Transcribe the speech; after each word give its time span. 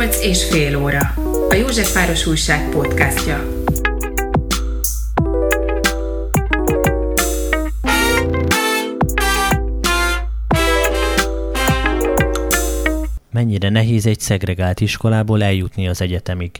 Nyolc 0.00 0.24
és 0.24 0.44
fél 0.44 0.76
óra. 0.76 1.14
A 1.48 1.54
Józsefváros 1.54 2.26
Újság 2.26 2.68
podcastja. 2.68 3.48
Mennyire 13.30 13.68
nehéz 13.68 14.06
egy 14.06 14.20
szegregált 14.20 14.80
iskolából 14.80 15.42
eljutni 15.42 15.88
az 15.88 16.00
egyetemig? 16.00 16.50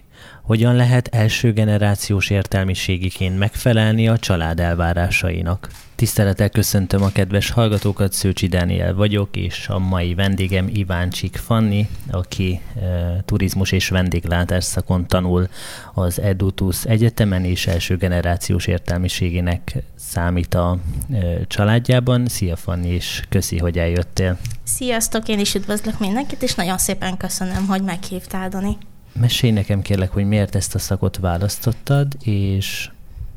Hogyan 0.43 0.75
lehet 0.75 1.09
első 1.13 1.53
generációs 1.53 2.31
értelmiségiként 2.31 3.39
megfelelni 3.39 4.09
a 4.09 4.19
család 4.19 4.61
elvárásainak? 4.61 5.69
Tisztelettel 6.01 6.49
köszöntöm 6.49 7.03
a 7.03 7.13
kedves 7.13 7.51
hallgatókat, 7.51 8.13
Szőcsi 8.13 8.47
Dániel 8.47 8.95
vagyok, 8.95 9.37
és 9.37 9.69
a 9.69 9.79
mai 9.79 10.15
vendégem 10.15 10.69
Iváncsik 10.73 11.37
Fanni, 11.37 11.89
aki 12.11 12.61
e, 12.81 13.23
turizmus 13.25 13.73
és 13.73 13.89
vendéglátás 13.89 14.65
szakon 14.65 15.07
tanul 15.07 15.49
az 15.95 16.21
Edutus 16.21 16.85
Egyetemen, 16.85 17.45
és 17.45 17.67
első 17.67 17.97
generációs 17.97 18.67
értelmiségének 18.67 19.77
számít 19.97 20.55
a 20.55 20.79
e, 21.13 21.47
családjában. 21.47 22.27
Szia 22.27 22.57
Fanni, 22.57 22.89
és 22.89 23.25
köszi, 23.29 23.59
hogy 23.59 23.79
eljöttél. 23.79 24.39
Sziasztok, 24.65 25.29
én 25.29 25.39
is 25.39 25.55
üdvözlök 25.55 25.99
mindenkit, 25.99 26.43
és 26.43 26.55
nagyon 26.55 26.79
szépen 26.79 27.17
köszönöm, 27.17 27.67
hogy 27.67 27.83
meghívtál, 27.83 28.49
Dani. 28.49 28.77
Mesélj 29.13 29.53
nekem 29.53 29.83
kérlek, 29.83 30.11
hogy 30.11 30.25
miért 30.25 30.55
ezt 30.55 30.75
a 30.75 30.79
szakot 30.79 31.17
választottad, 31.17 32.17
és 32.23 32.91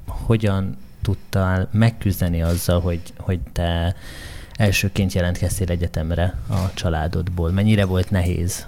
hogyan 0.08 0.78
tudtál 1.02 1.70
megküzdeni 1.72 2.42
azzal, 2.42 2.82
hogy, 2.82 3.02
hogy 3.18 3.40
te 3.52 3.96
elsőként 4.54 5.14
jelentkeztél 5.14 5.70
egyetemre 5.70 6.38
a 6.50 6.74
családodból? 6.74 7.52
Mennyire 7.52 7.86
volt 7.86 8.10
nehéz? 8.10 8.68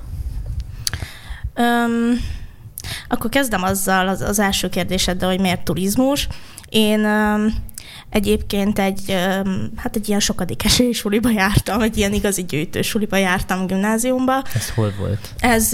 Um, 1.58 2.20
akkor 3.08 3.30
kezdem 3.30 3.64
azzal 3.64 4.08
az, 4.08 4.22
az 4.22 4.40
első 4.40 4.70
kérdéseddel, 4.70 5.30
hogy 5.30 5.40
miért 5.40 5.64
turizmus. 5.64 6.28
Én 6.70 7.00
um, 7.06 7.54
egyébként 8.16 8.80
egy, 8.80 9.12
hát 9.76 9.96
egy 9.96 10.08
ilyen 10.08 10.20
sokadik 10.20 10.66
esélysuliba 10.66 11.30
jártam, 11.30 11.82
egy 11.82 11.98
ilyen 11.98 12.14
igazi 12.14 12.44
gyűjtősuliba 12.44 13.18
jártam 13.18 13.68
gimnáziumba. 13.68 14.44
Ez 14.54 14.70
hol 14.70 14.94
volt? 15.00 15.34
Ez 15.40 15.72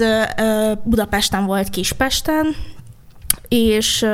Budapesten 0.82 1.44
volt, 1.44 1.68
Kispesten, 1.68 2.56
és 3.48 4.06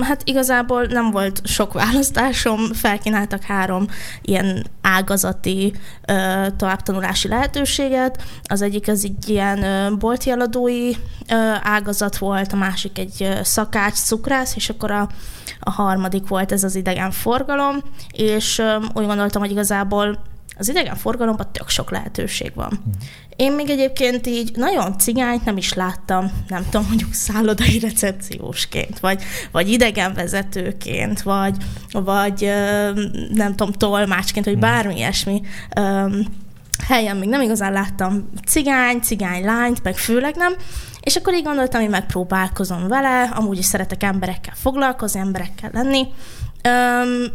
hát 0.00 0.22
igazából 0.24 0.84
nem 0.84 1.10
volt 1.10 1.40
sok 1.44 1.72
választásom, 1.72 2.72
felkínáltak 2.72 3.42
három 3.42 3.86
ilyen 4.22 4.66
ágazati 4.80 5.72
ö, 6.06 6.46
továbbtanulási 6.56 7.28
lehetőséget. 7.28 8.22
Az 8.44 8.62
egyik 8.62 8.88
az 8.88 9.04
egy 9.04 9.28
ilyen 9.28 9.62
ö, 9.62 9.94
bolti 9.96 10.30
ö, 10.30 10.94
ágazat 11.62 12.18
volt, 12.18 12.52
a 12.52 12.56
másik 12.56 12.98
egy 12.98 13.16
ö, 13.22 13.34
szakács, 13.42 13.94
cukrász, 13.94 14.56
és 14.56 14.68
akkor 14.68 14.90
a, 14.90 15.08
a 15.60 15.70
harmadik 15.70 16.28
volt 16.28 16.52
ez 16.52 16.64
az 16.64 16.74
idegen 16.74 17.10
forgalom, 17.10 17.76
és 18.12 18.58
ö, 18.58 18.76
úgy 18.94 19.06
gondoltam, 19.06 19.42
hogy 19.42 19.50
igazából 19.50 20.22
az 20.58 20.68
idegen 20.68 20.96
forgalomban 20.96 21.52
tök 21.52 21.68
sok 21.68 21.90
lehetőség 21.90 22.52
van. 22.54 22.72
Mm. 22.72 22.90
Én 23.40 23.52
még 23.52 23.70
egyébként 23.70 24.26
így 24.26 24.50
nagyon 24.54 24.98
cigányt 24.98 25.44
nem 25.44 25.56
is 25.56 25.72
láttam, 25.72 26.32
nem 26.48 26.64
tudom, 26.70 26.86
mondjuk 26.86 27.12
szállodai 27.12 27.78
recepciósként, 27.78 28.98
vagy, 28.98 29.22
vagy 29.52 29.70
idegenvezetőként, 29.70 31.22
vagy, 31.22 31.56
vagy 31.92 32.52
nem 33.32 33.56
tudom, 33.56 33.72
tolmácsként, 33.72 34.44
vagy 34.44 34.58
bármi 34.58 34.96
ilyesmi 34.96 35.42
helyen 36.86 37.16
még 37.16 37.28
nem 37.28 37.40
igazán 37.40 37.72
láttam 37.72 38.30
cigány, 38.46 39.00
cigány 39.00 39.44
lányt, 39.44 39.82
meg 39.82 39.96
főleg 39.96 40.36
nem, 40.36 40.54
és 41.00 41.16
akkor 41.16 41.34
így 41.34 41.44
gondoltam, 41.44 41.80
hogy 41.80 41.90
megpróbálkozom 41.90 42.88
vele, 42.88 43.22
amúgy 43.22 43.58
is 43.58 43.64
szeretek 43.64 44.02
emberekkel 44.02 44.54
foglalkozni, 44.56 45.20
emberekkel 45.20 45.70
lenni, 45.72 46.06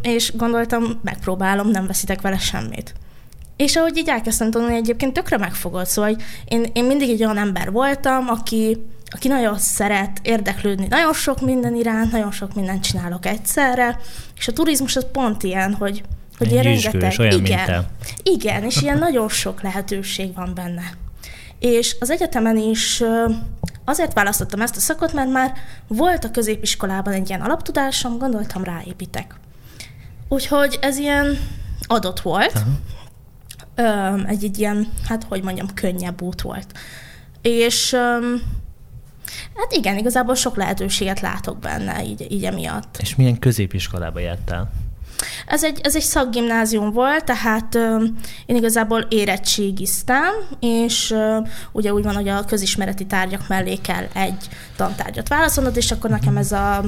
és 0.02 0.36
gondoltam, 0.36 1.00
megpróbálom, 1.02 1.68
nem 1.68 1.86
veszitek 1.86 2.20
vele 2.20 2.38
semmit. 2.38 2.94
És 3.56 3.76
ahogy 3.76 3.96
így 3.96 4.08
elkezdtem 4.08 4.50
tanulni, 4.50 4.74
egyébként 4.74 5.12
tökre 5.12 5.38
megfogott. 5.38 5.86
Szóval 5.86 6.16
én, 6.44 6.70
én 6.72 6.84
mindig 6.84 7.10
egy 7.10 7.24
olyan 7.24 7.38
ember 7.38 7.70
voltam, 7.70 8.28
aki, 8.28 8.86
aki 9.10 9.28
nagyon 9.28 9.58
szeret 9.58 10.18
érdeklődni 10.22 10.86
nagyon 10.86 11.12
sok 11.12 11.40
minden 11.40 11.74
iránt, 11.74 12.12
nagyon 12.12 12.32
sok 12.32 12.54
mindent 12.54 12.82
csinálok 12.82 13.26
egyszerre, 13.26 13.98
és 14.36 14.48
a 14.48 14.52
turizmus 14.52 14.96
az 14.96 15.06
pont 15.12 15.42
ilyen, 15.42 15.74
hogy, 15.74 16.02
hogy 16.38 16.52
én 16.52 16.62
rengeteg... 16.62 17.14
Olyan, 17.18 17.44
igen, 17.44 17.86
igen, 18.22 18.64
és 18.64 18.82
ilyen 18.82 18.98
nagyon 18.98 19.28
sok 19.28 19.62
lehetőség 19.62 20.34
van 20.34 20.52
benne. 20.54 20.92
És 21.58 21.96
az 22.00 22.10
egyetemen 22.10 22.56
is 22.56 23.02
azért 23.84 24.12
választottam 24.12 24.60
ezt 24.60 24.76
a 24.76 24.80
szakot, 24.80 25.12
mert 25.12 25.30
már 25.30 25.52
volt 25.86 26.24
a 26.24 26.30
középiskolában 26.30 27.12
egy 27.12 27.28
ilyen 27.28 27.40
alaptudásom, 27.40 28.18
gondoltam 28.18 28.64
ráépítek. 28.64 29.34
Úgyhogy 30.28 30.78
ez 30.80 30.96
ilyen 30.96 31.38
adott 31.86 32.20
volt, 32.20 32.52
Aha 32.54 32.95
egy, 34.26 34.44
egy 34.44 34.58
ilyen, 34.58 34.92
hát 35.08 35.24
hogy 35.28 35.42
mondjam, 35.42 35.74
könnyebb 35.74 36.22
út 36.22 36.40
volt. 36.40 36.78
És 37.42 37.94
hát 39.54 39.72
igen, 39.72 39.98
igazából 39.98 40.34
sok 40.34 40.56
lehetőséget 40.56 41.20
látok 41.20 41.58
benne 41.58 42.04
így, 42.04 42.26
így 42.30 42.44
emiatt. 42.44 42.96
És 43.00 43.16
milyen 43.16 43.38
középiskolába 43.38 44.18
jártál? 44.18 44.72
Ez 45.46 45.64
egy, 45.64 45.80
ez 45.82 45.96
egy 45.96 46.02
szakgimnázium 46.02 46.92
volt, 46.92 47.24
tehát 47.24 47.74
ö, 47.74 48.04
én 48.46 48.56
igazából 48.56 49.00
érettségiztem, 49.00 50.32
és 50.60 51.10
ö, 51.10 51.38
ugye 51.72 51.92
úgy 51.92 52.04
van, 52.04 52.14
hogy 52.14 52.28
a 52.28 52.44
közismereti 52.44 53.06
tárgyak 53.06 53.48
mellé 53.48 53.74
kell 53.74 54.04
egy 54.12 54.48
tantárgyat 54.76 55.28
válaszolnod, 55.28 55.76
és 55.76 55.90
akkor 55.90 56.10
nekem 56.10 56.36
ez 56.36 56.52
a 56.52 56.84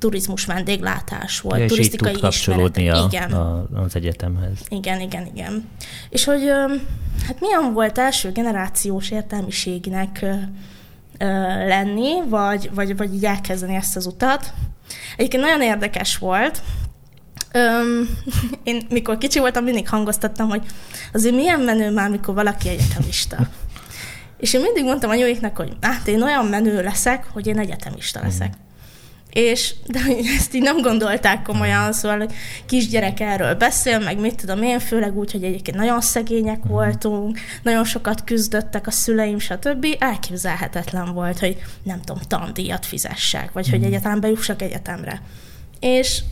turizmus 0.00 0.44
vendéglátás 0.44 1.40
volt, 1.40 1.58
ja, 1.58 1.64
és 1.64 1.70
turisztikai 1.70 2.12
így 2.12 2.20
kapcsolódni 2.20 2.90
a, 2.90 3.06
igen. 3.10 3.32
A, 3.32 3.66
az 3.74 3.96
egyetemhez. 3.96 4.58
Igen, 4.68 5.00
igen, 5.00 5.26
igen. 5.34 5.68
És 6.08 6.24
hogy 6.24 6.48
hát 7.26 7.40
milyen 7.40 7.72
volt 7.72 7.98
első 7.98 8.32
generációs 8.32 9.10
értelmiségnek 9.10 10.24
lenni, 11.66 12.12
vagy, 12.28 12.70
vagy, 12.74 12.96
vagy 12.96 13.14
így 13.14 13.24
elkezdeni 13.24 13.74
ezt 13.74 13.96
az 13.96 14.06
utat. 14.06 14.52
Egyébként 15.16 15.42
nagyon 15.42 15.62
érdekes 15.62 16.18
volt, 16.18 16.62
Öm, 17.52 18.08
én 18.62 18.86
mikor 18.90 19.18
kicsi 19.18 19.38
voltam, 19.38 19.64
mindig 19.64 19.88
hangoztattam, 19.88 20.48
hogy 20.48 20.62
azért 21.12 21.34
milyen 21.34 21.60
menő 21.60 21.90
már, 21.90 22.10
mikor 22.10 22.34
valaki 22.34 22.68
egyetemista. 22.68 23.36
És 24.38 24.52
én 24.52 24.60
mindig 24.60 24.84
mondtam 24.84 25.10
anyóiknak, 25.10 25.56
hogy 25.56 25.76
hát 25.80 26.06
én 26.08 26.22
olyan 26.22 26.46
menő 26.46 26.82
leszek, 26.82 27.26
hogy 27.32 27.46
én 27.46 27.58
egyetemista 27.58 28.20
leszek. 28.22 28.48
Mm. 28.48 28.69
És 29.30 29.74
de 29.86 30.00
ezt 30.38 30.54
így 30.54 30.62
nem 30.62 30.80
gondolták 30.80 31.42
komolyan, 31.42 31.92
szóval 31.92 32.18
hogy 32.18 32.32
kisgyerek 32.66 33.20
erről 33.20 33.54
beszél, 33.54 33.98
meg 33.98 34.18
mit 34.18 34.34
tudom 34.34 34.62
én, 34.62 34.78
főleg 34.78 35.16
úgy, 35.16 35.32
hogy 35.32 35.44
egyébként 35.44 35.76
nagyon 35.76 36.00
szegények 36.00 36.62
mhm. 36.62 36.72
voltunk, 36.72 37.38
nagyon 37.62 37.84
sokat 37.84 38.24
küzdöttek 38.24 38.86
a 38.86 38.90
szüleim, 38.90 39.38
stb. 39.38 39.86
Elképzelhetetlen 39.98 41.12
volt, 41.12 41.38
hogy 41.38 41.56
nem 41.82 42.00
tudom, 42.00 42.22
tandíjat 42.28 42.86
fizessek, 42.86 43.52
vagy 43.52 43.70
hogy 43.70 43.78
mhm. 43.78 43.88
egyáltalán 43.88 44.20
bejussak 44.20 44.62
egyetemre. 44.62 45.22
És, 45.80 46.22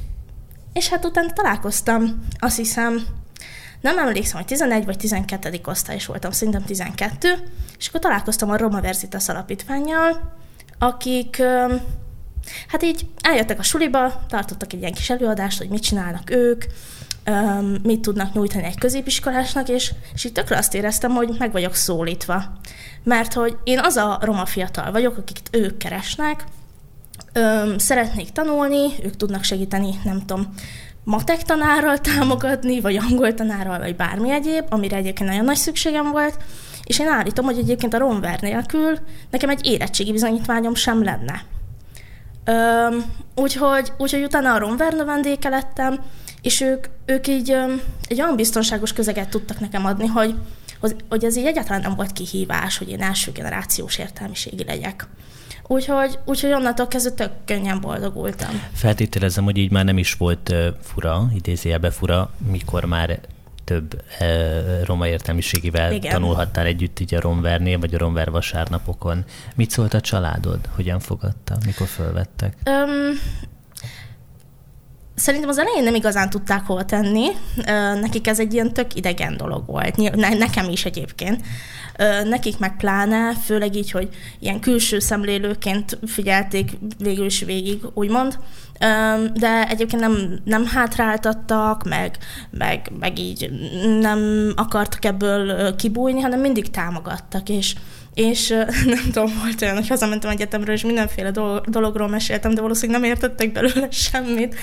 és 0.73 0.89
hát 0.89 1.05
utána 1.05 1.33
találkoztam, 1.33 2.27
azt 2.39 2.57
hiszem, 2.57 3.07
nem 3.81 3.99
emlékszem, 3.99 4.37
hogy 4.37 4.47
11 4.47 4.85
vagy 4.85 4.97
12. 4.97 5.61
osztályos 5.65 6.07
voltam, 6.07 6.31
szerintem 6.31 6.65
12, 6.65 7.29
és 7.79 7.89
akkor 7.89 8.01
találkoztam 8.01 8.51
a 8.51 8.57
Roma 8.57 8.81
Verzitas 8.81 9.29
alapítványjal, 9.29 10.37
akik 10.79 11.43
Hát 12.69 12.83
így 12.83 13.07
eljöttek 13.21 13.59
a 13.59 13.63
suliba, 13.63 14.21
tartottak 14.29 14.73
egy 14.73 14.81
ilyen 14.81 14.93
kis 14.93 15.11
előadást, 15.11 15.59
hogy 15.59 15.69
mit 15.69 15.83
csinálnak 15.83 16.31
ők, 16.31 16.65
mit 17.83 18.01
tudnak 18.01 18.35
nyújtani 18.35 18.65
egy 18.65 18.79
középiskolásnak, 18.79 19.69
és, 19.69 19.93
és 20.15 20.25
így 20.25 20.33
tökre 20.33 20.57
azt 20.57 20.75
éreztem, 20.75 21.11
hogy 21.11 21.35
meg 21.39 21.53
vagyok 21.53 21.75
szólítva. 21.75 22.43
Mert 23.05 23.33
hogy 23.33 23.57
én 23.65 23.79
az 23.79 23.97
a 23.97 24.19
roma 24.21 24.47
fiatal 24.47 24.93
vagyok, 24.93 25.17
akiket 25.17 25.49
ők 25.51 25.77
keresnek, 25.77 26.45
öm, 27.33 27.79
szeretnék 27.79 28.31
tanulni, 28.31 28.87
ők 29.03 29.17
tudnak 29.17 29.43
segíteni, 29.43 29.91
nem 30.05 30.19
tudom, 30.27 30.55
matek 31.05 31.43
tanárral 31.43 31.99
támogatni, 31.99 32.81
vagy 32.81 32.97
angol 32.97 33.35
tanárral, 33.35 33.79
vagy 33.79 33.97
bármi 33.97 34.31
egyéb, 34.31 34.65
amire 34.69 34.97
egyébként 34.97 35.29
nagyon 35.29 35.45
nagy 35.45 35.57
szükségem 35.57 36.11
volt, 36.11 36.37
és 36.85 36.99
én 36.99 37.09
állítom, 37.09 37.45
hogy 37.45 37.59
egyébként 37.59 37.95
a 37.95 37.99
romver 37.99 38.41
nélkül 38.41 38.99
nekem 39.31 39.51
egy 39.51 39.67
érettségi 39.67 40.13
bizonyítványom 40.13 40.75
sem 40.75 41.03
lenne. 41.03 41.43
Öm, 42.49 43.05
úgyhogy, 43.35 43.93
úgyhogy 43.99 44.23
utána 44.23 44.53
a 44.53 44.59
Ron 44.59 44.77
vendéke 45.07 45.49
lettem, 45.49 46.01
és 46.43 46.61
ők, 46.61 46.87
ők 47.07 47.27
így 47.27 47.51
öm, 47.51 47.81
egy 48.09 48.21
olyan 48.21 48.37
biztonságos 48.37 48.93
közeget 48.93 49.29
tudtak 49.29 49.61
nekem 49.61 49.85
adni, 49.85 50.07
hogy, 50.07 50.35
hogy 51.09 51.25
ez 51.25 51.37
így 51.37 51.47
egyáltalán 51.47 51.81
nem 51.81 51.95
volt 51.95 52.13
kihívás, 52.13 52.79
hogy 52.79 52.89
én 52.89 53.03
első 53.03 53.33
generációs 53.33 53.99
értelmiségi 53.99 54.65
legyek. 54.65 55.07
Úgyhogy, 55.67 56.19
úgyhogy 56.25 56.53
onnantól 56.53 56.89
kezdve 56.89 57.11
tök 57.15 57.31
könnyen 57.45 57.81
boldogultam. 57.81 58.63
Feltételezem, 58.73 59.45
hogy 59.45 59.57
így 59.57 59.71
már 59.71 59.85
nem 59.85 59.99
is 59.99 60.13
volt 60.15 60.55
fura, 60.83 61.31
idézőjelbe 61.35 61.91
fura, 61.91 62.31
mikor 62.51 62.85
már 62.85 63.21
több 63.69 64.03
e, 64.19 64.85
roma 64.85 65.07
értelmiségivel 65.07 65.93
Igen. 65.93 66.13
tanulhattál 66.13 66.67
együtt 66.67 67.01
így 67.01 67.15
a 67.15 67.21
Romvernél, 67.21 67.79
vagy 67.79 67.95
a 67.95 67.99
Romver 67.99 68.31
vasárnapokon. 68.31 69.25
Mit 69.55 69.71
szólt 69.71 69.95
a 69.95 70.01
családod? 70.01 70.59
Hogyan 70.75 70.99
fogadta? 70.99 71.57
Mikor 71.67 71.87
fölvettek? 71.87 72.57
Um, 72.67 73.19
Szerintem 75.19 75.49
az 75.49 75.59
elején 75.59 75.83
nem 75.83 75.95
igazán 75.95 76.31
tudták 76.31 76.67
hova 76.67 76.85
tenni. 76.85 77.27
Nekik 78.01 78.27
ez 78.27 78.39
egy 78.39 78.55
ilyen 78.55 78.73
tök 78.73 78.95
idegen 78.95 79.37
dolog 79.37 79.67
volt. 79.67 79.97
nekem 80.39 80.69
is 80.69 80.85
egyébként. 80.85 81.45
Nekik 82.25 82.59
meg 82.59 82.77
pláne, 82.77 83.35
főleg 83.35 83.77
így, 83.77 83.91
hogy 83.91 84.09
ilyen 84.39 84.61
külső 84.61 84.99
szemlélőként 84.99 85.99
figyelték 86.07 86.71
végül 86.99 87.25
is 87.25 87.43
végig, 87.43 87.81
úgymond. 87.95 88.39
De 89.35 89.69
egyébként 89.69 90.03
nem, 90.03 90.41
nem 90.45 90.67
hátráltattak, 90.67 91.85
meg, 91.85 92.17
meg, 92.51 92.91
meg 92.99 93.19
így 93.19 93.51
nem 94.01 94.53
akartak 94.57 95.05
ebből 95.05 95.75
kibújni, 95.77 96.21
hanem 96.21 96.41
mindig 96.41 96.71
támogattak, 96.71 97.49
és 97.49 97.75
és 98.15 98.49
nem 98.95 99.05
tudom, 99.13 99.33
volt 99.43 99.63
olyan, 99.63 99.75
hogy 99.75 99.89
hazamentem 99.89 100.31
egyetemről, 100.31 100.75
és 100.75 100.83
mindenféle 100.83 101.31
dologról 101.67 102.09
meséltem, 102.09 102.55
de 102.55 102.61
valószínűleg 102.61 103.01
nem 103.01 103.11
értettek 103.11 103.53
belőle 103.53 103.91
semmit. 104.11 104.55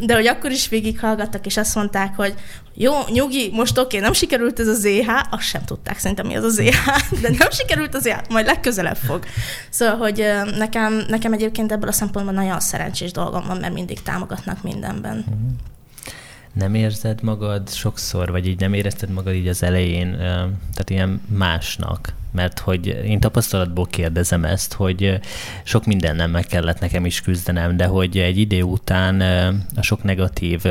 De 0.00 0.14
hogy 0.14 0.26
akkor 0.26 0.50
is 0.50 0.68
végighallgattak, 0.68 1.46
és 1.46 1.56
azt 1.56 1.74
mondták, 1.74 2.16
hogy 2.16 2.34
jó, 2.74 2.92
nyugi, 3.12 3.50
most 3.52 3.78
oké, 3.78 3.86
okay, 3.86 4.00
nem 4.00 4.12
sikerült 4.12 4.60
ez 4.60 4.66
az 4.66 4.84
EH, 4.84 5.08
azt 5.30 5.42
sem 5.42 5.64
tudták 5.64 5.98
szerintem, 5.98 6.26
mi 6.26 6.36
az 6.36 6.44
az 6.44 6.58
EH, 6.58 6.86
de 7.22 7.28
nem 7.38 7.50
sikerült 7.50 7.94
az 7.94 8.06
EH, 8.06 8.18
majd 8.28 8.46
legközelebb 8.46 8.96
fog. 8.96 9.24
Szóval, 9.70 9.96
hogy 9.96 10.24
nekem, 10.56 11.04
nekem 11.08 11.32
egyébként 11.32 11.72
ebből 11.72 11.88
a 11.88 11.92
szempontból 11.92 12.34
nagyon 12.34 12.60
szerencsés 12.60 13.12
dolgom 13.12 13.46
van, 13.46 13.56
mert 13.56 13.74
mindig 13.74 14.02
támogatnak 14.02 14.62
mindenben. 14.62 15.24
Mm-hmm 15.30 15.48
nem 16.52 16.74
érzed 16.74 17.22
magad 17.22 17.68
sokszor, 17.68 18.30
vagy 18.30 18.46
így 18.46 18.60
nem 18.60 18.72
érezted 18.72 19.10
magad 19.10 19.34
így 19.34 19.48
az 19.48 19.62
elején, 19.62 20.16
tehát 20.16 20.90
ilyen 20.90 21.20
másnak? 21.26 22.12
Mert 22.32 22.58
hogy 22.58 22.86
én 22.86 23.20
tapasztalatból 23.20 23.86
kérdezem 23.86 24.44
ezt, 24.44 24.72
hogy 24.72 25.20
sok 25.62 25.86
mindennel 25.86 26.28
meg 26.28 26.46
kellett 26.46 26.80
nekem 26.80 27.06
is 27.06 27.20
küzdenem, 27.20 27.76
de 27.76 27.86
hogy 27.86 28.18
egy 28.18 28.38
idő 28.38 28.62
után 28.62 29.20
a 29.76 29.82
sok 29.82 30.02
negatív 30.02 30.62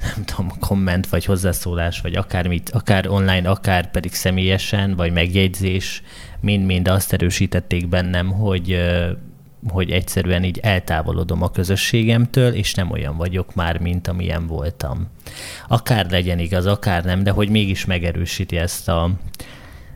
nem 0.00 0.24
tudom, 0.24 0.52
komment, 0.60 1.08
vagy 1.08 1.24
hozzászólás, 1.24 2.00
vagy 2.00 2.14
akármit, 2.14 2.70
akár 2.70 3.08
online, 3.08 3.50
akár 3.50 3.90
pedig 3.90 4.14
személyesen, 4.14 4.96
vagy 4.96 5.12
megjegyzés, 5.12 6.02
mind-mind 6.40 6.88
azt 6.88 7.12
erősítették 7.12 7.88
bennem, 7.88 8.30
hogy 8.30 8.78
hogy 9.68 9.90
egyszerűen 9.90 10.44
így 10.44 10.58
eltávolodom 10.58 11.42
a 11.42 11.50
közösségemtől, 11.50 12.54
és 12.54 12.74
nem 12.74 12.90
olyan 12.90 13.16
vagyok 13.16 13.54
már, 13.54 13.78
mint 13.78 14.08
amilyen 14.08 14.46
voltam. 14.46 15.08
Akár 15.68 16.10
legyen 16.10 16.38
igaz, 16.38 16.66
akár 16.66 17.04
nem, 17.04 17.22
de 17.22 17.30
hogy 17.30 17.48
mégis 17.48 17.84
megerősíti 17.84 18.56
ezt 18.56 18.88
a 18.88 19.10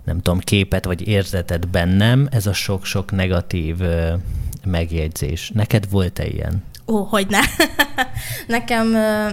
nem 0.05 0.21
tudom, 0.21 0.39
képet 0.39 0.85
vagy 0.85 1.09
érzetet 1.09 1.69
bennem, 1.69 2.29
ez 2.31 2.47
a 2.47 2.53
sok-sok 2.53 3.13
negatív 3.13 3.77
megjegyzés. 4.65 5.51
Neked 5.55 5.91
volt-e 5.91 6.27
ilyen? 6.27 6.63
Ó, 6.87 7.03
hogy 7.03 7.27
ne. 7.29 7.41
nekem, 8.57 8.89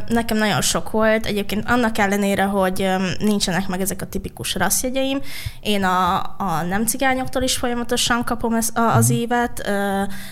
nekem 0.08 0.38
nagyon 0.38 0.62
sok 0.62 0.92
volt. 0.92 1.26
Egyébként 1.26 1.70
annak 1.70 1.98
ellenére, 1.98 2.44
hogy 2.44 2.90
nincsenek 3.20 3.68
meg 3.68 3.82
ezek 3.82 4.02
a 4.02 4.06
tipikus 4.06 4.56
rasszjegyeim, 4.56 5.20
én 5.62 5.84
a, 5.84 6.16
a 6.38 6.64
nem 6.70 6.86
cigányoktól 6.86 7.42
is 7.42 7.58
folyamatosan 7.58 8.24
kapom 8.24 8.54
ez, 8.54 8.70
a, 8.74 8.80
az 8.80 9.10
mhm. 9.10 9.18
évet, 9.18 9.72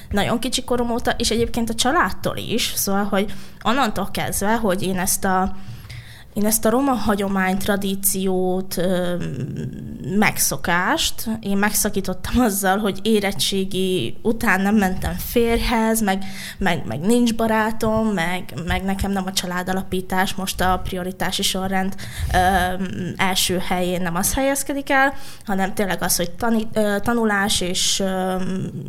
nagyon 0.10 0.39
kicsi 0.39 0.63
korom 0.63 0.92
óta, 0.92 1.12
és 1.12 1.30
egyébként 1.31 1.69
a 1.69 1.75
családtól 1.75 2.38
is, 2.38 2.71
szóval, 2.75 3.04
hogy 3.04 3.33
onnantól 3.63 4.10
kezdve, 4.12 4.56
hogy 4.56 4.83
én 4.83 5.00
ezt 5.00 5.25
a 5.25 5.56
én 6.40 6.46
ezt 6.46 6.66
a 6.66 6.70
roma 6.70 6.94
hagyomány, 6.94 7.58
tradíciót, 7.58 8.76
megszokást, 10.18 11.30
én 11.40 11.58
megszakítottam 11.58 12.40
azzal, 12.40 12.78
hogy 12.78 13.00
érettségi 13.04 14.18
után 14.22 14.62
nem 14.62 14.76
mentem 14.76 15.14
férhez, 15.14 16.02
meg, 16.02 16.24
meg, 16.58 16.86
meg 16.86 17.00
nincs 17.00 17.36
barátom, 17.36 18.08
meg, 18.08 18.54
meg 18.68 18.84
nekem 18.84 19.12
nem 19.12 19.26
a 19.26 19.34
családalapítás, 19.34 20.34
most 20.34 20.62
a 20.62 20.82
prioritási 20.84 21.42
sorrend 21.42 21.96
első 23.16 23.58
helyén 23.58 24.02
nem 24.02 24.16
az 24.16 24.34
helyezkedik 24.34 24.90
el, 24.90 25.14
hanem 25.46 25.74
tényleg 25.74 26.04
az, 26.04 26.16
hogy 26.16 26.32
tani, 26.32 26.68
tanulás 27.02 27.62
és, 27.62 28.04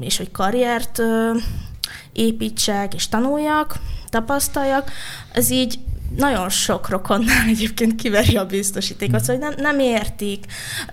és 0.01 0.17
hogy 0.17 0.31
karriert 0.31 1.03
építsek 2.13 2.95
és 2.95 3.09
tanuljak, 3.09 3.75
tapasztaljak, 4.09 4.91
ez 5.33 5.51
így 5.51 5.79
nagyon 6.17 6.49
sok 6.49 6.89
rokonnál 6.89 7.49
egyébként 7.49 7.95
kiveri 7.95 8.37
a 8.37 8.47
biztosítékot, 8.47 9.21
szóval 9.21 9.49
nem, 9.49 9.55
nem 9.57 9.79
értik. 9.79 10.45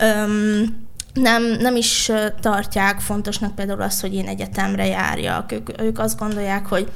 Um, 0.01 0.85
nem, 1.13 1.43
nem 1.43 1.75
is 1.75 2.11
tartják 2.39 2.99
fontosnak 2.99 3.55
például 3.55 3.81
azt, 3.81 4.01
hogy 4.01 4.13
én 4.13 4.27
egyetemre 4.27 4.85
járjak. 4.85 5.51
Ők, 5.51 5.81
ők 5.81 5.99
azt 5.99 6.19
gondolják, 6.19 6.65
hogy 6.65 6.91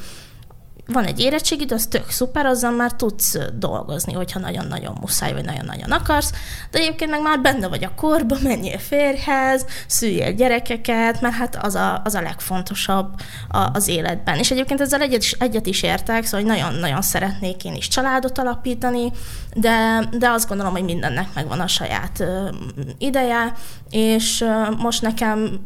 van 0.87 1.05
egy 1.05 1.19
érettségid, 1.19 1.71
az 1.71 1.85
tök 1.85 2.09
szuper, 2.09 2.45
azzal 2.45 2.71
már 2.71 2.91
tudsz 2.91 3.37
dolgozni, 3.53 4.13
hogyha 4.13 4.39
nagyon-nagyon 4.39 4.97
muszáj, 5.01 5.33
vagy 5.33 5.45
nagyon-nagyon 5.45 5.91
akarsz, 5.91 6.31
de 6.71 6.79
egyébként 6.79 7.11
meg 7.11 7.21
már 7.21 7.41
benne 7.41 7.67
vagy 7.67 7.83
a 7.83 7.95
korba, 7.95 8.37
menjél 8.43 8.77
férjhez, 8.77 9.65
szüljél 9.87 10.33
gyerekeket, 10.33 11.21
mert 11.21 11.35
hát 11.35 11.55
az 11.55 11.75
a, 11.75 12.01
az 12.03 12.15
a 12.15 12.21
legfontosabb 12.21 13.13
a, 13.49 13.69
az 13.73 13.87
életben. 13.87 14.37
És 14.37 14.51
egyébként 14.51 14.81
ezzel 14.81 15.01
egyet 15.01 15.23
egyet 15.39 15.65
is 15.65 15.83
értek, 15.83 16.25
szóval 16.25 16.47
nagyon-nagyon 16.47 17.01
szeretnék 17.01 17.65
én 17.65 17.75
is 17.75 17.87
családot 17.87 18.37
alapítani, 18.37 19.11
de, 19.53 20.07
de 20.17 20.29
azt 20.29 20.47
gondolom, 20.47 20.71
hogy 20.71 20.83
mindennek 20.83 21.27
megvan 21.33 21.59
a 21.59 21.67
saját 21.67 22.19
ö, 22.19 22.49
ideje, 22.97 23.53
és 23.89 24.41
ö, 24.41 24.69
most 24.77 25.01
nekem 25.01 25.59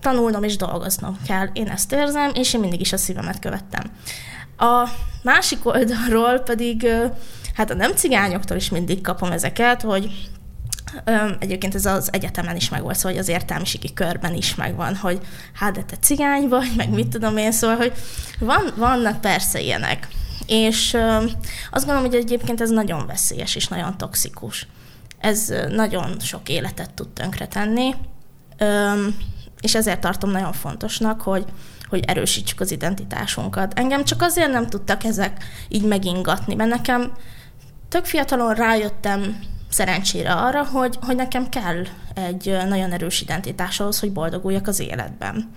tanulnom 0.00 0.42
és 0.42 0.56
dolgoznom 0.56 1.16
kell. 1.26 1.48
Én 1.52 1.68
ezt 1.68 1.92
érzem, 1.92 2.30
és 2.34 2.54
én 2.54 2.60
mindig 2.60 2.80
is 2.80 2.92
a 2.92 2.96
szívemet 2.96 3.38
követtem. 3.38 3.82
A 4.62 4.88
másik 5.22 5.66
oldalról 5.66 6.38
pedig, 6.38 6.86
hát 7.54 7.70
a 7.70 7.74
nem 7.74 7.92
cigányoktól 7.92 8.56
is 8.56 8.70
mindig 8.70 9.00
kapom 9.00 9.32
ezeket, 9.32 9.82
hogy 9.82 10.30
Egyébként 11.38 11.74
ez 11.74 11.86
az 11.86 12.12
egyetemen 12.12 12.56
is 12.56 12.68
megvolt, 12.68 12.96
szóval 12.96 13.18
az 13.18 13.28
értelmiségi 13.28 13.92
körben 13.92 14.34
is 14.34 14.54
megvan, 14.54 14.96
hogy 14.96 15.20
hát 15.54 15.72
de 15.72 15.82
te 15.82 15.96
cigány 15.96 16.48
vagy, 16.48 16.72
meg 16.76 16.90
mit 16.90 17.08
tudom 17.08 17.36
én, 17.36 17.52
szóval, 17.52 17.76
hogy 17.76 17.92
van, 18.38 18.72
vannak 18.76 19.20
persze 19.20 19.60
ilyenek. 19.60 20.08
És 20.46 20.96
azt 21.70 21.86
gondolom, 21.86 22.10
hogy 22.10 22.14
egyébként 22.14 22.60
ez 22.60 22.70
nagyon 22.70 23.06
veszélyes 23.06 23.54
és 23.54 23.68
nagyon 23.68 23.96
toxikus. 23.98 24.66
Ez 25.18 25.52
nagyon 25.68 26.20
sok 26.20 26.48
életet 26.48 26.90
tud 26.90 27.08
tönkretenni, 27.08 27.94
és 29.62 29.74
ezért 29.74 30.00
tartom 30.00 30.30
nagyon 30.30 30.52
fontosnak, 30.52 31.20
hogy 31.20 31.44
hogy 31.92 32.04
erősítsük 32.06 32.60
az 32.60 32.70
identitásunkat. 32.70 33.78
Engem 33.78 34.04
csak 34.04 34.22
azért 34.22 34.52
nem 34.52 34.66
tudtak 34.66 35.04
ezek 35.04 35.44
így 35.68 35.82
megingatni, 35.82 36.54
mert 36.54 36.70
nekem 36.70 37.12
tök 37.88 38.04
fiatalon 38.04 38.54
rájöttem 38.54 39.40
szerencsére 39.68 40.32
arra, 40.32 40.64
hogy, 40.64 40.98
hogy 41.02 41.16
nekem 41.16 41.48
kell 41.48 41.84
egy 42.14 42.58
nagyon 42.68 42.92
erős 42.92 43.20
identitás 43.20 43.80
ahhoz, 43.80 44.00
hogy 44.00 44.12
boldoguljak 44.12 44.66
az 44.66 44.80
életben. 44.80 45.50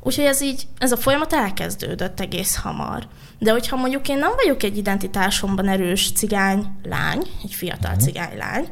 Úgyhogy 0.00 0.24
ez 0.24 0.42
így, 0.42 0.66
ez 0.78 0.92
a 0.92 0.96
folyamat 0.96 1.32
elkezdődött 1.32 2.20
egész 2.20 2.56
hamar. 2.56 3.06
De 3.38 3.50
hogyha 3.50 3.76
mondjuk 3.76 4.08
én 4.08 4.18
nem 4.18 4.32
vagyok 4.36 4.62
egy 4.62 4.76
identitásomban 4.76 5.68
erős 5.68 6.12
cigány 6.12 6.66
lány, 6.82 7.22
egy 7.42 7.54
fiatal 7.54 7.92
mhm. 7.92 8.00
cigány 8.00 8.36
lány, 8.36 8.68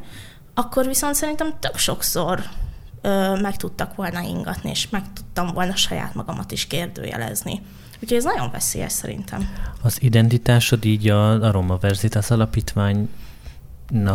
akkor 0.53 0.85
viszont 0.85 1.15
szerintem 1.15 1.53
tök 1.59 1.77
sokszor 1.77 2.43
ö, 3.01 3.39
meg 3.41 3.55
tudtak 3.55 3.95
volna 3.95 4.21
ingatni, 4.21 4.69
és 4.69 4.89
meg 4.89 5.01
tudtam 5.13 5.47
volna 5.47 5.75
saját 5.75 6.13
magamat 6.13 6.51
is 6.51 6.67
kérdőjelezni. 6.67 7.61
Úgyhogy 8.01 8.17
ez 8.17 8.23
nagyon 8.23 8.51
veszélyes 8.51 8.91
szerintem. 8.91 9.49
Az 9.81 10.01
identitásod 10.01 10.85
így 10.85 11.09
a, 11.09 11.31
a 11.31 11.51
Roma 11.51 11.77
Verzitas 11.77 12.29
alapítvány 12.29 13.09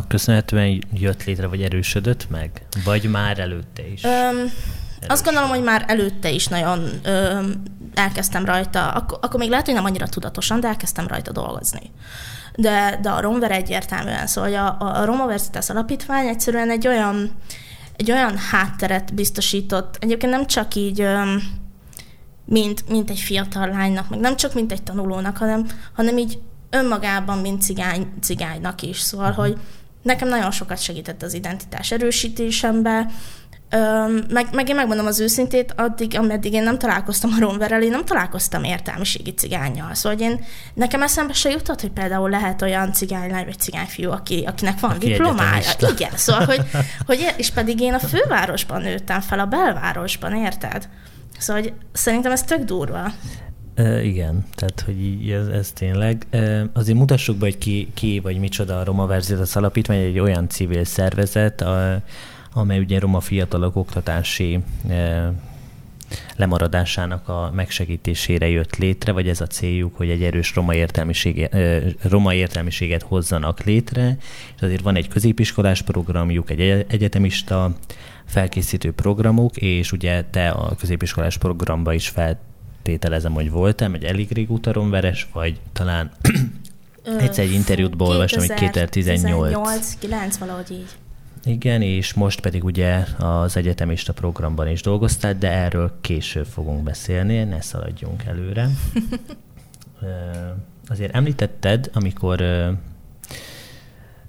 köszönhetően 0.08 0.82
jött 0.92 1.24
létre, 1.24 1.46
vagy 1.46 1.62
erősödött 1.62 2.30
meg? 2.30 2.62
Vagy 2.84 3.10
már 3.10 3.38
előtte 3.38 3.86
is? 3.86 4.04
Öm, 4.04 4.52
azt 5.08 5.24
gondolom, 5.24 5.48
hogy 5.48 5.62
már 5.62 5.84
előtte 5.86 6.30
is 6.30 6.46
nagyon 6.46 6.88
öm, 7.02 7.62
elkezdtem 7.94 8.44
rajta, 8.44 8.90
akkor, 8.90 9.18
akkor 9.22 9.40
még 9.40 9.50
lehet, 9.50 9.64
hogy 9.64 9.74
nem 9.74 9.84
annyira 9.84 10.06
tudatosan, 10.06 10.60
de 10.60 10.68
elkezdtem 10.68 11.06
rajta 11.06 11.32
dolgozni. 11.32 11.90
De, 12.56 12.98
de 13.02 13.10
a 13.10 13.20
Romver 13.20 13.50
egyértelműen, 13.50 14.26
szóval 14.26 14.54
a, 14.54 15.00
a 15.00 15.04
Roma 15.04 15.26
Verzitas 15.26 15.70
alapítvány 15.70 16.26
egyszerűen 16.26 16.70
egy 16.70 16.86
olyan 16.86 17.30
egy 18.02 18.10
olyan 18.10 18.36
hátteret 18.36 19.14
biztosított, 19.14 19.96
egyébként 20.00 20.32
nem 20.32 20.46
csak 20.46 20.74
így, 20.74 21.06
mint, 22.44 22.88
mint 22.88 23.10
egy 23.10 23.18
fiatal 23.18 23.68
lánynak, 23.68 24.08
meg 24.08 24.20
nem 24.20 24.36
csak 24.36 24.54
mint 24.54 24.72
egy 24.72 24.82
tanulónak, 24.82 25.36
hanem, 25.36 25.66
hanem 25.92 26.18
így 26.18 26.38
önmagában, 26.70 27.38
mint 27.38 27.62
cigány, 27.62 28.12
cigánynak 28.20 28.82
is. 28.82 28.98
Szóval, 28.98 29.32
hogy 29.32 29.58
nekem 30.02 30.28
nagyon 30.28 30.50
sokat 30.50 30.80
segített 30.80 31.22
az 31.22 31.34
identitás 31.34 31.90
erősítésembe, 31.90 33.10
meg, 34.28 34.46
meg 34.52 34.68
én 34.68 34.74
megmondom 34.74 35.06
az 35.06 35.20
őszintét, 35.20 35.74
addig, 35.76 36.18
ameddig 36.18 36.52
én 36.52 36.62
nem 36.62 36.78
találkoztam 36.78 37.30
a 37.36 37.40
romverrel, 37.40 37.82
én 37.82 37.90
nem 37.90 38.04
találkoztam 38.04 38.64
értelmiségi 38.64 39.34
cigányjal. 39.34 39.94
Szóval 39.94 40.18
én, 40.18 40.44
nekem 40.74 41.02
eszembe 41.02 41.32
se 41.32 41.50
jutott, 41.50 41.80
hogy 41.80 41.90
például 41.90 42.30
lehet 42.30 42.62
olyan 42.62 42.92
cigánylány 42.92 43.44
vagy 43.44 43.58
cigányfiú, 43.58 44.10
aki, 44.10 44.44
akinek 44.46 44.80
van 44.80 44.90
aki 44.90 45.08
diplomája. 45.08 45.70
Igen, 45.96 46.10
szóval, 46.14 46.44
hogy, 46.44 46.60
hogy, 47.06 47.34
és 47.36 47.50
pedig 47.50 47.80
én 47.80 47.94
a 47.94 47.98
fővárosban 47.98 48.82
nőttem 48.82 49.20
fel, 49.20 49.38
a 49.38 49.46
belvárosban, 49.46 50.34
érted? 50.34 50.88
Szóval 51.38 51.62
hogy 51.62 51.72
szerintem 51.92 52.32
ez 52.32 52.42
tök 52.42 52.64
durva. 52.64 53.12
E, 53.74 54.02
igen, 54.02 54.44
tehát 54.54 54.80
hogy 54.80 55.00
így 55.02 55.30
ez, 55.30 55.46
ez 55.46 55.70
tényleg. 55.70 56.26
E, 56.30 56.66
azért 56.72 56.98
mutassuk 56.98 57.36
be, 57.36 57.44
hogy 57.44 57.58
ki, 57.58 57.90
ki 57.94 58.20
vagy 58.22 58.38
micsoda 58.38 58.78
a 58.78 58.84
Roma 58.84 59.06
Verzitas 59.06 59.56
Alapítvány, 59.56 59.98
egy 59.98 60.18
olyan 60.18 60.48
civil 60.48 60.84
szervezet, 60.84 61.60
a, 61.60 62.02
amely 62.52 62.78
ugye 62.78 62.98
roma 62.98 63.20
fiatalok 63.20 63.76
oktatási 63.76 64.58
e, 64.88 65.32
lemaradásának 66.36 67.28
a 67.28 67.50
megsegítésére 67.54 68.48
jött 68.48 68.76
létre, 68.76 69.12
vagy 69.12 69.28
ez 69.28 69.40
a 69.40 69.46
céljuk, 69.46 69.96
hogy 69.96 70.10
egy 70.10 70.22
erős 70.22 70.54
roma, 70.54 70.74
értelmiséget, 70.74 71.56
roma 72.02 72.34
értelmiséget 72.34 73.02
hozzanak 73.02 73.64
létre, 73.64 74.16
és 74.56 74.62
azért 74.62 74.82
van 74.82 74.96
egy 74.96 75.08
középiskolás 75.08 75.82
programjuk, 75.82 76.50
egy 76.50 76.60
egyetemista 76.88 77.74
felkészítő 78.24 78.92
programuk, 78.92 79.56
és 79.56 79.92
ugye 79.92 80.24
te 80.24 80.48
a 80.48 80.74
középiskolás 80.78 81.38
programba 81.38 81.92
is 81.92 82.08
feltételezem, 82.08 83.32
hogy 83.32 83.50
voltam, 83.50 83.94
egy 83.94 84.04
elég 84.04 84.30
régóta 84.30 84.72
romveres, 84.72 85.28
vagy 85.32 85.60
talán 85.72 86.10
egyszer 87.18 87.44
egy 87.44 87.52
interjút 87.52 87.94
olvastam, 87.98 88.46
hogy 88.46 88.54
2018. 88.54 89.52
2018, 89.52 89.96
9 89.98 90.36
valahogy 90.36 90.70
így. 90.70 90.88
Igen, 91.44 91.82
és 91.82 92.14
most 92.14 92.40
pedig 92.40 92.64
ugye 92.64 93.04
az 93.18 93.56
egyetemista 93.56 94.12
programban 94.12 94.68
is 94.68 94.82
dolgoztál, 94.82 95.34
de 95.34 95.50
erről 95.50 95.92
később 96.00 96.46
fogunk 96.46 96.82
beszélni, 96.82 97.44
ne 97.44 97.60
szaladjunk 97.60 98.24
előre. 98.24 98.68
Azért 100.88 101.14
említetted, 101.14 101.90
amikor 101.92 102.44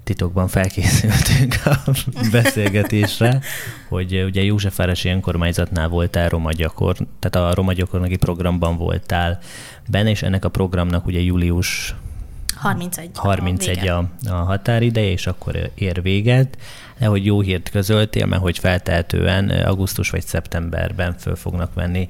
titokban 0.04 0.48
felkészültünk 0.48 1.54
a 1.64 1.90
beszélgetésre, 2.32 3.40
hogy 3.88 4.22
ugye 4.22 4.42
Józsefvárosi 4.42 5.08
önkormányzatnál 5.08 5.88
voltál 5.88 6.28
roma 6.28 6.52
gyakor, 6.52 6.96
tehát 7.18 7.50
a 7.50 7.54
roma 7.54 7.72
gyakornoki 7.72 8.16
programban 8.16 8.76
voltál 8.76 9.38
benne, 9.88 10.10
és 10.10 10.22
ennek 10.22 10.44
a 10.44 10.48
programnak 10.48 11.06
ugye 11.06 11.20
július 11.20 11.94
31. 12.64 13.10
31 13.14 13.88
a, 13.88 14.08
a 14.28 14.34
határideje, 14.34 15.10
és 15.10 15.26
akkor 15.26 15.70
ér 15.74 16.02
véget. 16.02 16.58
De 16.98 17.06
hogy 17.06 17.24
jó 17.24 17.40
hírt 17.40 17.70
közöltél, 17.70 18.26
mert 18.26 18.42
hogy 18.42 18.58
feltehetően 18.58 19.48
augusztus 19.48 20.10
vagy 20.10 20.22
szeptemberben 20.22 21.14
föl 21.18 21.36
fognak 21.36 21.74
venni, 21.74 22.08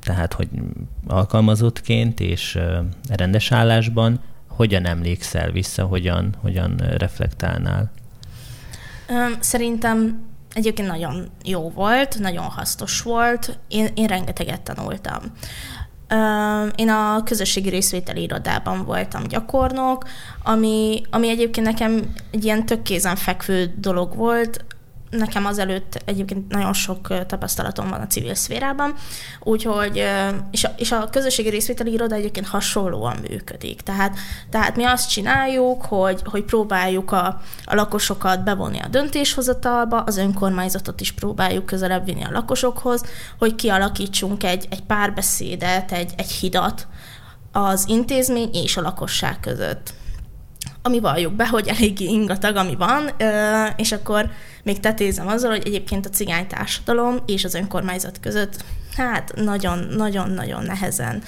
tehát 0.00 0.32
hogy 0.32 0.48
alkalmazottként 1.06 2.20
és 2.20 2.58
rendes 3.08 3.52
állásban. 3.52 4.20
Hogyan 4.48 4.86
emlékszel 4.86 5.50
vissza, 5.50 5.84
hogyan, 5.84 6.34
hogyan 6.40 6.76
reflektálnál? 6.76 7.90
Szerintem 9.40 10.26
egyébként 10.52 10.88
nagyon 10.88 11.30
jó 11.44 11.70
volt, 11.70 12.18
nagyon 12.18 12.44
hasznos 12.44 13.02
volt. 13.02 13.58
Én, 13.68 13.88
én 13.94 14.06
rengeteget 14.06 14.60
tanultam. 14.60 15.22
Én 16.74 16.88
a 16.88 17.22
közösségi 17.22 17.68
részvételi 17.68 18.22
irodában 18.22 18.84
voltam 18.84 19.26
gyakornok, 19.26 20.04
ami, 20.42 21.02
ami 21.10 21.28
egyébként 21.28 21.66
nekem 21.66 22.14
egy 22.30 22.44
ilyen 22.44 22.66
tök 22.66 22.82
kézenfekvő 22.82 23.74
dolog 23.76 24.16
volt, 24.16 24.64
nekem 25.10 25.46
azelőtt 25.46 26.02
egyébként 26.04 26.48
nagyon 26.48 26.72
sok 26.72 27.26
tapasztalatom 27.26 27.88
van 27.88 28.00
a 28.00 28.06
civil 28.06 28.34
szférában, 28.34 28.94
úgyhogy, 29.40 30.04
és 30.50 30.64
a, 30.64 30.70
és 30.76 30.92
a 30.92 31.08
közösségi 31.10 31.48
részvételi 31.48 31.92
iroda 31.92 32.14
egyébként 32.14 32.46
hasonlóan 32.46 33.16
működik. 33.28 33.80
Tehát, 33.80 34.16
tehát 34.50 34.76
mi 34.76 34.84
azt 34.84 35.10
csináljuk, 35.10 35.84
hogy, 35.84 36.22
hogy 36.24 36.44
próbáljuk 36.44 37.12
a, 37.12 37.40
a 37.64 37.74
lakosokat 37.74 38.44
bevonni 38.44 38.78
a 38.78 38.88
döntéshozatalba, 38.88 40.00
az 40.00 40.16
önkormányzatot 40.16 41.00
is 41.00 41.12
próbáljuk 41.12 41.66
közelebb 41.66 42.04
vinni 42.04 42.24
a 42.24 42.30
lakosokhoz, 42.30 43.02
hogy 43.38 43.54
kialakítsunk 43.54 44.44
egy, 44.44 44.66
egy 44.70 44.82
párbeszédet, 44.82 45.92
egy, 45.92 46.12
egy 46.16 46.30
hidat 46.30 46.86
az 47.52 47.84
intézmény 47.88 48.50
és 48.52 48.76
a 48.76 48.80
lakosság 48.80 49.40
között 49.40 49.92
ami 50.82 51.00
valljuk 51.00 51.32
be, 51.32 51.48
hogy 51.48 51.68
eléggé 51.68 52.04
ingatag, 52.04 52.56
ami 52.56 52.76
van, 52.76 53.10
és 53.76 53.92
akkor 53.92 54.30
még 54.68 54.80
tetézem 54.80 55.26
azzal, 55.26 55.50
hogy 55.50 55.66
egyébként 55.66 56.06
a 56.06 56.10
cigány 56.10 56.46
társadalom 56.46 57.16
és 57.26 57.44
az 57.44 57.54
önkormányzat 57.54 58.20
között 58.20 58.64
hát 58.96 59.32
nagyon-nagyon-nagyon 59.34 60.62
nehezen 60.62 61.22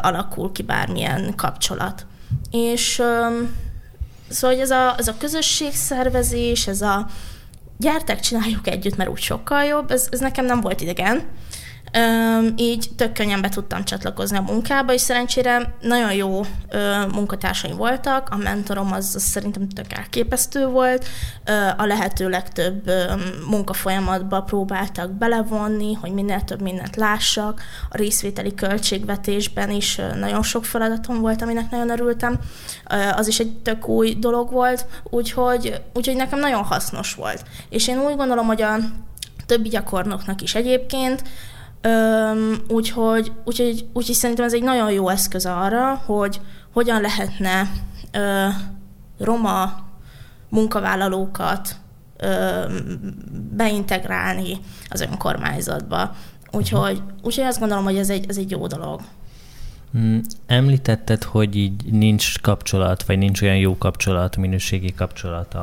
alakul 0.00 0.52
ki 0.52 0.62
bármilyen 0.62 1.34
kapcsolat. 1.36 2.06
És 2.50 3.02
szóval 4.28 4.60
ez 4.60 4.70
a, 4.70 4.94
ez 4.98 5.08
a 5.08 5.16
közösségszervezés, 5.18 6.66
ez 6.66 6.82
a 6.82 7.06
gyertek, 7.78 8.20
csináljuk 8.20 8.66
együtt, 8.66 8.96
mert 8.96 9.10
úgy 9.10 9.20
sokkal 9.20 9.64
jobb, 9.64 9.90
ez, 9.90 10.08
ez 10.10 10.20
nekem 10.20 10.44
nem 10.44 10.60
volt 10.60 10.80
idegen, 10.80 11.22
így 12.56 12.90
tök 12.96 13.12
könnyen 13.12 13.40
be 13.40 13.48
tudtam 13.48 13.84
csatlakozni 13.84 14.36
a 14.36 14.40
munkába, 14.40 14.92
és 14.92 15.00
szerencsére 15.00 15.74
nagyon 15.80 16.12
jó 16.12 16.40
munkatársaim 17.12 17.76
voltak, 17.76 18.28
a 18.30 18.36
mentorom 18.36 18.92
az, 18.92 19.14
az 19.14 19.22
szerintem 19.22 19.68
tök 19.68 19.92
elképesztő 19.92 20.66
volt, 20.66 21.06
a 21.76 21.84
lehető 21.84 22.28
legtöbb 22.28 22.90
munkafolyamatba 23.48 24.42
próbáltak 24.42 25.10
belevonni, 25.10 25.92
hogy 25.92 26.12
minél 26.12 26.40
több 26.40 26.60
mindent 26.60 26.96
lássak, 26.96 27.62
a 27.90 27.96
részvételi 27.96 28.54
költségvetésben 28.54 29.70
is 29.70 30.00
nagyon 30.14 30.42
sok 30.42 30.64
feladatom 30.64 31.20
volt, 31.20 31.42
aminek 31.42 31.70
nagyon 31.70 31.90
örültem, 31.90 32.38
az 33.16 33.26
is 33.28 33.38
egy 33.38 33.56
tök 33.56 33.88
új 33.88 34.14
dolog 34.14 34.50
volt, 34.50 34.86
úgyhogy, 35.02 35.82
úgyhogy 35.94 36.16
nekem 36.16 36.38
nagyon 36.38 36.64
hasznos 36.64 37.14
volt. 37.14 37.44
És 37.68 37.88
én 37.88 37.98
úgy 37.98 38.16
gondolom, 38.16 38.46
hogy 38.46 38.62
a 38.62 38.76
többi 39.46 39.68
gyakornoknak 39.68 40.42
is 40.42 40.54
egyébként, 40.54 41.22
Öm, 41.82 42.62
úgyhogy, 42.68 43.32
úgyhogy, 43.44 43.86
úgyhogy 43.92 44.14
szerintem 44.14 44.44
ez 44.44 44.54
egy 44.54 44.62
nagyon 44.62 44.92
jó 44.92 45.08
eszköz 45.08 45.46
arra, 45.46 45.94
hogy 45.94 46.40
hogyan 46.72 47.00
lehetne 47.00 47.70
ö, 48.12 48.46
roma 49.18 49.86
munkavállalókat 50.48 51.76
ö, 52.16 52.64
beintegrálni 53.56 54.58
az 54.88 55.00
önkormányzatba. 55.00 56.14
Úgyhogy, 56.50 57.02
úgyhogy 57.22 57.44
azt 57.44 57.58
gondolom, 57.58 57.84
hogy 57.84 57.96
ez 57.96 58.10
egy, 58.10 58.24
ez 58.28 58.36
egy 58.36 58.50
jó 58.50 58.66
dolog. 58.66 59.00
Mm, 59.98 60.18
említetted, 60.46 61.22
hogy 61.22 61.56
így 61.56 61.92
nincs 61.92 62.40
kapcsolat, 62.40 63.02
vagy 63.02 63.18
nincs 63.18 63.42
olyan 63.42 63.56
jó 63.56 63.78
kapcsolat, 63.78 64.36
minőségi 64.36 64.94
kapcsolat 64.94 65.54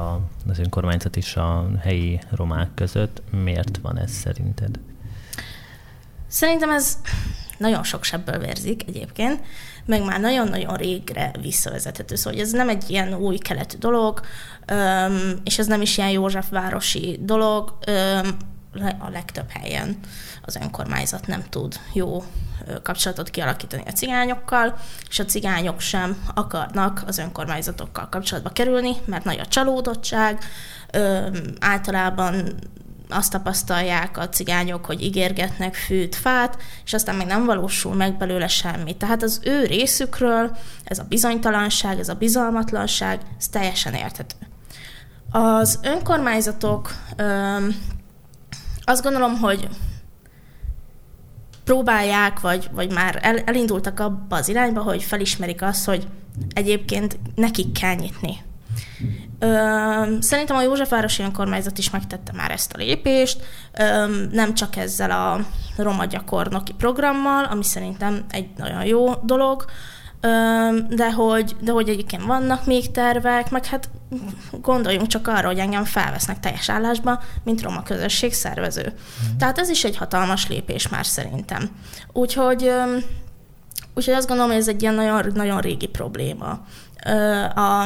az 0.49 0.59
önkormányzat 0.59 1.17
és 1.17 1.35
a 1.35 1.69
helyi 1.81 2.19
romák 2.29 2.69
között. 2.75 3.21
Miért 3.43 3.79
van 3.81 3.99
ez 3.99 4.11
szerinted? 4.11 4.79
Szerintem 6.29 6.71
ez 6.71 6.97
nagyon 7.57 7.83
sok 7.83 8.03
sebből 8.03 8.37
vérzik 8.37 8.83
egyébként, 8.87 9.41
meg 9.85 10.03
már 10.03 10.19
nagyon-nagyon 10.19 10.75
régre 10.75 11.31
visszavezethető. 11.41 12.15
Szóval 12.15 12.39
ez 12.39 12.51
nem 12.51 12.69
egy 12.69 12.89
ilyen 12.89 13.13
új 13.13 13.37
keletű 13.37 13.77
dolog, 13.77 14.21
és 15.43 15.59
ez 15.59 15.67
nem 15.67 15.81
is 15.81 15.97
ilyen 15.97 16.09
Józsefvárosi 16.09 17.19
dolog, 17.21 17.77
a 18.99 19.09
legtöbb 19.09 19.49
helyen 19.49 19.97
az 20.45 20.55
önkormányzat 20.55 21.27
nem 21.27 21.43
tud 21.49 21.79
jó 21.93 22.23
kapcsolatot 22.83 23.29
kialakítani 23.29 23.83
a 23.85 23.91
cigányokkal, 23.91 24.77
és 25.09 25.19
a 25.19 25.25
cigányok 25.25 25.79
sem 25.79 26.23
akarnak 26.35 27.03
az 27.07 27.17
önkormányzatokkal 27.17 28.09
kapcsolatba 28.09 28.49
kerülni, 28.49 28.91
mert 29.05 29.23
nagy 29.23 29.39
a 29.39 29.47
csalódottság, 29.47 30.43
általában 31.59 32.59
azt 33.09 33.31
tapasztalják 33.31 34.17
a 34.17 34.29
cigányok, 34.29 34.85
hogy 34.85 35.03
ígérgetnek 35.03 35.75
fűt, 35.75 36.15
fát, 36.15 36.57
és 36.85 36.93
aztán 36.93 37.15
meg 37.15 37.27
nem 37.27 37.45
valósul 37.45 37.93
meg 37.95 38.17
belőle 38.17 38.47
semmi. 38.47 38.97
Tehát 38.97 39.23
az 39.23 39.39
ő 39.43 39.65
részükről 39.65 40.57
ez 40.83 40.99
a 40.99 41.05
bizonytalanság, 41.09 41.99
ez 41.99 42.09
a 42.09 42.13
bizalmatlanság, 42.13 43.21
ez 43.37 43.47
teljesen 43.47 43.93
érthető. 43.93 44.35
Az 45.31 45.79
önkormányzatok 45.83 46.91
öm, 47.15 47.75
azt 48.83 49.03
gondolom, 49.03 49.37
hogy 49.37 49.67
próbálják, 51.63 52.39
vagy, 52.39 52.69
vagy 52.71 52.91
már 52.91 53.19
el, 53.21 53.37
elindultak 53.37 53.99
abba 53.99 54.35
az 54.35 54.47
irányba, 54.49 54.81
hogy 54.81 55.03
felismerik 55.03 55.61
azt, 55.61 55.85
hogy 55.85 56.07
egyébként 56.53 57.19
nekik 57.35 57.71
kell 57.79 57.95
nyitni 57.95 58.37
szerintem 60.19 60.55
a 60.55 60.61
Józsefvárosi 60.61 61.23
önkormányzat 61.23 61.77
is 61.77 61.89
megtette 61.89 62.31
már 62.35 62.51
ezt 62.51 62.73
a 62.73 62.77
lépést, 62.77 63.41
nem 64.31 64.53
csak 64.53 64.75
ezzel 64.75 65.11
a 65.11 65.39
roma 65.77 66.05
gyakornoki 66.05 66.73
programmal, 66.73 67.43
ami 67.43 67.63
szerintem 67.63 68.25
egy 68.29 68.49
nagyon 68.57 68.85
jó 68.85 69.13
dolog, 69.23 69.65
de 70.89 71.11
hogy, 71.15 71.55
de 71.59 71.71
hogy 71.71 71.89
egyébként 71.89 72.23
vannak 72.23 72.65
még 72.65 72.91
tervek, 72.91 73.51
meg 73.51 73.65
hát 73.65 73.89
gondoljunk 74.61 75.07
csak 75.07 75.27
arra, 75.27 75.47
hogy 75.47 75.59
engem 75.59 75.83
felvesznek 75.83 76.39
teljes 76.39 76.69
állásba, 76.69 77.21
mint 77.43 77.61
roma 77.61 77.83
közösség 77.83 78.33
szervező. 78.33 78.93
Mm. 78.93 79.37
Tehát 79.37 79.59
ez 79.59 79.69
is 79.69 79.83
egy 79.83 79.97
hatalmas 79.97 80.47
lépés 80.47 80.87
már 80.87 81.05
szerintem. 81.05 81.69
Úgyhogy, 82.13 82.71
úgyhogy 83.93 84.13
azt 84.13 84.27
gondolom, 84.27 84.51
hogy 84.51 84.61
ez 84.61 84.67
egy 84.67 84.81
ilyen 84.81 84.93
nagyon, 84.93 85.31
nagyon 85.33 85.59
régi 85.59 85.87
probléma. 85.87 86.65
A, 87.55 87.83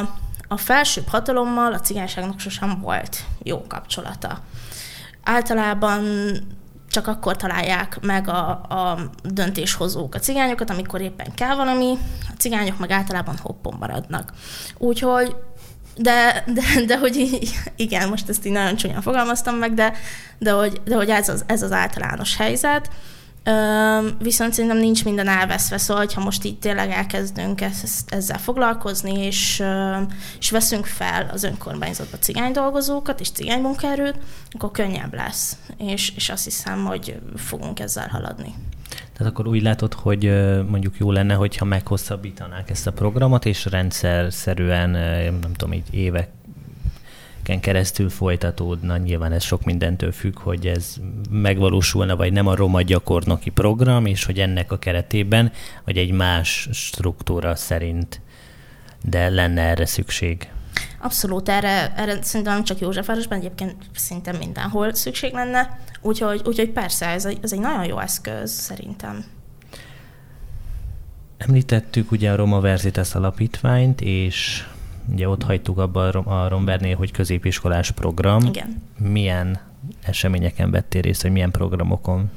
a 0.48 0.56
felsőbb 0.56 1.08
hatalommal 1.08 1.72
a 1.72 1.80
cigányságnak 1.80 2.40
sosem 2.40 2.80
volt 2.80 3.24
jó 3.42 3.62
kapcsolata. 3.66 4.40
Általában 5.22 6.04
csak 6.90 7.06
akkor 7.06 7.36
találják 7.36 7.98
meg 8.00 8.28
a, 8.28 8.48
a 8.50 9.10
döntéshozók 9.22 10.14
a 10.14 10.18
cigányokat, 10.18 10.70
amikor 10.70 11.00
éppen 11.00 11.34
kell 11.34 11.54
valami, 11.54 11.98
a 12.20 12.32
cigányok 12.38 12.78
meg 12.78 12.90
általában 12.90 13.36
hoppon 13.42 13.76
maradnak. 13.78 14.32
Úgyhogy 14.78 15.36
de, 15.96 16.44
de, 16.46 16.62
de 16.86 16.98
hogy 16.98 17.38
igen, 17.76 18.08
most 18.08 18.28
ezt 18.28 18.46
így 18.46 18.52
nagyon 18.52 18.76
csúnyán 18.76 19.02
fogalmaztam 19.02 19.56
meg, 19.56 19.74
de, 19.74 19.92
de 20.38 20.50
hogy, 20.50 20.80
de 20.84 20.94
hogy 20.94 21.10
ez, 21.10 21.28
az, 21.28 21.44
ez 21.46 21.62
az 21.62 21.72
általános 21.72 22.36
helyzet. 22.36 22.90
Viszont 24.18 24.52
szerintem 24.52 24.78
nincs 24.78 25.04
minden 25.04 25.28
elveszve, 25.28 25.78
szóval 25.78 26.06
ha 26.14 26.20
most 26.20 26.44
így 26.44 26.58
tényleg 26.58 26.90
elkezdünk 26.90 27.60
ezzel 28.06 28.38
foglalkozni, 28.38 29.24
és, 29.24 29.62
és 30.38 30.50
veszünk 30.50 30.86
fel 30.86 31.30
az 31.32 31.42
önkormányzatba 31.42 32.18
cigány 32.18 32.52
dolgozókat 32.52 33.20
és 33.20 33.30
cigány 33.30 33.60
munkaerőt, 33.60 34.18
akkor 34.52 34.70
könnyebb 34.70 35.14
lesz, 35.14 35.56
és, 35.76 36.12
és 36.16 36.28
azt 36.28 36.44
hiszem, 36.44 36.84
hogy 36.84 37.20
fogunk 37.36 37.80
ezzel 37.80 38.08
haladni. 38.08 38.54
Tehát 39.12 39.32
akkor 39.32 39.46
úgy 39.46 39.62
látod, 39.62 39.94
hogy 39.94 40.24
mondjuk 40.68 40.96
jó 40.98 41.10
lenne, 41.10 41.34
hogyha 41.34 41.64
meghosszabbítanák 41.64 42.70
ezt 42.70 42.86
a 42.86 42.92
programot, 42.92 43.44
és 43.44 43.64
rendszer 43.64 44.32
szerűen, 44.32 44.90
nem 45.40 45.52
tudom, 45.56 45.72
így 45.72 45.94
évek 45.94 46.28
keresztül 47.44 48.10
folytatódna. 48.10 48.96
Nyilván 48.96 49.32
ez 49.32 49.42
sok 49.42 49.64
mindentől 49.64 50.12
függ, 50.12 50.38
hogy 50.38 50.66
ez 50.66 50.96
megvalósulna, 51.30 52.16
vagy 52.16 52.32
nem 52.32 52.46
a 52.46 52.54
roma 52.54 52.82
gyakornoki 52.82 53.50
program, 53.50 54.06
és 54.06 54.24
hogy 54.24 54.38
ennek 54.38 54.72
a 54.72 54.78
keretében, 54.78 55.52
vagy 55.84 55.96
egy 55.96 56.10
más 56.10 56.68
struktúra 56.72 57.54
szerint, 57.54 58.20
de 59.02 59.28
lenne 59.28 59.62
erre 59.62 59.86
szükség. 59.86 60.48
Abszolút, 61.00 61.48
erre, 61.48 61.94
erre 61.96 62.22
szerintem 62.22 62.54
nem 62.54 62.64
csak 62.64 62.78
Józsefvárosban, 62.78 63.38
egyébként 63.38 63.74
szinte 63.94 64.32
mindenhol 64.32 64.94
szükség 64.94 65.32
lenne, 65.32 65.78
úgyhogy, 66.00 66.42
úgyhogy 66.44 66.70
persze, 66.70 67.06
ez 67.06 67.24
egy, 67.24 67.38
ez 67.42 67.52
egy 67.52 67.60
nagyon 67.60 67.84
jó 67.84 67.98
eszköz 67.98 68.50
szerintem. 68.50 69.24
Említettük 71.36 72.10
ugye 72.10 72.30
a 72.30 72.36
Roma 72.36 72.60
Verzitas 72.60 73.14
alapítványt, 73.14 74.00
és 74.00 74.66
Ugye 75.12 75.28
ott 75.28 75.42
hagytuk 75.42 75.78
abba 75.78 76.08
a 76.08 76.48
Rombernél, 76.48 76.96
hogy 76.96 77.10
középiskolás 77.10 77.90
program. 77.90 78.44
Igen. 78.44 78.82
Milyen 78.98 79.60
eseményeken 80.02 80.70
vettél 80.70 81.02
részt, 81.02 81.22
vagy 81.22 81.32
milyen 81.32 81.50
programokon? 81.50 82.30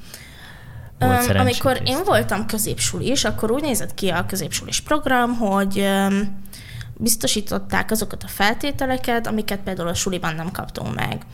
Volt 0.99 1.29
um, 1.29 1.39
amikor 1.39 1.81
én 1.85 2.03
voltam 2.05 2.45
középsulis, 2.45 3.23
akkor 3.23 3.51
úgy 3.51 3.61
nézett 3.61 3.93
ki 3.93 4.09
a 4.09 4.25
középsulis 4.25 4.81
program, 4.81 5.35
hogy 5.35 5.79
um, 5.79 6.41
biztosították 6.97 7.91
azokat 7.91 8.23
a 8.23 8.27
feltételeket, 8.27 9.27
amiket 9.27 9.59
például 9.59 9.87
a 9.87 9.93
suliban 9.93 10.35
nem 10.35 10.51
kaptunk 10.51 10.95
meg. 10.95 11.25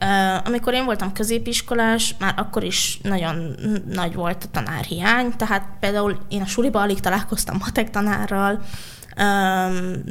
Uh, 0.00 0.46
amikor 0.46 0.74
én 0.74 0.84
voltam 0.84 1.12
középiskolás, 1.12 2.14
már 2.18 2.34
akkor 2.36 2.64
is 2.64 2.98
nagyon 3.02 3.54
nagy 3.92 4.14
volt 4.14 4.44
a 4.44 4.50
tanárhiány, 4.50 5.36
tehát 5.36 5.66
például 5.80 6.18
én 6.28 6.42
a 6.42 6.46
suliban 6.46 6.82
alig 6.82 7.00
találkoztam 7.00 7.56
matek 7.58 7.90
tanárral, 7.90 8.62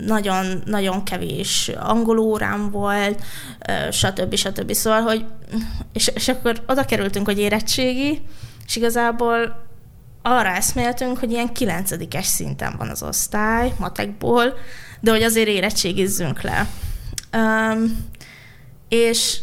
nagyon, 0.06 0.62
nagyon 0.66 1.04
kevés 1.04 1.72
angol 1.80 2.18
órám 2.18 2.72
volt, 2.72 3.22
stb. 3.92 4.36
stb. 4.36 4.74
Szóval, 4.74 5.02
hogy 5.02 5.26
és, 5.94 6.08
és 6.08 6.28
akkor 6.28 6.64
oda 6.68 6.86
kerültünk, 6.86 7.26
hogy 7.26 7.40
érettségi, 7.40 8.22
és 8.66 8.76
igazából 8.76 9.66
arra 10.22 10.50
eszméltünk, 10.50 11.18
hogy 11.18 11.32
ilyen 11.32 11.54
kilencedikes 11.54 12.26
szinten 12.26 12.76
van 12.78 12.90
az 12.90 13.04
osztály, 13.04 13.74
matekból, 13.80 14.54
de 15.00 15.12
hogy 15.12 15.24
azért 15.24 15.48
érettségizzünk 15.48 16.42
le. 16.42 16.68
Um, 17.34 18.08
és... 18.90 19.40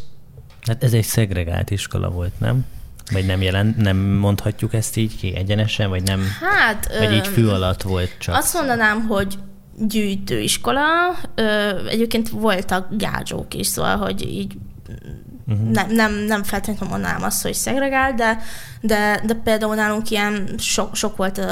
Hát 0.66 0.84
ez 0.84 0.92
egy 0.92 1.04
szegregált 1.04 1.70
iskola 1.70 2.10
volt, 2.10 2.40
nem? 2.40 2.66
Vagy 3.12 3.26
nem 3.26 3.42
jelent, 3.42 3.76
nem 3.76 3.96
mondhatjuk 3.96 4.74
ezt 4.74 4.96
így 4.96 5.16
ki 5.16 5.36
egyenesen, 5.36 5.88
vagy 5.88 6.02
nem? 6.02 6.22
Hát... 6.40 6.98
Vagy 6.98 7.12
így 7.12 7.26
fű 7.26 7.46
alatt 7.46 7.82
volt 7.82 8.10
csak? 8.18 8.34
Azt 8.34 8.54
mondanám, 8.54 9.06
hogy 9.06 9.38
gyűjtőiskola. 9.78 11.16
Egyébként 11.88 12.28
voltak 12.28 12.88
gágyók 12.90 13.54
is, 13.54 13.66
szóval, 13.66 13.96
hogy 13.96 14.28
így 14.28 14.56
uh-huh. 15.46 15.70
nem, 15.70 15.90
nem, 15.90 16.12
nem 16.14 16.42
feltétlenül 16.42 16.88
mondanám 16.88 17.22
azt, 17.22 17.42
hogy 17.42 17.54
szegregál, 17.54 18.14
de, 18.14 18.38
de, 18.80 19.20
de 19.24 19.34
például 19.34 19.74
nálunk 19.74 20.10
ilyen 20.10 20.48
sok, 20.58 20.96
sok 20.96 21.16
volt 21.16 21.46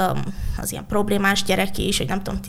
az 0.56 0.72
ilyen 0.72 0.86
problémás 0.86 1.42
gyerek 1.42 1.78
is, 1.78 1.98
hogy 1.98 2.06
nem 2.06 2.22
tudom, 2.22 2.40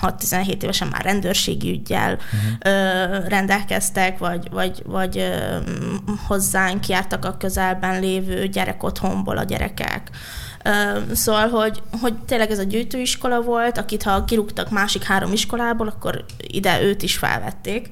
16-17 0.00 0.62
évesen 0.62 0.88
már 0.88 1.04
rendőrségi 1.04 1.70
ügyjel 1.70 2.14
uh-huh. 2.14 2.74
ö, 2.74 3.28
rendelkeztek, 3.28 4.18
vagy, 4.18 4.48
vagy, 4.50 4.82
vagy 4.86 5.18
ö, 5.18 5.56
hozzánk 6.26 6.88
jártak 6.88 7.24
a 7.24 7.36
közelben 7.36 8.00
lévő 8.00 8.46
gyerek 8.46 8.82
otthonból 8.82 9.38
a 9.38 9.44
gyerekek. 9.44 10.10
Szóval, 11.12 11.48
hogy, 11.48 11.82
hogy 12.00 12.14
tényleg 12.14 12.50
ez 12.50 12.58
a 12.58 12.62
gyűjtőiskola 12.62 13.40
volt, 13.40 13.78
akit 13.78 14.02
ha 14.02 14.24
kirúgtak 14.24 14.70
másik 14.70 15.02
három 15.02 15.32
iskolából, 15.32 15.88
akkor 15.88 16.24
ide 16.46 16.82
őt 16.82 17.02
is 17.02 17.16
felvették. 17.16 17.90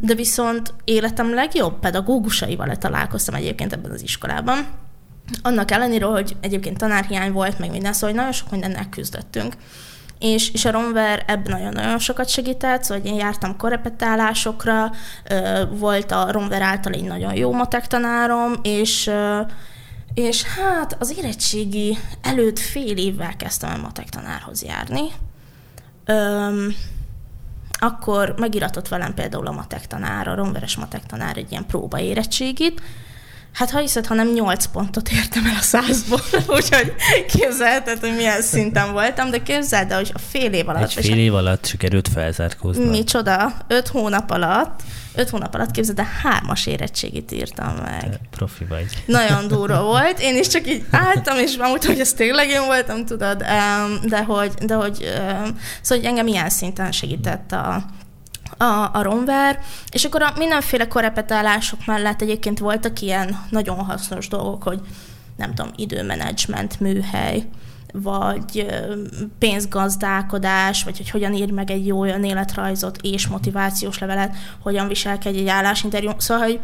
De 0.00 0.14
viszont 0.14 0.74
életem 0.84 1.34
legjobb 1.34 1.78
pedagógusaival 1.78 2.76
találkoztam 2.76 3.34
egyébként 3.34 3.72
ebben 3.72 3.90
az 3.90 4.02
iskolában. 4.02 4.66
Annak 5.42 5.70
ellenére, 5.70 6.04
hogy 6.04 6.36
egyébként 6.40 6.78
tanárhiány 6.78 7.32
volt, 7.32 7.58
meg 7.58 7.70
minden, 7.70 7.92
szóval 7.92 8.16
nagyon 8.16 8.32
sok 8.32 8.50
mindennel 8.50 8.88
küzdöttünk. 8.88 9.54
És, 10.18 10.50
és 10.50 10.64
a 10.64 10.70
Romver 10.70 11.24
ebben 11.26 11.52
nagyon-nagyon 11.52 11.98
sokat 11.98 12.28
segített, 12.28 12.84
szóval 12.84 13.04
én 13.04 13.14
jártam 13.14 13.56
korepetálásokra, 13.56 14.90
volt 15.70 16.12
a 16.12 16.32
Romver 16.32 16.62
által 16.62 16.92
egy 16.92 17.04
nagyon 17.04 17.34
jó 17.34 17.52
matek 17.52 17.86
tanárom, 17.86 18.52
és 18.62 19.10
és 20.14 20.42
hát 20.42 20.96
az 20.98 21.18
érettségi 21.18 21.98
előtt 22.22 22.58
fél 22.58 22.96
évvel 22.96 23.36
kezdtem 23.36 23.72
a 23.72 23.82
matek 23.82 24.08
tanárhoz 24.08 24.62
járni. 24.62 25.02
Öm, 26.04 26.74
akkor 27.78 28.34
megiratott 28.38 28.88
velem 28.88 29.14
például 29.14 29.46
a 29.46 29.52
matek 29.52 29.86
tanár, 29.86 30.28
a 30.28 30.34
romveres 30.34 30.76
matek 30.76 31.06
tanár 31.06 31.36
egy 31.36 31.50
ilyen 31.50 31.66
próba 31.66 32.00
érettségit, 32.00 32.82
Hát 33.54 33.70
ha 33.70 33.78
hiszed, 33.78 34.06
hanem 34.06 34.32
8 34.32 34.66
pontot 34.66 35.08
értem 35.08 35.46
el 35.46 35.56
a 35.58 35.62
százból, 35.62 36.20
úgyhogy 36.56 36.94
képzelheted, 37.28 38.00
hogy 38.00 38.14
milyen 38.16 38.42
szinten 38.42 38.92
voltam, 38.92 39.30
de 39.30 39.42
képzeld 39.42 39.90
el, 39.90 39.96
hogy 39.96 40.10
a 40.14 40.18
fél 40.18 40.52
év 40.52 40.68
alatt... 40.68 40.82
Egy 40.82 41.06
fél 41.06 41.18
év 41.18 41.34
alatt 41.34 41.66
sikerült 41.66 42.08
felzárkózni. 42.08 42.84
Micsoda, 42.84 43.52
5 43.66 43.88
hónap 43.88 44.30
alatt, 44.30 44.80
5 45.14 45.28
hónap 45.28 45.54
alatt 45.54 45.70
képzeld, 45.70 45.96
de 45.96 46.08
hármas 46.22 46.66
érettségit 46.66 47.32
írtam 47.32 47.74
meg. 47.74 48.00
Te 48.00 48.20
profi 48.30 48.64
vagy. 48.64 48.86
Nagyon 49.06 49.48
durva 49.58 49.82
volt, 49.82 50.20
én 50.20 50.36
is 50.36 50.46
csak 50.46 50.68
így 50.68 50.84
álltam, 50.90 51.38
és 51.38 51.56
mondtam, 51.56 51.90
hogy 51.90 52.00
ez 52.00 52.12
tényleg 52.12 52.48
én 52.48 52.64
voltam, 52.66 53.06
tudod, 53.06 53.44
de 54.04 54.22
hogy, 54.24 54.52
de 54.52 54.74
hogy 54.74 54.94
szóval 55.80 55.98
hogy 55.98 56.04
engem 56.04 56.26
ilyen 56.26 56.50
szinten 56.50 56.92
segített 56.92 57.52
a, 57.52 57.84
a, 58.56 58.90
a 58.92 59.02
romver, 59.02 59.58
és 59.90 60.04
akkor 60.04 60.22
a 60.22 60.32
mindenféle 60.36 60.88
korepetálások 60.88 61.86
mellett 61.86 62.22
egyébként 62.22 62.58
voltak 62.58 63.00
ilyen 63.00 63.38
nagyon 63.50 63.76
hasznos 63.76 64.28
dolgok, 64.28 64.62
hogy 64.62 64.80
nem 65.36 65.54
tudom, 65.54 65.72
időmenedzsment, 65.76 66.80
műhely, 66.80 67.44
vagy 67.92 68.66
pénzgazdálkodás, 69.38 70.84
vagy 70.84 70.96
hogy 70.96 71.10
hogyan 71.10 71.34
ír 71.34 71.50
meg 71.50 71.70
egy 71.70 71.86
jó 71.86 72.06
életrajzot 72.06 72.98
és 73.02 73.26
motivációs 73.26 73.98
levelet, 73.98 74.36
hogyan 74.58 74.88
viselkedj 74.88 75.38
egy 75.38 75.48
állásinterjú. 75.48 76.10
Szóval, 76.16 76.44
hogy, 76.44 76.60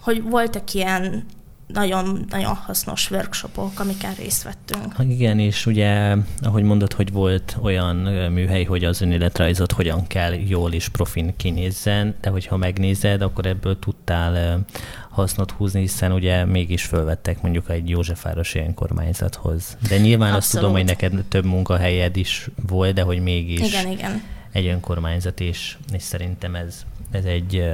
hogy 0.00 0.22
voltak 0.22 0.74
ilyen 0.74 1.24
nagyon, 1.72 2.24
nagyon 2.30 2.54
hasznos 2.54 3.10
workshopok, 3.10 3.80
amiken 3.80 4.14
részt 4.14 4.42
vettünk. 4.42 4.94
Igen, 5.10 5.38
és 5.38 5.66
ugye, 5.66 6.16
ahogy 6.40 6.62
mondod, 6.62 6.92
hogy 6.92 7.12
volt 7.12 7.56
olyan 7.62 7.96
műhely, 8.32 8.64
hogy 8.64 8.84
az 8.84 9.00
önéletrajzot 9.00 9.72
hogyan 9.72 10.06
kell 10.06 10.32
jól 10.32 10.72
és 10.72 10.88
profin 10.88 11.36
kinézzen, 11.36 12.14
de 12.20 12.30
hogyha 12.30 12.56
megnézed, 12.56 13.22
akkor 13.22 13.46
ebből 13.46 13.78
tudtál 13.78 14.64
hasznot 15.12 15.50
húzni, 15.50 15.80
hiszen 15.80 16.12
ugye 16.12 16.44
mégis 16.44 16.84
fölvettek 16.84 17.42
mondjuk 17.42 17.70
egy 17.70 17.88
Józsefvárosi 17.88 18.58
önkormányzathoz. 18.58 19.76
De 19.88 19.98
nyilván 19.98 20.34
Abszolút. 20.34 20.42
azt 20.42 20.52
tudom, 20.52 20.72
hogy 20.72 20.84
neked 20.84 21.24
több 21.28 21.44
munkahelyed 21.44 22.16
is 22.16 22.48
volt, 22.66 22.94
de 22.94 23.02
hogy 23.02 23.22
mégis 23.22 23.68
igen, 23.68 23.90
igen. 23.90 24.22
egy 24.52 24.66
önkormányzat 24.66 25.40
is, 25.40 25.78
és 25.92 26.02
szerintem 26.02 26.54
ez, 26.54 26.84
ez 27.10 27.24
egy 27.24 27.64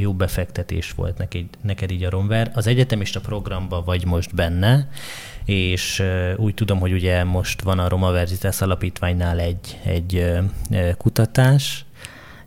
jó 0.00 0.14
befektetés 0.14 0.92
volt 0.92 1.18
neked, 1.18 1.44
neked 1.60 1.90
így 1.90 2.04
a 2.04 2.10
Romver. 2.10 2.50
Az 2.54 2.66
egyetemista 2.66 3.20
programba 3.20 3.82
vagy 3.82 4.04
most 4.04 4.34
benne, 4.34 4.88
és 5.44 6.02
úgy 6.36 6.54
tudom, 6.54 6.78
hogy 6.78 6.92
ugye 6.92 7.24
most 7.24 7.62
van 7.62 7.78
a 7.78 7.88
Roma 7.88 8.10
Verzitas 8.10 8.60
Alapítványnál 8.60 9.38
egy, 9.38 9.78
egy 9.84 10.32
kutatás, 10.98 11.85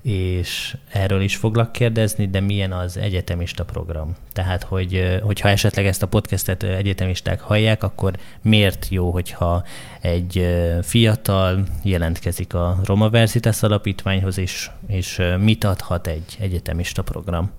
és 0.01 0.77
erről 0.91 1.21
is 1.21 1.35
foglak 1.35 1.71
kérdezni, 1.71 2.27
de 2.29 2.39
milyen 2.39 2.71
az 2.71 2.97
egyetemista 2.97 3.65
program? 3.65 4.15
Tehát, 4.33 4.63
hogy, 4.63 5.19
hogyha 5.23 5.49
esetleg 5.49 5.85
ezt 5.85 6.03
a 6.03 6.07
podcastet 6.07 6.63
egyetemisták 6.63 7.41
hallják, 7.41 7.83
akkor 7.83 8.13
miért 8.41 8.87
jó, 8.89 9.11
hogyha 9.11 9.63
egy 10.01 10.47
fiatal 10.81 11.63
jelentkezik 11.83 12.53
a 12.53 12.79
Roma 12.83 13.09
Verzitas 13.09 13.63
Alapítványhoz, 13.63 14.37
és, 14.37 14.69
és 14.87 15.21
mit 15.39 15.63
adhat 15.63 16.07
egy 16.07 16.37
egyetemista 16.39 17.03
program? 17.03 17.51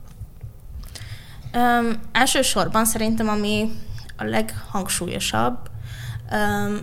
Um, 1.55 2.01
elsősorban 2.13 2.85
szerintem, 2.85 3.29
ami 3.29 3.71
a 4.17 4.25
leghangsúlyosabb, 4.25 5.59
um, 6.33 6.79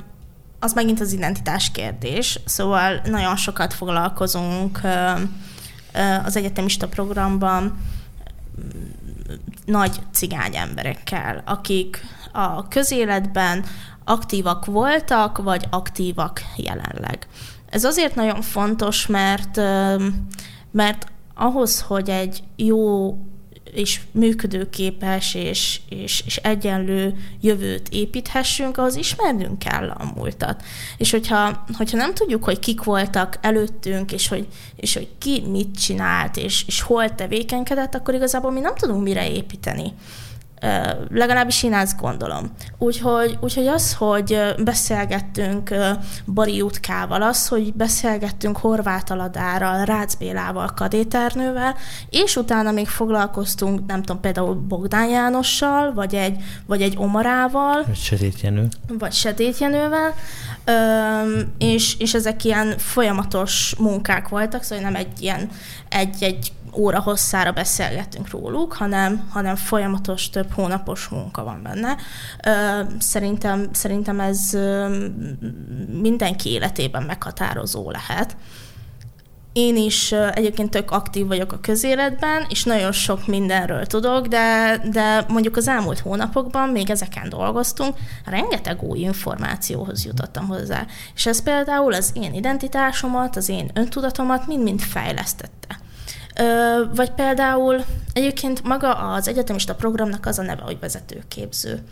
az 0.60 0.74
megint 0.74 1.00
az 1.00 1.13
identitás 1.13 1.72
kérdés. 1.72 2.39
Szóval 2.46 3.02
nagyon 3.06 3.36
sokat 3.36 3.74
foglalkozunk 3.74 4.82
az 6.24 6.36
egyetemista 6.36 6.88
programban 6.88 7.78
nagy 9.65 10.00
cigány 10.12 10.56
emberekkel, 10.56 11.41
akik 11.46 12.06
a 12.32 12.67
közéletben 12.67 13.65
aktívak 14.04 14.65
voltak, 14.65 15.38
vagy 15.38 15.67
aktívak 15.70 16.41
jelenleg. 16.56 17.28
Ez 17.70 17.84
azért 17.84 18.15
nagyon 18.15 18.41
fontos, 18.41 19.06
mert, 19.06 19.56
mert 20.72 21.12
ahhoz, 21.36 21.82
hogy 21.82 22.10
egy 22.10 22.43
jó 22.56 23.17
és 23.78 24.00
működőképes 24.12 25.34
és, 25.34 25.80
és, 25.90 26.24
és 26.26 26.38
egyenlő 26.38 27.13
jövőt 27.42 27.90
építhessünk, 27.90 28.78
ahhoz 28.78 28.96
ismernünk 28.96 29.60
kell 29.60 29.90
a 29.90 30.12
múltat. 30.16 30.63
És 30.98 31.12
hogyha, 31.12 31.66
hogyha 31.78 31.98
nem 31.98 32.13
tudjuk, 32.13 32.44
hogy 32.44 32.60
kik 32.60 32.84
voltak 32.84 33.38
előttünk, 33.42 34.12
és 34.12 34.28
hogy, 34.28 34.48
és 34.76 34.94
hogy 34.94 35.08
ki 35.18 35.44
mit 35.50 35.80
csinált, 35.80 36.38
és, 36.38 36.63
és 36.68 36.82
hol 36.82 37.16
tevékenykedett, 37.16 37.96
akkor 37.96 38.13
igazából 38.13 38.52
mi 38.52 38.60
nem 38.60 38.76
tudunk 38.76 39.04
mire 39.04 39.32
építeni 39.32 39.94
legalábbis 41.10 41.63
én 41.63 41.74
ezt 41.74 42.00
gondolom. 42.00 42.52
Úgyhogy, 42.78 43.38
úgyhogy 43.41 43.67
az, 43.67 43.93
hogy 43.93 44.54
beszélgettünk 44.63 45.74
Bari 46.34 46.56
Jutkával, 46.56 47.22
az, 47.22 47.48
hogy 47.48 47.74
beszélgettünk 47.74 48.58
Horváth 48.58 49.12
Aladárral, 49.12 49.86
Rácz 49.86 50.15
Bélával, 50.15 50.72
Kadéternővel, 50.76 51.76
és 52.10 52.36
utána 52.36 52.72
még 52.72 52.88
foglalkoztunk, 52.88 53.86
nem 53.88 54.02
tudom, 54.02 54.22
például 54.22 54.56
Bogdán 54.56 55.10
Jánossal, 55.10 55.93
vagy 55.93 56.15
egy, 56.15 56.43
vagy 56.65 56.82
egy 56.82 56.96
Omarával. 56.98 57.84
Vagy 57.86 57.96
Sedétjenő. 57.96 58.67
Vagy 58.88 59.13
Sedétjenővel, 59.13 60.13
és, 61.58 61.98
és 61.98 62.13
ezek 62.13 62.43
ilyen 62.43 62.78
folyamatos 62.78 63.76
munkák 63.78 64.28
voltak, 64.28 64.63
szóval 64.63 64.84
nem 64.84 64.96
egy 64.96 65.22
ilyen 65.22 65.50
egy-egy 65.89 66.52
óra 66.78 67.02
hosszára 67.02 67.52
beszélgetünk 67.52 68.30
róluk, 68.30 68.74
hanem, 68.74 69.28
hanem 69.32 69.56
folyamatos 69.56 70.30
több 70.30 70.52
hónapos 70.52 71.08
munka 71.08 71.44
van 71.44 71.63
benne. 71.63 71.98
Szerintem, 73.00 73.70
szerintem 73.72 74.20
ez 74.20 74.40
mindenki 76.02 76.50
életében 76.50 77.04
meghatározó 77.04 77.92
lehet. 77.92 78.36
Én 79.54 79.76
is 79.78 80.12
egyébként 80.12 80.70
tök 80.70 80.92
aktív 80.92 81.28
vagyok 81.28 81.52
a 81.52 81.60
közéletben, 81.60 82.46
és 82.50 82.63
nagyon 82.63 82.92
sok 82.92 83.28
mindenről 83.28 83.86
tudok, 83.86 84.28
de, 84.28 84.78
de 84.92 85.26
mondjuk 85.28 85.56
az 85.56 85.68
elmúlt 85.68 86.00
hónapokban 86.00 86.70
még 86.70 86.90
ezeken 86.90 87.30
dolgoztunk, 87.30 87.96
rengeteg 88.26 88.84
új 88.84 89.00
információhoz 89.00 90.06
jutottam 90.06 90.48
hozzá. 90.48 90.86
És 91.16 91.26
ez 91.26 91.44
például 91.44 91.94
az 91.94 92.12
én 92.13 92.34
identitásomat, 92.34 93.36
az 93.36 93.50
én 93.50 93.72
öntudatomat 93.74 94.48
mind-mind 94.48 94.80
fejlesztette. 94.80 95.80
Vagy 96.95 97.12
például 97.12 97.84
egyébként 98.13 98.63
maga 98.63 98.93
az 98.93 99.28
egyetemista 99.28 99.76
programnak 99.76 100.26
az 100.26 100.39
a 100.39 100.41
neve, 100.41 100.62
hogy 100.62 100.80
vezetőképző. 100.80 101.84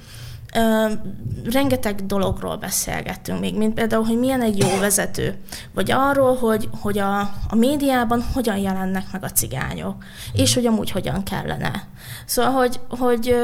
rengeteg 1.52 2.06
dologról 2.06 2.58
beszélgettünk 2.58 3.40
még, 3.40 3.58
mint 3.58 3.74
például, 3.74 4.04
hogy 4.04 4.20
milyen 4.20 4.42
egy 4.42 4.58
jó 4.58 4.78
vezető, 4.80 5.36
vagy 5.74 5.92
arról, 5.92 6.36
hogy, 6.36 6.70
hogy 6.82 6.98
a, 6.98 7.20
a 7.50 7.56
médiában 7.56 8.26
hogyan 8.34 8.58
jelennek 8.58 9.12
meg 9.12 9.24
a 9.24 9.32
cigányok, 9.32 10.04
és 10.34 10.54
hogy 10.54 10.66
amúgy 10.66 10.92
hogyan 10.92 11.24
kellene. 11.24 11.88
Szóval, 12.26 12.52
hogy, 12.52 12.80
hogy 12.90 13.36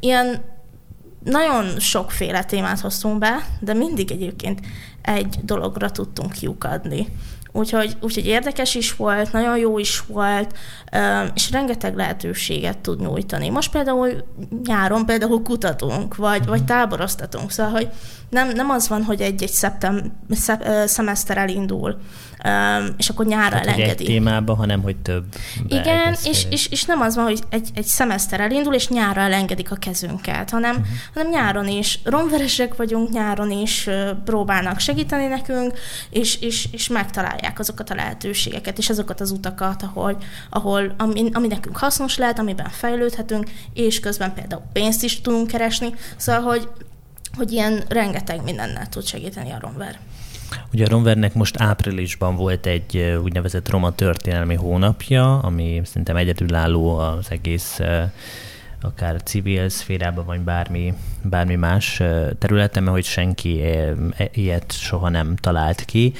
ilyen 0.00 0.42
nagyon 1.24 1.78
sokféle 1.78 2.44
témát 2.44 2.80
hoztunk 2.80 3.18
be, 3.18 3.46
de 3.60 3.74
mindig 3.74 4.10
egyébként 4.10 4.60
egy 5.02 5.38
dologra 5.42 5.90
tudtunk 5.90 6.32
kiukadni. 6.32 7.08
Úgyhogy, 7.56 7.96
úgyhogy 8.00 8.26
érdekes 8.26 8.74
is 8.74 8.96
volt, 8.96 9.32
nagyon 9.32 9.58
jó 9.58 9.78
is 9.78 10.02
volt, 10.06 10.56
és 11.34 11.50
rengeteg 11.50 11.96
lehetőséget 11.96 12.78
tud 12.78 13.00
nyújtani. 13.00 13.48
Most 13.48 13.70
például 13.70 14.24
nyáron 14.64 15.06
például 15.06 15.42
kutatunk, 15.42 16.16
vagy, 16.16 16.46
vagy 16.46 16.64
táboroztatunk, 16.64 17.50
szóval, 17.50 17.72
hogy 17.72 17.88
nem, 18.34 18.48
nem 18.48 18.70
az 18.70 18.88
van, 18.88 19.02
hogy 19.02 19.20
egy-egy 19.20 19.50
szeptem, 19.50 20.12
szep, 20.30 20.64
szemeszter 20.86 21.36
elindul, 21.36 21.96
és 22.96 23.08
akkor 23.08 23.26
nyárra 23.26 23.56
hát, 23.56 23.66
elengedi. 23.66 24.04
egy 24.04 24.06
témába, 24.06 24.54
hanem 24.54 24.82
hogy 24.82 24.96
több. 24.96 25.24
Igen, 25.68 26.16
és, 26.24 26.46
és, 26.50 26.66
és 26.66 26.84
nem 26.84 27.00
az 27.00 27.14
van, 27.14 27.24
hogy 27.24 27.40
egy, 27.48 27.68
egy 27.74 27.84
szemeszter 27.84 28.40
elindul, 28.40 28.74
és 28.74 28.88
nyárra 28.88 29.20
elengedik 29.20 29.70
a 29.70 29.76
kezünket, 29.76 30.50
hanem, 30.50 30.70
uh-huh. 30.70 30.86
hanem 31.14 31.30
nyáron 31.30 31.68
is 31.68 32.00
romveresek 32.04 32.76
vagyunk, 32.76 33.10
nyáron 33.10 33.50
is 33.50 33.88
próbálnak 34.24 34.78
segíteni 34.78 35.26
nekünk, 35.26 35.78
és, 36.10 36.40
és, 36.40 36.68
és 36.72 36.88
megtalálják 36.88 37.58
azokat 37.58 37.90
a 37.90 37.94
lehetőségeket, 37.94 38.78
és 38.78 38.90
azokat 38.90 39.20
az 39.20 39.30
utakat, 39.30 39.82
ahol, 39.82 40.16
ahol 40.50 40.94
ami, 40.98 41.28
ami 41.32 41.46
nekünk 41.46 41.76
hasznos 41.76 42.16
lehet, 42.16 42.38
amiben 42.38 42.68
fejlődhetünk, 42.70 43.50
és 43.74 44.00
közben 44.00 44.34
például 44.34 44.62
pénzt 44.72 45.02
is 45.02 45.20
tudunk 45.20 45.46
keresni, 45.46 45.94
szóval, 46.16 46.42
hogy 46.42 46.68
hogy 47.36 47.52
ilyen 47.52 47.82
rengeteg 47.88 48.42
mindennel 48.42 48.88
tud 48.88 49.06
segíteni 49.06 49.50
a 49.50 49.58
Romver. 49.60 49.98
Ugye 50.72 50.84
a 50.84 50.88
Romvernek 50.88 51.34
most 51.34 51.60
áprilisban 51.60 52.36
volt 52.36 52.66
egy 52.66 53.18
úgynevezett 53.22 53.68
roma 53.68 53.94
történelmi 53.94 54.54
hónapja, 54.54 55.38
ami 55.38 55.80
szerintem 55.84 56.16
egyedülálló 56.16 56.98
az 56.98 57.26
egész 57.30 57.80
akár 58.84 59.22
civil 59.22 59.68
szférában, 59.68 60.24
vagy 60.24 60.40
bármi, 60.40 60.94
bármi 61.22 61.54
más 61.54 62.02
területen, 62.38 62.82
mert 62.82 62.94
hogy 62.94 63.04
senki 63.04 63.62
e, 63.62 63.94
ilyet 64.32 64.72
soha 64.72 65.08
nem 65.08 65.36
talált 65.36 65.84
ki. 65.84 66.12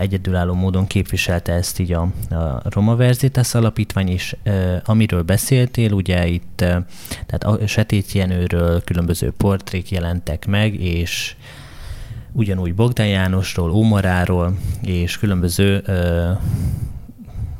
Egyedülálló 0.00 0.54
módon 0.54 0.86
képviselte 0.86 1.52
ezt 1.52 1.78
így 1.78 1.92
a, 1.92 2.00
a 2.30 2.62
Roma 2.62 2.96
Verzitas 2.96 3.54
alapítvány 3.54 4.08
is. 4.08 4.36
Amiről 4.84 5.22
beszéltél, 5.22 5.92
ugye 5.92 6.26
itt 6.26 6.56
tehát 7.26 7.44
a 7.44 7.66
Setét 7.66 8.12
Jenőről 8.12 8.82
különböző 8.84 9.32
portrék 9.36 9.90
jelentek 9.90 10.46
meg, 10.46 10.80
és 10.80 11.36
ugyanúgy 12.32 12.74
Bogdán 12.74 13.08
Jánosról, 13.08 13.70
Ómaráról, 13.70 14.56
és 14.82 15.18
különböző 15.18 15.82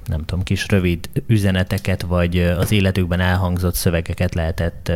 nem 0.07 0.25
tudom, 0.25 0.45
kis 0.45 0.69
rövid 0.69 1.09
üzeneteket, 1.27 2.03
vagy 2.03 2.39
az 2.39 2.73
életükben 2.73 3.21
elhangzott 3.21 3.75
szövegeket 3.75 4.35
lehetett 4.35 4.93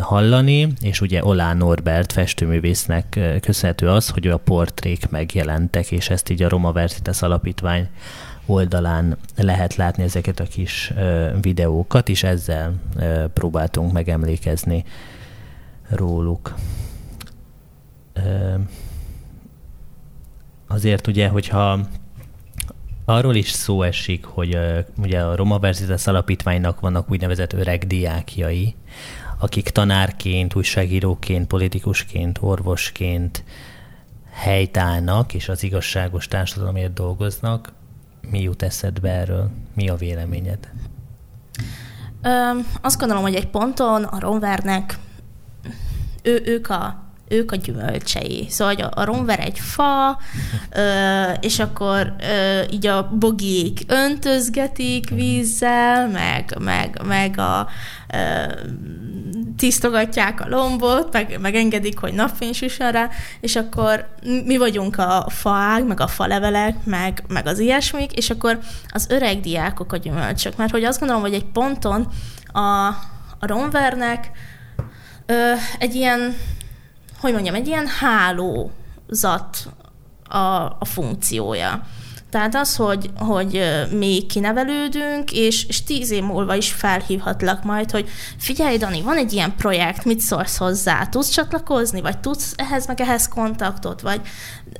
hallani, 0.00 0.72
és 0.80 1.00
ugye 1.00 1.24
Olá 1.24 1.54
Norbert 1.54 2.12
festőművésznek 2.12 3.18
köszönhető 3.40 3.88
az, 3.88 4.08
hogy 4.08 4.26
a 4.26 4.36
portrék 4.36 5.08
megjelentek, 5.08 5.90
és 5.90 6.10
ezt 6.10 6.30
így 6.30 6.42
a 6.42 6.48
Roma 6.48 6.72
Versitas 6.72 7.22
Alapítvány 7.22 7.88
oldalán 8.46 9.16
lehet 9.36 9.74
látni 9.74 10.02
ezeket 10.02 10.40
a 10.40 10.44
kis 10.44 10.92
videókat, 11.40 12.08
és 12.08 12.22
ezzel 12.22 12.74
próbáltunk 13.32 13.92
megemlékezni 13.92 14.84
róluk. 15.88 16.54
Azért 20.66 21.06
ugye, 21.06 21.28
hogyha 21.28 21.80
arról 23.04 23.34
is 23.34 23.50
szó 23.50 23.82
esik, 23.82 24.24
hogy 24.24 24.54
uh, 24.54 24.78
ugye 24.96 25.20
a 25.20 25.36
Roma 25.36 25.58
Verzitas 25.58 26.06
Alapítványnak 26.06 26.80
vannak 26.80 27.10
úgynevezett 27.10 27.52
öreg 27.52 27.86
diákjai, 27.86 28.74
akik 29.38 29.68
tanárként, 29.68 30.54
újságíróként, 30.54 31.46
politikusként, 31.46 32.38
orvosként 32.40 33.44
helytállnak, 34.30 35.34
és 35.34 35.48
az 35.48 35.62
igazságos 35.62 36.28
társadalomért 36.28 36.92
dolgoznak. 36.92 37.72
Mi 38.30 38.42
jut 38.42 38.62
eszedbe 38.62 39.10
erről? 39.10 39.50
Mi 39.74 39.88
a 39.88 39.94
véleményed? 39.94 40.70
Ö, 42.22 42.28
azt 42.80 42.98
gondolom, 42.98 43.22
hogy 43.22 43.34
egy 43.34 43.48
ponton 43.48 44.04
a 44.04 44.20
Romvernek 44.20 44.98
ő, 46.22 46.42
ők, 46.44 46.68
a, 46.70 47.02
ők 47.32 47.52
a 47.52 47.56
gyümölcsei. 47.56 48.46
Szóval 48.48 48.74
a, 48.74 49.00
a 49.00 49.04
romver 49.04 49.40
egy 49.40 49.58
fa, 49.58 50.18
ö, 50.70 51.30
és 51.40 51.58
akkor 51.58 52.14
ö, 52.20 52.60
így 52.70 52.86
a 52.86 53.08
bogiék 53.12 53.80
öntözgetik 53.86 55.10
vízzel, 55.10 56.08
meg, 56.08 56.56
meg, 56.60 57.00
meg 57.06 57.38
a 57.38 57.68
ö, 58.12 58.52
tisztogatják 59.56 60.40
a 60.40 60.48
lombot, 60.48 61.12
meg, 61.12 61.38
meg 61.40 61.54
engedik, 61.54 61.98
hogy 61.98 62.12
napfény 62.12 62.52
süssön 62.52 62.90
rá, 62.90 63.08
és 63.40 63.56
akkor 63.56 64.08
mi 64.44 64.56
vagyunk 64.56 64.98
a 64.98 65.26
faág, 65.28 65.86
meg 65.86 66.00
a 66.00 66.06
falevelek, 66.06 66.84
meg, 66.84 67.22
meg 67.28 67.46
az 67.46 67.58
ilyesmik, 67.58 68.12
és 68.12 68.30
akkor 68.30 68.58
az 68.88 69.06
öreg 69.10 69.40
diákok 69.40 69.92
a 69.92 69.96
gyümölcsök. 69.96 70.56
Mert 70.56 70.70
hogy 70.70 70.84
azt 70.84 70.98
gondolom, 70.98 71.22
hogy 71.22 71.34
egy 71.34 71.44
ponton 71.52 72.08
a, 72.52 72.86
a 73.38 73.46
romvernek 73.46 74.30
ö, 75.26 75.52
egy 75.78 75.94
ilyen, 75.94 76.36
hogy 77.22 77.32
mondjam, 77.32 77.54
egy 77.54 77.66
ilyen 77.66 77.86
hálózat 77.86 79.68
a, 80.28 80.36
a 80.78 80.84
funkciója. 80.84 81.86
Tehát 82.30 82.54
az, 82.54 82.76
hogy, 82.76 83.10
hogy 83.16 83.62
mi 83.90 84.26
kinevelődünk, 84.28 85.32
és, 85.32 85.66
és 85.66 85.84
tíz 85.84 86.10
év 86.10 86.22
múlva 86.22 86.54
is 86.54 86.72
felhívhatlak 86.72 87.64
majd, 87.64 87.90
hogy 87.90 88.08
figyelj, 88.38 88.76
Dani, 88.76 89.02
van 89.02 89.16
egy 89.16 89.32
ilyen 89.32 89.56
projekt, 89.56 90.04
mit 90.04 90.20
szólsz 90.20 90.56
hozzá? 90.56 91.06
Tudsz 91.06 91.28
csatlakozni, 91.28 92.00
vagy 92.00 92.18
tudsz 92.18 92.52
ehhez 92.56 92.86
meg 92.86 93.00
ehhez 93.00 93.28
kontaktot, 93.28 94.00
vagy 94.00 94.20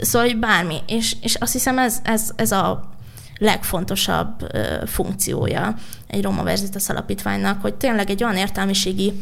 szóval, 0.01 0.29
hogy 0.29 0.39
bármi. 0.39 0.79
És, 0.87 1.17
és 1.21 1.35
azt 1.35 1.53
hiszem 1.53 1.79
ez, 1.79 2.01
ez, 2.03 2.31
ez 2.37 2.53
a 2.53 2.91
legfontosabb 3.39 4.47
funkciója 4.87 5.75
egy 6.07 6.23
Roma 6.23 6.43
Verzitas 6.43 6.89
alapítványnak, 6.89 7.63
hogy 7.63 7.75
tényleg 7.75 8.11
egy 8.11 8.25
olyan 8.25 8.37
értelmiségi 8.37 9.13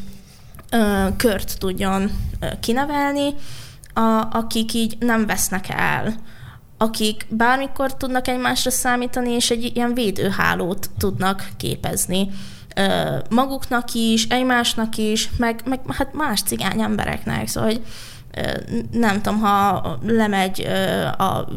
uh, 0.73 1.17
kört 1.17 1.59
tudjon 1.59 2.11
kinevelni, 2.61 3.35
a, 3.95 4.29
akik 4.33 4.73
így 4.73 4.97
nem 4.99 5.27
vesznek 5.27 5.69
el 5.69 6.15
akik 6.83 7.27
bármikor 7.29 7.97
tudnak 7.97 8.29
egymásra 8.29 8.71
számítani, 8.71 9.31
és 9.31 9.51
egy 9.51 9.77
ilyen 9.77 9.95
védőhálót 9.95 10.91
tudnak 10.99 11.49
képezni 11.57 12.29
maguknak 13.31 13.93
is, 13.93 14.27
egymásnak 14.27 14.97
is, 14.97 15.31
meg, 15.37 15.61
meg 15.65 15.81
hát 15.89 16.13
más 16.15 16.43
cigány 16.43 16.81
embereknek. 16.81 17.49
Szóval, 17.49 17.71
hogy 17.71 17.83
nem 18.91 19.23
tudom, 19.23 19.41
ha 19.41 19.99
lemegy 20.03 20.61
a 21.19 21.49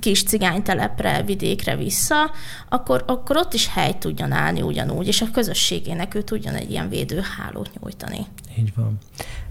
kis 0.00 0.22
cigánytelepre, 0.22 1.22
vidékre 1.22 1.76
vissza, 1.76 2.30
akkor, 2.68 3.04
akkor 3.06 3.36
ott 3.36 3.52
is 3.52 3.68
hely 3.68 3.94
tudjon 3.98 4.32
állni 4.32 4.62
ugyanúgy, 4.62 5.06
és 5.06 5.20
a 5.20 5.30
közösségének 5.32 6.14
ő 6.14 6.22
tudjon 6.22 6.54
egy 6.54 6.70
ilyen 6.70 6.88
védőhálót 6.88 7.70
nyújtani. 7.80 8.26
Így 8.58 8.72
van. 8.76 8.98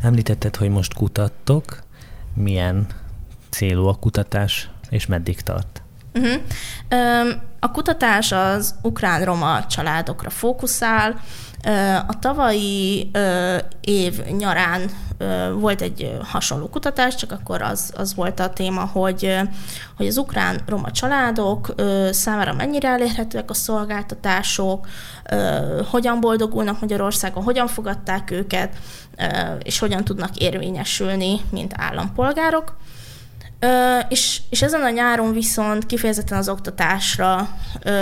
Említetted, 0.01 0.55
hogy 0.55 0.69
most 0.69 0.93
kutattok. 0.93 1.83
Milyen 2.33 2.87
célú 3.49 3.85
a 3.85 3.95
kutatás? 3.95 4.69
és 4.89 5.05
meddig 5.05 5.41
tart? 5.41 5.81
Uh-huh. 6.13 6.41
A 7.59 7.71
kutatás 7.71 8.31
az 8.31 8.75
ukrán-roma 8.81 9.65
családokra 9.65 10.29
fókuszál. 10.29 11.19
A 12.07 12.19
tavalyi 12.19 13.11
év 13.81 14.25
nyarán 14.25 14.89
volt 15.53 15.81
egy 15.81 16.17
hasonló 16.23 16.69
kutatás, 16.69 17.15
csak 17.15 17.31
akkor 17.31 17.61
az, 17.61 17.93
az 17.97 18.15
volt 18.15 18.39
a 18.39 18.49
téma, 18.49 18.85
hogy, 18.85 19.35
hogy 19.97 20.07
az 20.07 20.17
ukrán-roma 20.17 20.91
családok 20.91 21.73
számára 22.11 22.53
mennyire 22.53 22.89
elérhetőek 22.89 23.49
a 23.49 23.53
szolgáltatások, 23.53 24.87
hogyan 25.89 26.19
boldogulnak 26.19 26.79
Magyarországon, 26.79 27.43
hogyan 27.43 27.67
fogadták 27.67 28.31
őket, 28.31 28.75
és 29.63 29.79
hogyan 29.79 30.03
tudnak 30.03 30.35
érvényesülni, 30.37 31.41
mint 31.51 31.73
állampolgárok. 31.77 32.77
Ö, 33.59 33.97
és, 34.09 34.41
és 34.49 34.61
ezen 34.61 34.83
a 34.83 34.89
nyáron 34.89 35.33
viszont 35.33 35.85
kifejezetten 35.85 36.37
az 36.37 36.49
oktatásra 36.49 37.49
ö, 37.83 37.93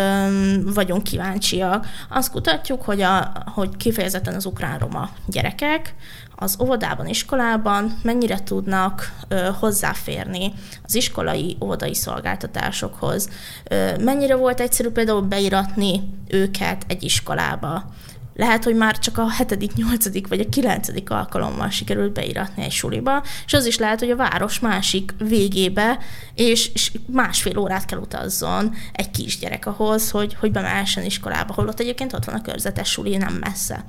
vagyunk 0.74 1.04
kíváncsiak. 1.04 1.88
Azt 2.10 2.32
kutatjuk, 2.32 2.82
hogy, 2.82 3.02
a, 3.02 3.32
hogy 3.54 3.78
kifejezetten 3.78 4.34
az 4.34 4.46
ukrán-roma 4.46 5.10
gyerekek 5.28 5.96
az 6.36 6.58
óvodában, 6.62 7.08
iskolában 7.08 8.00
mennyire 8.04 8.44
tudnak 8.44 9.12
ö, 9.28 9.50
hozzáférni 9.60 10.54
az 10.84 10.96
iskolai, 10.96 11.58
óvodai 11.62 11.94
szolgáltatásokhoz. 11.94 13.30
Ö, 13.64 13.98
mennyire 13.98 14.36
volt 14.36 14.60
egyszerű 14.60 14.90
például 14.90 15.22
beiratni 15.22 16.10
őket 16.28 16.84
egy 16.88 17.04
iskolába 17.04 17.94
lehet, 18.36 18.64
hogy 18.64 18.76
már 18.76 19.00
csak 19.00 19.18
a 19.18 19.30
hetedik, 19.30 19.74
nyolcadik 19.74 20.28
vagy 20.28 20.40
a 20.40 20.50
kilencedik 20.50 21.10
alkalommal 21.10 21.70
sikerült 21.70 22.14
beiratni 22.14 22.64
egy 22.64 22.72
suliba, 22.72 23.24
és 23.46 23.54
az 23.54 23.66
is 23.66 23.78
lehet, 23.78 24.00
hogy 24.00 24.10
a 24.10 24.16
város 24.16 24.60
másik 24.60 25.14
végébe, 25.18 26.00
és, 26.34 26.70
és 26.74 26.92
másfél 27.06 27.58
órát 27.58 27.86
kell 27.86 28.00
utazzon 28.00 28.76
egy 28.94 29.12
kisgyerek 29.12 29.66
ahhoz, 29.66 30.10
hogy, 30.10 30.36
hogy 30.40 30.52
bemehessen 30.52 31.04
iskolába, 31.04 31.54
holott 31.54 31.80
egyébként 31.80 32.14
ott 32.14 32.26
van 32.26 32.36
a 32.36 32.42
körzetes 32.42 32.90
suli, 32.90 33.18
nem 33.18 33.34
messze. 33.34 33.86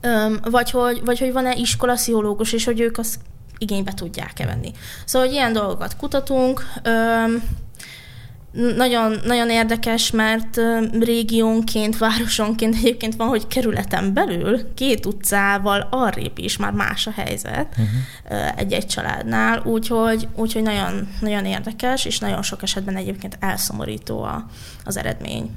Öm, 0.00 0.40
vagy, 0.50 0.70
hogy, 0.70 1.04
vagy 1.04 1.18
hogy 1.18 1.32
van-e 1.32 1.54
iskolasziológus, 1.54 2.52
és 2.52 2.64
hogy 2.64 2.80
ők 2.80 2.98
azt 2.98 3.18
igénybe 3.58 3.94
tudják-e 3.94 4.46
venni. 4.46 4.72
Szóval, 5.04 5.28
hogy 5.28 5.36
ilyen 5.36 5.52
dolgokat 5.52 5.96
kutatunk, 5.96 6.64
öm, 6.82 7.42
nagyon, 8.76 9.16
nagyon 9.24 9.50
érdekes, 9.50 10.10
mert 10.10 10.60
régiónként, 11.00 11.98
városonként 11.98 12.74
egyébként 12.74 13.16
van, 13.16 13.28
hogy 13.28 13.46
kerületen 13.46 14.14
belül 14.14 14.74
két 14.74 15.06
utcával 15.06 15.88
arrébb 15.90 16.38
is 16.38 16.56
már 16.56 16.72
más 16.72 17.06
a 17.06 17.10
helyzet 17.10 17.66
uh-huh. 17.70 18.58
egy-egy 18.58 18.86
családnál, 18.86 19.62
úgyhogy, 19.64 20.28
úgyhogy 20.34 20.62
nagyon, 20.62 21.08
nagyon 21.20 21.44
érdekes, 21.44 22.04
és 22.04 22.18
nagyon 22.18 22.42
sok 22.42 22.62
esetben 22.62 22.96
egyébként 22.96 23.36
elszomorító 23.40 24.22
a, 24.22 24.46
az 24.84 24.96
eredmény. 24.96 25.50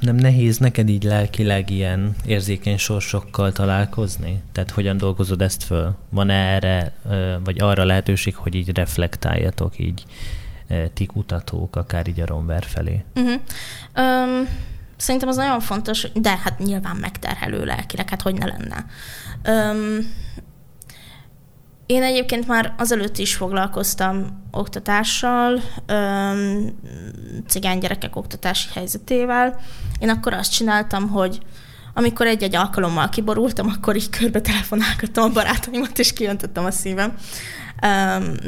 Nem 0.00 0.16
nehéz 0.16 0.58
neked 0.58 0.88
így 0.88 1.02
lelkileg 1.02 1.70
ilyen 1.70 2.14
érzékeny 2.26 2.76
sorsokkal 2.76 3.52
találkozni? 3.52 4.42
Tehát 4.52 4.70
hogyan 4.70 4.96
dolgozod 4.96 5.42
ezt 5.42 5.62
föl? 5.62 5.94
Van 6.10 6.30
erre, 6.30 6.92
vagy 7.44 7.60
arra 7.60 7.84
lehetőség, 7.84 8.34
hogy 8.34 8.54
így 8.54 8.76
reflektáljatok 8.76 9.78
így 9.78 10.04
ti 10.94 11.06
kutatók, 11.06 11.76
akár 11.76 12.06
így 12.08 12.20
a 12.20 12.26
Romver 12.26 12.64
felé? 12.64 13.04
Uh-huh. 13.14 13.40
Um, 13.96 14.48
szerintem 14.96 15.28
az 15.28 15.36
nagyon 15.36 15.60
fontos, 15.60 16.06
de 16.14 16.36
hát 16.36 16.58
nyilván 16.58 16.96
megterhelő 16.96 17.64
lelkileg, 17.64 18.08
hát 18.08 18.22
hogy 18.22 18.34
ne 18.34 18.46
lenne. 18.46 18.86
Um, 19.48 20.16
én 21.86 22.02
egyébként 22.02 22.46
már 22.46 22.74
azelőtt 22.78 23.18
is 23.18 23.34
foglalkoztam 23.34 24.42
oktatással, 24.50 25.60
um, 25.88 26.78
cigány 27.46 27.78
gyerekek 27.78 28.16
oktatási 28.16 28.68
helyzetével. 28.74 29.60
Én 29.98 30.08
akkor 30.08 30.32
azt 30.32 30.52
csináltam, 30.52 31.08
hogy 31.08 31.40
amikor 31.94 32.26
egy-egy 32.26 32.56
alkalommal 32.56 33.08
kiborultam, 33.08 33.68
akkor 33.68 33.96
így 33.96 34.10
körbe 34.10 34.40
telefonálgattam 34.40 35.24
a 35.24 35.32
barátaimat, 35.32 35.98
és 35.98 36.12
kijöntöttem 36.12 36.64
a 36.64 36.70
szívem. 36.70 37.14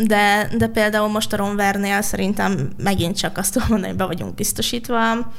De, 0.06 0.50
de 0.56 0.66
például 0.72 1.08
most 1.08 1.32
a 1.32 1.36
Ronvernél 1.36 2.02
szerintem 2.02 2.72
megint 2.76 3.16
csak 3.16 3.38
azt 3.38 3.52
tudom 3.52 3.68
mondani, 3.68 3.90
hogy 3.90 3.98
be 3.98 4.06
vagyunk 4.06 4.34
biztosítva. 4.34 5.32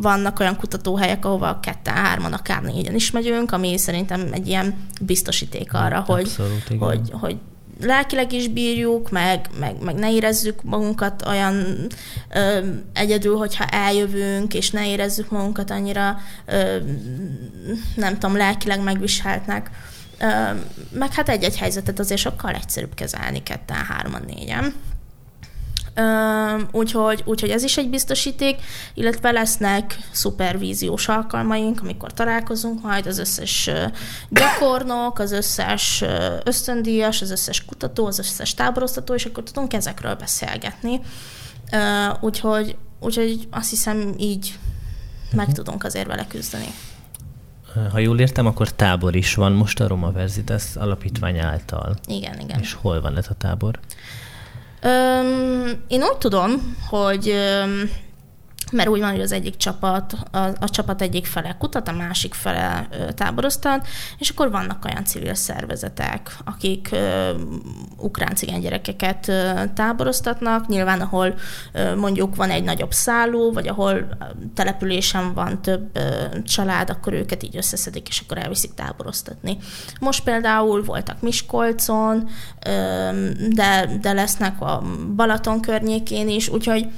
Vannak 0.00 0.40
olyan 0.40 0.56
kutatóhelyek, 0.56 1.24
ahova 1.24 1.60
ketten, 1.62 1.94
hárman, 1.94 2.32
akár 2.32 2.62
négyen 2.62 2.94
is 2.94 3.10
megyünk, 3.10 3.52
ami 3.52 3.78
szerintem 3.78 4.28
egy 4.32 4.48
ilyen 4.48 4.74
biztosíték 5.00 5.72
arra, 5.74 5.98
Abszolút, 5.98 6.62
hogy, 6.68 6.78
hogy, 6.78 7.10
hogy 7.10 7.36
lelkileg 7.80 8.32
is 8.32 8.48
bírjuk, 8.48 9.10
meg, 9.10 9.48
meg, 9.60 9.82
meg 9.82 9.94
ne 9.94 10.12
érezzük 10.12 10.62
magunkat 10.62 11.26
olyan 11.26 11.86
ö, 12.34 12.58
egyedül, 12.92 13.36
hogyha 13.36 13.64
eljövünk, 13.64 14.54
és 14.54 14.70
ne 14.70 14.88
érezzük 14.88 15.30
magunkat 15.30 15.70
annyira, 15.70 16.16
ö, 16.46 16.76
nem 17.94 18.18
tudom, 18.18 18.36
lelkileg 18.36 18.82
megviseltnek. 18.82 19.70
Ö, 19.70 19.99
meg 20.90 21.12
hát 21.12 21.28
egy-egy 21.28 21.56
helyzetet 21.56 21.98
azért 21.98 22.20
sokkal 22.20 22.54
egyszerűbb 22.54 22.94
kezelni 22.94 23.42
ketten, 23.42 23.84
hárman, 23.84 24.22
négyen. 24.26 24.74
Úgyhogy, 26.70 27.22
úgyhogy 27.26 27.50
ez 27.50 27.62
is 27.62 27.76
egy 27.76 27.88
biztosíték, 27.88 28.56
illetve 28.94 29.30
lesznek 29.30 29.98
szupervíziós 30.10 31.08
alkalmaink, 31.08 31.80
amikor 31.80 32.12
találkozunk 32.12 32.82
majd 32.82 33.06
az 33.06 33.18
összes 33.18 33.70
gyakornok, 34.28 35.18
az 35.18 35.32
összes 35.32 36.04
ösztöndíjas, 36.44 37.22
az 37.22 37.30
összes 37.30 37.64
kutató, 37.64 38.06
az 38.06 38.18
összes 38.18 38.54
táboroztató, 38.54 39.14
és 39.14 39.24
akkor 39.24 39.42
tudunk 39.42 39.72
ezekről 39.72 40.14
beszélgetni. 40.14 41.00
Úgyhogy, 42.20 42.76
úgyhogy 43.00 43.48
azt 43.50 43.70
hiszem 43.70 44.14
így 44.18 44.58
meg 45.30 45.48
uh-huh. 45.48 45.54
tudunk 45.54 45.84
azért 45.84 46.06
vele 46.06 46.26
küzdeni. 46.26 46.74
Ha 47.90 47.98
jól 47.98 48.18
értem, 48.18 48.46
akkor 48.46 48.72
tábor 48.72 49.16
is 49.16 49.34
van 49.34 49.52
most 49.52 49.80
a 49.80 49.86
Roma 49.86 50.12
Verzitas 50.12 50.76
alapítvány 50.76 51.38
által. 51.38 51.96
Igen, 52.06 52.40
igen. 52.40 52.60
És 52.60 52.72
hol 52.72 53.00
van 53.00 53.16
ez 53.16 53.26
a 53.28 53.34
tábor? 53.34 53.78
Öm, 54.82 55.82
én 55.88 56.02
úgy 56.02 56.16
tudom, 56.18 56.76
hogy 56.88 57.28
öm, 57.28 57.90
mert 58.70 58.88
úgy 58.88 59.00
van, 59.00 59.10
hogy 59.10 59.20
az 59.20 59.32
egyik 59.32 59.56
csapat, 59.56 60.16
a, 60.30 60.38
a 60.38 60.70
csapat 60.70 61.02
egyik 61.02 61.26
fele 61.26 61.56
kutat, 61.58 61.88
a 61.88 61.92
másik 61.92 62.34
fele 62.34 62.88
táboroztat, 63.14 63.86
és 64.18 64.28
akkor 64.28 64.50
vannak 64.50 64.84
olyan 64.84 65.04
civil 65.04 65.34
szervezetek, 65.34 66.36
akik 66.44 66.94
ukrán 67.96 68.34
cigány 68.34 68.60
gyerekeket 68.60 69.28
ö, 69.28 69.62
táboroztatnak, 69.74 70.68
nyilván 70.68 71.00
ahol 71.00 71.34
ö, 71.72 71.96
mondjuk 71.96 72.36
van 72.36 72.50
egy 72.50 72.64
nagyobb 72.64 72.92
szálló, 72.92 73.52
vagy 73.52 73.68
ahol 73.68 74.08
településen 74.54 75.34
van 75.34 75.62
több 75.62 75.90
ö, 75.92 76.00
család, 76.44 76.90
akkor 76.90 77.12
őket 77.12 77.42
így 77.42 77.56
összeszedik, 77.56 78.08
és 78.08 78.20
akkor 78.20 78.38
elviszik 78.38 78.74
táboroztatni. 78.74 79.58
Most 80.00 80.24
például 80.24 80.82
voltak 80.82 81.20
Miskolcon, 81.20 82.28
ö, 82.66 82.70
de, 83.48 83.98
de 84.00 84.12
lesznek 84.12 84.60
a 84.60 84.82
Balaton 85.16 85.60
környékén 85.60 86.28
is, 86.28 86.48
úgyhogy 86.48 86.88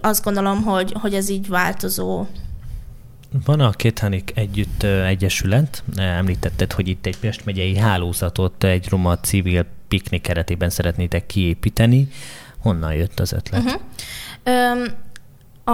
azt 0.00 0.24
gondolom, 0.24 0.62
hogy, 0.62 0.92
hogy 1.00 1.14
ez 1.14 1.28
így 1.28 1.48
változó. 1.48 2.26
Van 3.44 3.60
a 3.60 3.70
Kéthanik 3.70 4.32
Együtt 4.34 4.82
Egyesület, 4.82 5.82
említetted, 5.96 6.72
hogy 6.72 6.88
itt 6.88 7.06
egy 7.06 7.18
Pest 7.18 7.44
megyei 7.44 7.76
hálózatot 7.76 8.64
egy 8.64 8.88
roma 8.88 9.18
civil 9.18 9.66
piknik 9.88 10.22
keretében 10.22 10.70
szeretnétek 10.70 11.26
kiépíteni. 11.26 12.08
Honnan 12.58 12.94
jött 12.94 13.20
az 13.20 13.32
ötlet? 13.32 13.62
Uh-huh. 13.64 13.80
Um, 14.46 15.06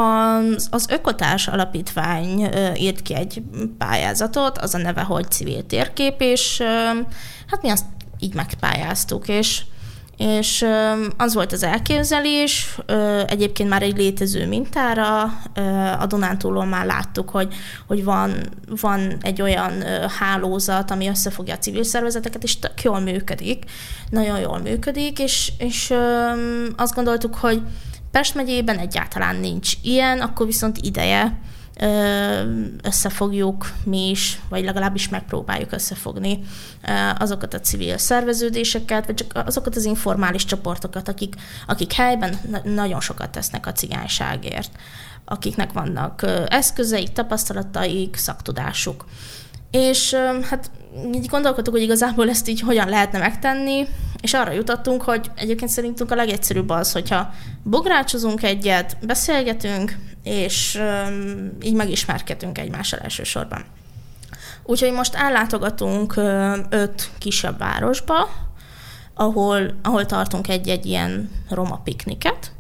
az, 0.01 0.69
az 0.71 0.89
Ökotárs 0.91 1.49
Alapítvány 1.49 2.49
írt 2.77 3.03
ki 3.03 3.15
egy 3.15 3.43
pályázatot, 3.79 4.59
az 4.59 4.75
a 4.75 4.79
neve, 4.79 5.03
hogy 5.03 5.31
civil 5.31 5.67
térkép, 5.67 6.15
és 6.19 6.63
hát 7.47 7.63
mi 7.63 7.69
azt 7.69 7.85
így 8.19 8.35
megpályáztuk, 8.35 9.29
és 9.29 9.63
és 10.17 10.67
az 11.17 11.35
volt 11.35 11.53
az 11.53 11.63
elképzelés, 11.63 12.79
egyébként 13.27 13.69
már 13.69 13.83
egy 13.83 13.97
létező 13.97 14.47
mintára, 14.49 15.23
a 15.99 16.07
Dunántúlon 16.07 16.69
már 16.69 16.87
láttuk, 16.87 17.31
hogy, 17.31 17.55
hogy 17.87 18.05
van, 18.05 18.33
van 18.81 19.17
egy 19.21 19.43
olyan 19.43 19.73
hálózat, 20.19 20.91
ami 20.91 21.09
összefogja 21.09 21.55
a 21.55 21.59
civil 21.59 21.85
szervezeteket, 21.85 22.43
és 22.43 22.59
tök 22.59 22.83
jól 22.83 23.01
működik, 23.01 23.65
nagyon 24.11 24.39
jól 24.39 24.59
működik, 24.59 25.19
és, 25.19 25.53
és 25.59 25.95
azt 26.77 26.95
gondoltuk, 26.95 27.35
hogy 27.35 27.63
Pest 28.11 28.35
megyében 28.35 28.79
egyáltalán 28.79 29.37
nincs 29.37 29.73
ilyen, 29.83 30.21
akkor 30.21 30.47
viszont 30.47 30.79
ideje 30.81 31.39
összefogjuk 32.83 33.73
mi 33.85 34.11
is, 34.11 34.41
vagy 34.49 34.65
legalábbis 34.65 35.09
megpróbáljuk 35.09 35.73
összefogni 35.73 36.43
azokat 37.19 37.55
a 37.55 37.61
civil 37.61 37.99
szerveződéseket, 37.99 39.07
vagy 39.07 39.15
csak 39.15 39.47
azokat 39.47 39.77
az 39.77 39.85
informális 39.85 40.45
csoportokat, 40.45 41.09
akik, 41.09 41.35
akik 41.67 41.93
helyben 41.93 42.37
nagyon 42.65 43.01
sokat 43.01 43.31
tesznek 43.31 43.67
a 43.67 43.73
cigányságért, 43.73 44.71
akiknek 45.25 45.73
vannak 45.73 46.25
eszközeik, 46.47 47.13
tapasztalataik, 47.13 48.17
szaktudásuk. 48.17 49.05
És 49.75 50.15
hát 50.51 50.71
így 51.15 51.27
gondolkodtuk, 51.27 51.75
hogy 51.75 51.83
igazából 51.83 52.29
ezt 52.29 52.49
így 52.49 52.61
hogyan 52.61 52.89
lehetne 52.89 53.19
megtenni, 53.19 53.87
és 54.21 54.35
arra 54.35 54.53
jutottunk, 54.53 55.03
hogy 55.03 55.31
egyébként 55.35 55.71
szerintünk 55.71 56.11
a 56.11 56.15
legegyszerűbb 56.15 56.69
az, 56.71 56.93
hogyha 56.93 57.31
bográcsozunk 57.63 58.43
egyet, 58.43 58.97
beszélgetünk, 59.07 59.97
és 60.23 60.81
um, 60.81 61.57
így 61.63 61.75
megismerkedünk 61.75 62.59
egymással 62.59 62.99
elsősorban. 62.99 63.65
Úgyhogy 64.63 64.93
most 64.93 65.15
ellátogatunk 65.15 66.17
öt 66.69 67.11
kisebb 67.19 67.59
városba, 67.59 68.29
ahol, 69.15 69.75
ahol 69.83 70.07
tartunk 70.07 70.49
egy-egy 70.49 70.87
ilyen 70.87 71.31
roma 71.49 71.81
pikniket 71.85 72.53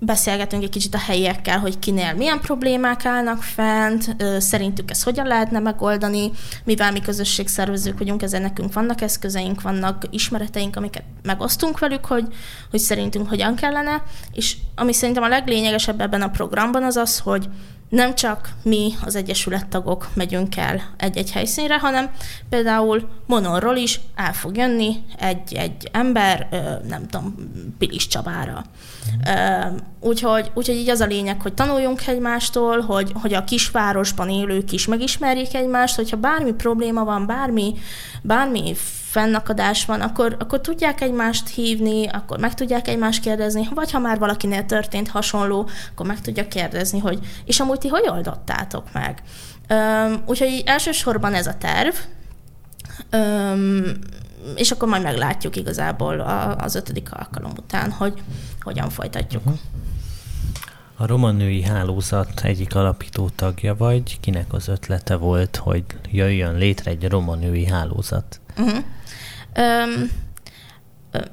beszélgetünk 0.00 0.62
egy 0.62 0.70
kicsit 0.70 0.94
a 0.94 0.98
helyiekkel, 0.98 1.58
hogy 1.58 1.78
kinél 1.78 2.14
milyen 2.14 2.40
problémák 2.40 3.04
állnak 3.04 3.42
fent, 3.42 4.16
szerintük 4.38 4.90
ezt 4.90 5.04
hogyan 5.04 5.26
lehetne 5.26 5.58
megoldani, 5.58 6.30
mivel 6.64 6.92
mi 6.92 7.00
közösségszervezők 7.00 7.98
vagyunk, 7.98 8.22
ezen 8.22 8.42
nekünk 8.42 8.72
vannak 8.72 9.00
eszközeink, 9.00 9.62
vannak 9.62 10.04
ismereteink, 10.10 10.76
amiket 10.76 11.04
megosztunk 11.22 11.78
velük, 11.78 12.04
hogy, 12.04 12.26
hogy 12.70 12.80
szerintünk 12.80 13.28
hogyan 13.28 13.54
kellene, 13.54 14.02
és 14.32 14.56
ami 14.74 14.92
szerintem 14.92 15.22
a 15.22 15.28
leglényegesebb 15.28 16.00
ebben 16.00 16.22
a 16.22 16.30
programban 16.30 16.82
az 16.82 16.96
az, 16.96 17.18
hogy 17.18 17.48
nem 17.90 18.14
csak 18.14 18.48
mi, 18.62 18.92
az 19.04 19.14
Egyesület 19.14 19.66
tagok 19.66 20.08
megyünk 20.14 20.56
el 20.56 20.82
egy-egy 20.96 21.30
helyszínre, 21.30 21.78
hanem 21.78 22.10
például 22.48 23.08
Monorról 23.26 23.76
is 23.76 24.00
el 24.14 24.32
fog 24.32 24.56
jönni 24.56 24.96
egy, 25.18 25.54
egy 25.54 25.88
ember, 25.92 26.48
nem 26.88 27.06
tudom, 27.08 27.34
Pilis 27.78 28.06
Csabára. 28.06 28.64
Úgyhogy, 30.00 30.50
úgyhogy 30.54 30.76
így 30.76 30.88
az 30.88 31.00
a 31.00 31.06
lényeg, 31.06 31.40
hogy 31.40 31.54
tanuljunk 31.54 32.06
egymástól, 32.06 32.80
hogy, 32.80 33.12
hogy 33.14 33.34
a 33.34 33.44
kisvárosban 33.44 34.30
élők 34.30 34.72
is 34.72 34.86
megismerjék 34.86 35.54
egymást, 35.54 35.96
hogyha 35.96 36.16
bármi 36.16 36.52
probléma 36.52 37.04
van, 37.04 37.26
bármi, 37.26 37.74
bármi 38.22 38.74
fennakadás 39.10 39.84
van, 39.84 40.00
akkor, 40.00 40.36
akkor 40.38 40.60
tudják 40.60 41.00
egymást 41.00 41.48
hívni, 41.48 42.06
akkor 42.06 42.38
meg 42.38 42.54
tudják 42.54 42.88
egymást 42.88 43.22
kérdezni, 43.22 43.68
vagy 43.74 43.90
ha 43.90 43.98
már 43.98 44.18
valakinél 44.18 44.66
történt 44.66 45.08
hasonló, 45.08 45.68
akkor 45.90 46.06
meg 46.06 46.20
tudja 46.20 46.48
kérdezni, 46.48 46.98
hogy 46.98 47.18
és 47.44 47.60
amúgy 47.60 47.78
ti 47.78 47.88
hogy 47.88 48.08
oldottátok 48.08 48.92
meg? 48.92 49.22
Üm, 49.70 50.22
úgyhogy 50.26 50.62
elsősorban 50.66 51.34
ez 51.34 51.46
a 51.46 51.54
terv, 51.58 51.94
Üm, 53.10 53.98
és 54.56 54.70
akkor 54.70 54.88
majd 54.88 55.02
meglátjuk 55.02 55.56
igazából 55.56 56.20
az 56.58 56.74
ötödik 56.74 57.12
alkalom 57.12 57.52
után, 57.56 57.90
hogy 57.90 58.22
hogyan 58.60 58.88
folytatjuk. 58.90 59.42
Uh-huh. 59.46 59.60
A 60.96 61.06
Roma 61.06 61.30
Női 61.30 61.62
Hálózat 61.62 62.40
egyik 62.42 62.74
alapító 62.74 63.28
tagja 63.34 63.76
vagy. 63.76 64.20
Kinek 64.20 64.52
az 64.52 64.68
ötlete 64.68 65.16
volt, 65.16 65.56
hogy 65.56 65.84
jöjjön 66.10 66.54
létre 66.54 66.90
egy 66.90 67.08
Roma 67.08 67.34
Női 67.34 67.66
Hálózat? 67.66 68.40
Uh-huh. 68.58 68.84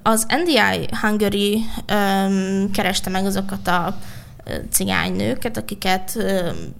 Az 0.04 0.26
NDI 0.44 0.88
Hungary 1.02 1.66
kereste 2.74 3.10
meg 3.10 3.26
azokat 3.26 3.68
a 3.68 3.98
cigánynőket, 4.70 5.58
akiket 5.58 6.18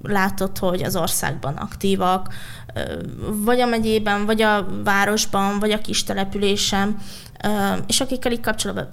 látott, 0.04 0.58
hogy 0.58 0.84
az 0.84 0.96
országban 0.96 1.56
aktívak, 1.56 2.34
vagy 3.32 3.60
a 3.60 3.66
megyében, 3.66 4.26
vagy 4.26 4.42
a 4.42 4.68
városban, 4.84 5.60
vagy 5.60 5.72
a 5.72 5.82
kis 5.82 6.04
településen, 6.04 6.98
és 7.88 8.00
akikkel 8.00 8.32
így 8.32 8.46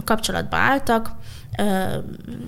kapcsolatba 0.04 0.56
álltak, 0.56 1.10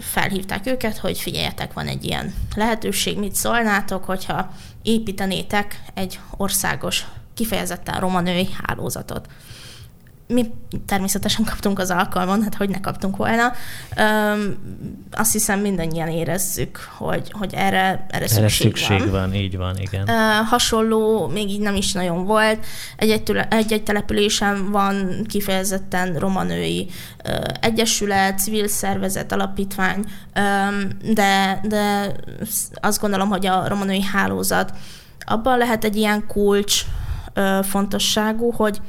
felhívták 0.01 0.67
őket, 0.67 0.99
hogy 0.99 1.19
figyeljetek, 1.19 1.73
van 1.73 1.87
egy 1.87 2.05
ilyen 2.05 2.35
lehetőség, 2.55 3.19
mit 3.19 3.35
szólnátok, 3.35 4.05
hogyha 4.05 4.53
építenétek 4.83 5.83
egy 5.95 6.21
országos, 6.37 7.07
kifejezetten 7.35 8.01
romanői 8.01 8.49
hálózatot 8.63 9.27
mi 10.29 10.53
természetesen 10.87 11.45
kaptunk 11.45 11.79
az 11.79 11.91
alkalmon, 11.91 12.43
hát 12.43 12.55
hogy 12.55 12.69
ne 12.69 12.81
kaptunk 12.81 13.17
volna. 13.17 13.53
Öm, 13.97 14.57
azt 15.12 15.33
hiszem 15.33 15.61
mindannyian 15.61 16.09
érezzük, 16.09 16.89
hogy, 16.97 17.31
hogy 17.33 17.55
erre, 17.55 17.79
erre, 17.79 18.07
erre 18.11 18.29
szükség, 18.29 18.67
szükség 18.67 18.99
van. 18.99 19.11
van. 19.11 19.35
így 19.35 19.57
van, 19.57 19.79
igen. 19.79 20.09
Ö, 20.09 20.12
hasonló 20.45 21.27
még 21.27 21.51
így 21.51 21.61
nem 21.61 21.75
is 21.75 21.93
nagyon 21.93 22.25
volt. 22.25 22.67
Egy-egy, 22.97 23.83
településen 23.83 24.71
van 24.71 25.25
kifejezetten 25.27 26.15
romanői 26.15 26.91
ö, 27.25 27.31
egyesület, 27.61 28.39
civil 28.39 28.69
szervezet, 28.69 29.33
alapítvány, 29.33 30.05
ö, 30.35 30.41
de, 31.12 31.61
de 31.69 32.12
azt 32.75 33.01
gondolom, 33.01 33.29
hogy 33.29 33.47
a 33.47 33.69
romanői 33.69 34.03
hálózat 34.03 34.73
abban 35.25 35.59
lehet 35.59 35.85
egy 35.85 35.97
ilyen 35.97 36.27
kulcs 36.27 36.81
ö, 37.35 37.59
fontosságú, 37.62 38.51
hogy 38.53 38.81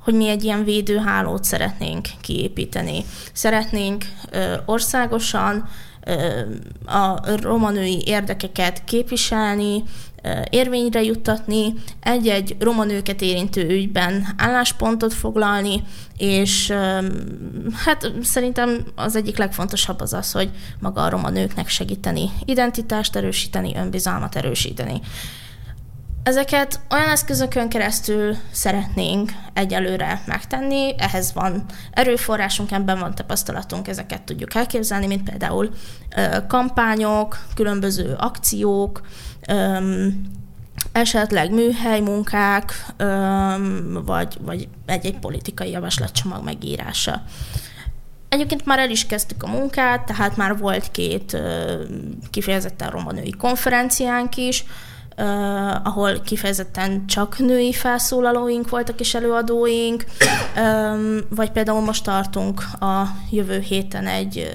hogy 0.00 0.14
mi 0.14 0.28
egy 0.28 0.44
ilyen 0.44 0.64
védőhálót 0.64 1.44
szeretnénk 1.44 2.08
kiépíteni. 2.20 3.04
Szeretnénk 3.32 4.04
ö, 4.30 4.54
országosan 4.66 5.68
ö, 6.04 6.40
a 6.84 7.36
romanői 7.36 8.02
érdekeket 8.06 8.84
képviselni, 8.84 9.82
ö, 10.22 10.40
érvényre 10.50 11.02
juttatni, 11.02 11.74
egy-egy 12.00 12.56
romanőket 12.58 13.20
érintő 13.20 13.68
ügyben 13.68 14.26
álláspontot 14.36 15.14
foglalni, 15.14 15.82
és 16.16 16.68
ö, 16.68 16.98
hát 17.84 18.12
szerintem 18.22 18.84
az 18.94 19.16
egyik 19.16 19.38
legfontosabb 19.38 20.00
az 20.00 20.12
az, 20.12 20.32
hogy 20.32 20.50
maga 20.78 21.02
a 21.02 21.08
romanőknek 21.08 21.68
segíteni, 21.68 22.30
identitást 22.44 23.16
erősíteni, 23.16 23.76
önbizalmat 23.76 24.36
erősíteni. 24.36 25.00
Ezeket 26.22 26.80
olyan 26.90 27.08
eszközökön 27.08 27.68
keresztül 27.68 28.36
szeretnénk 28.50 29.32
egyelőre 29.52 30.22
megtenni, 30.26 30.94
ehhez 30.98 31.32
van 31.32 31.64
erőforrásunk, 31.92 32.70
ebben 32.70 32.98
van 32.98 33.14
tapasztalatunk, 33.14 33.88
ezeket 33.88 34.22
tudjuk 34.22 34.54
elképzelni, 34.54 35.06
mint 35.06 35.30
például 35.30 35.70
kampányok, 36.48 37.38
különböző 37.54 38.14
akciók, 38.18 39.00
esetleg 40.92 41.52
műhelymunkák, 41.52 42.86
vagy, 44.04 44.38
vagy 44.40 44.68
egy-egy 44.86 45.18
politikai 45.18 45.70
javaslatcsomag 45.70 46.44
megírása. 46.44 47.22
Egyébként 48.28 48.64
már 48.64 48.78
el 48.78 48.90
is 48.90 49.06
kezdtük 49.06 49.42
a 49.42 49.50
munkát, 49.50 50.06
tehát 50.06 50.36
már 50.36 50.58
volt 50.58 50.90
két 50.90 51.36
kifejezetten 52.30 52.90
roma 52.90 53.12
női 53.12 53.34
konferenciánk 53.38 54.36
is, 54.36 54.64
uh, 55.20 55.86
ahol 55.86 56.20
kifejezetten 56.20 57.06
csak 57.06 57.38
női 57.38 57.72
felszólalóink 57.72 58.68
voltak 58.68 59.00
és 59.00 59.14
előadóink, 59.14 60.04
um, 60.56 61.18
vagy 61.28 61.50
például 61.50 61.80
most 61.80 62.04
tartunk 62.04 62.62
a 62.80 63.02
jövő 63.30 63.58
héten 63.58 64.06
egy 64.06 64.52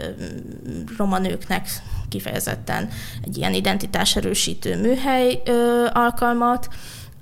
roma 0.98 1.18
nőknek 1.18 1.68
kifejezetten 2.10 2.90
egy 3.24 3.38
ilyen 3.38 3.54
identitás 3.54 4.16
erősítő 4.16 4.82
műhely 4.82 5.42
uh, 5.46 5.54
alkalmat, 5.94 6.70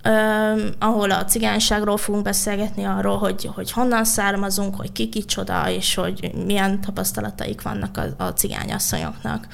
Uh, 0.06 0.62
ahol 0.80 1.12
a 1.12 1.26
cigányságról 1.26 1.98
fogunk 1.98 2.24
beszélgetni, 2.24 2.84
arról, 2.84 3.18
hogy, 3.18 3.50
hogy 3.54 3.72
honnan 3.72 4.04
származunk, 4.04 4.76
hogy 4.76 4.91
ki 4.91 5.10
kicsoda, 5.10 5.70
és 5.70 5.96
hogy 5.96 6.32
milyen 6.46 6.82
tapasztalataik 6.82 7.62
vannak 7.62 7.98
a, 7.98 8.24
a 8.24 8.28
cigányasszonyoknak. 8.34 9.48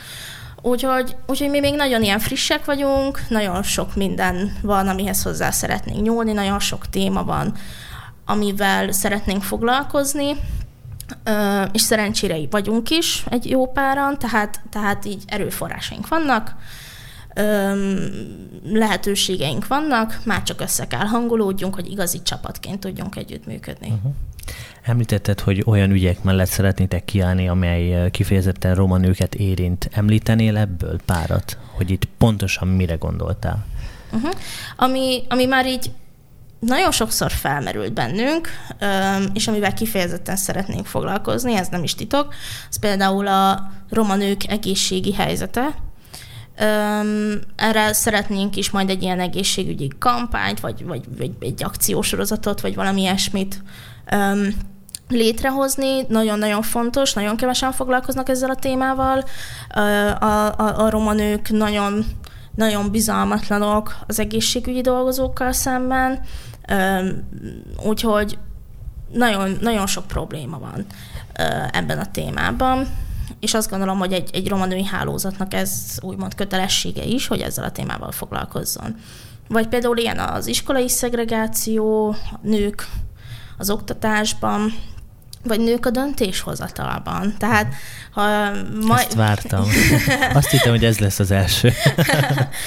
Úgyhogy, 0.62 1.16
úgyhogy 1.28 1.49
mi 1.49 1.60
még 1.60 1.76
nagyon 1.76 2.03
ilyen 2.03 2.20
frissek 2.20 2.66
vagyunk, 2.66 3.20
nagyon 3.30 3.64
sok 3.64 3.95
minden 3.95 4.57
van, 4.62 4.88
amihez 4.88 5.24
hozzá 5.24 5.51
szeretnénk 5.51 6.01
nyúlni, 6.01 6.32
nagyon 6.32 6.60
sok 6.60 6.89
téma 6.89 7.24
van, 7.24 7.53
amivel 8.26 8.91
szeretnénk 8.91 9.43
foglalkozni, 9.43 10.36
és 11.72 11.82
szerencsére 11.82 12.38
vagyunk 12.49 12.89
is 12.89 13.24
egy 13.30 13.49
jó 13.49 13.72
páran, 13.72 14.18
tehát, 14.18 14.62
tehát 14.70 15.05
így 15.05 15.24
erőforrásaink 15.28 16.07
vannak, 16.07 16.55
lehetőségeink 18.64 19.68
vannak, 19.68 20.20
már 20.26 20.43
csak 20.43 20.62
össze 20.62 20.88
kell 20.88 21.05
hangolódjunk, 21.05 21.76
hogy 21.76 21.91
igazi 21.91 22.22
csapatként 22.22 22.80
tudjunk 22.80 23.16
együttműködni. 23.16 23.88
Uh-huh. 23.88 24.12
Említetted, 24.82 25.39
hogy 25.39 25.64
olyan 25.66 25.91
ügyek 25.91 26.24
mellett 26.24 26.47
szeretnétek 26.47 27.06
kiállni, 27.06 27.47
amely 27.47 27.93
eh, 27.93 28.10
kifejezetten 28.10 28.76
roma 28.76 28.97
nőket 28.97 29.36
érint. 29.36 29.89
Említenél 29.93 30.58
ebből 30.58 31.00
párat, 31.06 31.58
hogy 31.72 31.89
itt 31.89 32.06
pontosan 32.18 32.68
mire 32.68 32.95
gondoltál? 32.95 33.66
Uh-huh. 34.12 34.32
Ami, 34.76 35.24
ami 35.30 35.45
már 35.45 35.68
így 35.68 35.91
nagyon 36.60 36.91
sokszor 36.91 37.32
felmerült 37.32 37.93
bennünk, 37.93 38.50
és 39.34 39.47
amivel 39.47 39.74
kifejezetten 39.74 40.36
szeretnénk 40.36 40.86
foglalkozni, 40.86 41.56
ez 41.56 41.68
nem 41.68 41.84
is 41.84 41.95
titok, 41.95 42.34
az 42.70 42.80
például 42.80 43.28
a 43.28 43.72
roma 43.89 44.16
nők 44.16 44.47
egészségi 44.47 45.14
helyzete. 45.14 45.76
Erre 47.56 47.93
szeretnénk 47.93 48.56
is 48.56 48.70
majd 48.70 48.89
egy 48.89 49.02
ilyen 49.02 49.20
egészségügyi 49.20 49.91
kampányt, 50.00 50.60
vagy, 50.60 50.86
vagy, 50.86 51.04
vagy 51.18 51.32
egy 51.39 51.64
akciósorozatot, 51.64 52.62
vagy 52.62 52.76
valami 52.76 53.02
ilyesmit 53.02 53.64
létrehozni, 55.07 56.05
nagyon-nagyon 56.07 56.62
fontos, 56.62 57.14
nagyon 57.14 57.36
kevesen 57.36 57.72
foglalkoznak 57.72 58.30
ezzel 58.30 58.49
a 58.49 58.55
témával. 58.55 59.24
A, 59.70 59.80
a, 60.26 60.86
a 60.86 60.89
roma 60.89 61.14
nők 61.14 61.49
nagyon, 61.49 62.05
nagyon 62.55 62.91
bizalmatlanok 62.91 63.95
az 64.07 64.20
egészségügyi 64.20 64.82
dolgozókkal 64.82 65.51
szemben, 65.51 66.20
úgyhogy 67.86 68.38
nagyon, 69.12 69.57
nagyon 69.62 69.88
sok 69.88 70.07
probléma 70.07 70.60
van 70.60 70.86
ebben 71.72 71.99
a 71.99 72.12
témában 72.12 72.88
és 73.39 73.53
azt 73.53 73.70
gondolom, 73.70 73.97
hogy 73.97 74.14
egy, 74.14 74.30
egy 74.34 74.47
roma 74.47 74.86
hálózatnak 74.86 75.53
ez 75.53 75.97
úgymond 76.01 76.36
kötelessége 76.36 77.03
is, 77.03 77.28
hogy 77.28 77.41
ezzel 77.41 77.64
a 77.64 77.72
témával 77.72 78.12
foglalkozzon. 78.12 78.95
Vagy 79.47 79.68
például 79.68 79.97
ilyen 79.97 80.20
az 80.20 80.47
iskolai 80.47 80.89
szegregáció, 80.89 82.16
nők 82.41 82.88
az 83.60 83.70
oktatásban, 83.70 84.74
vagy 85.43 85.60
nők 85.60 85.86
a 85.86 85.89
döntéshozatalban. 85.89 87.34
Tehát, 87.38 87.74
ha 88.12 88.22
majd... 88.86 89.05
Ezt 89.07 89.14
vártam. 89.14 89.66
Azt 90.34 90.49
hittem, 90.49 90.72
hogy 90.72 90.86
ez 90.86 90.99
lesz 90.99 91.20
az 91.20 91.32
első. 91.32 91.74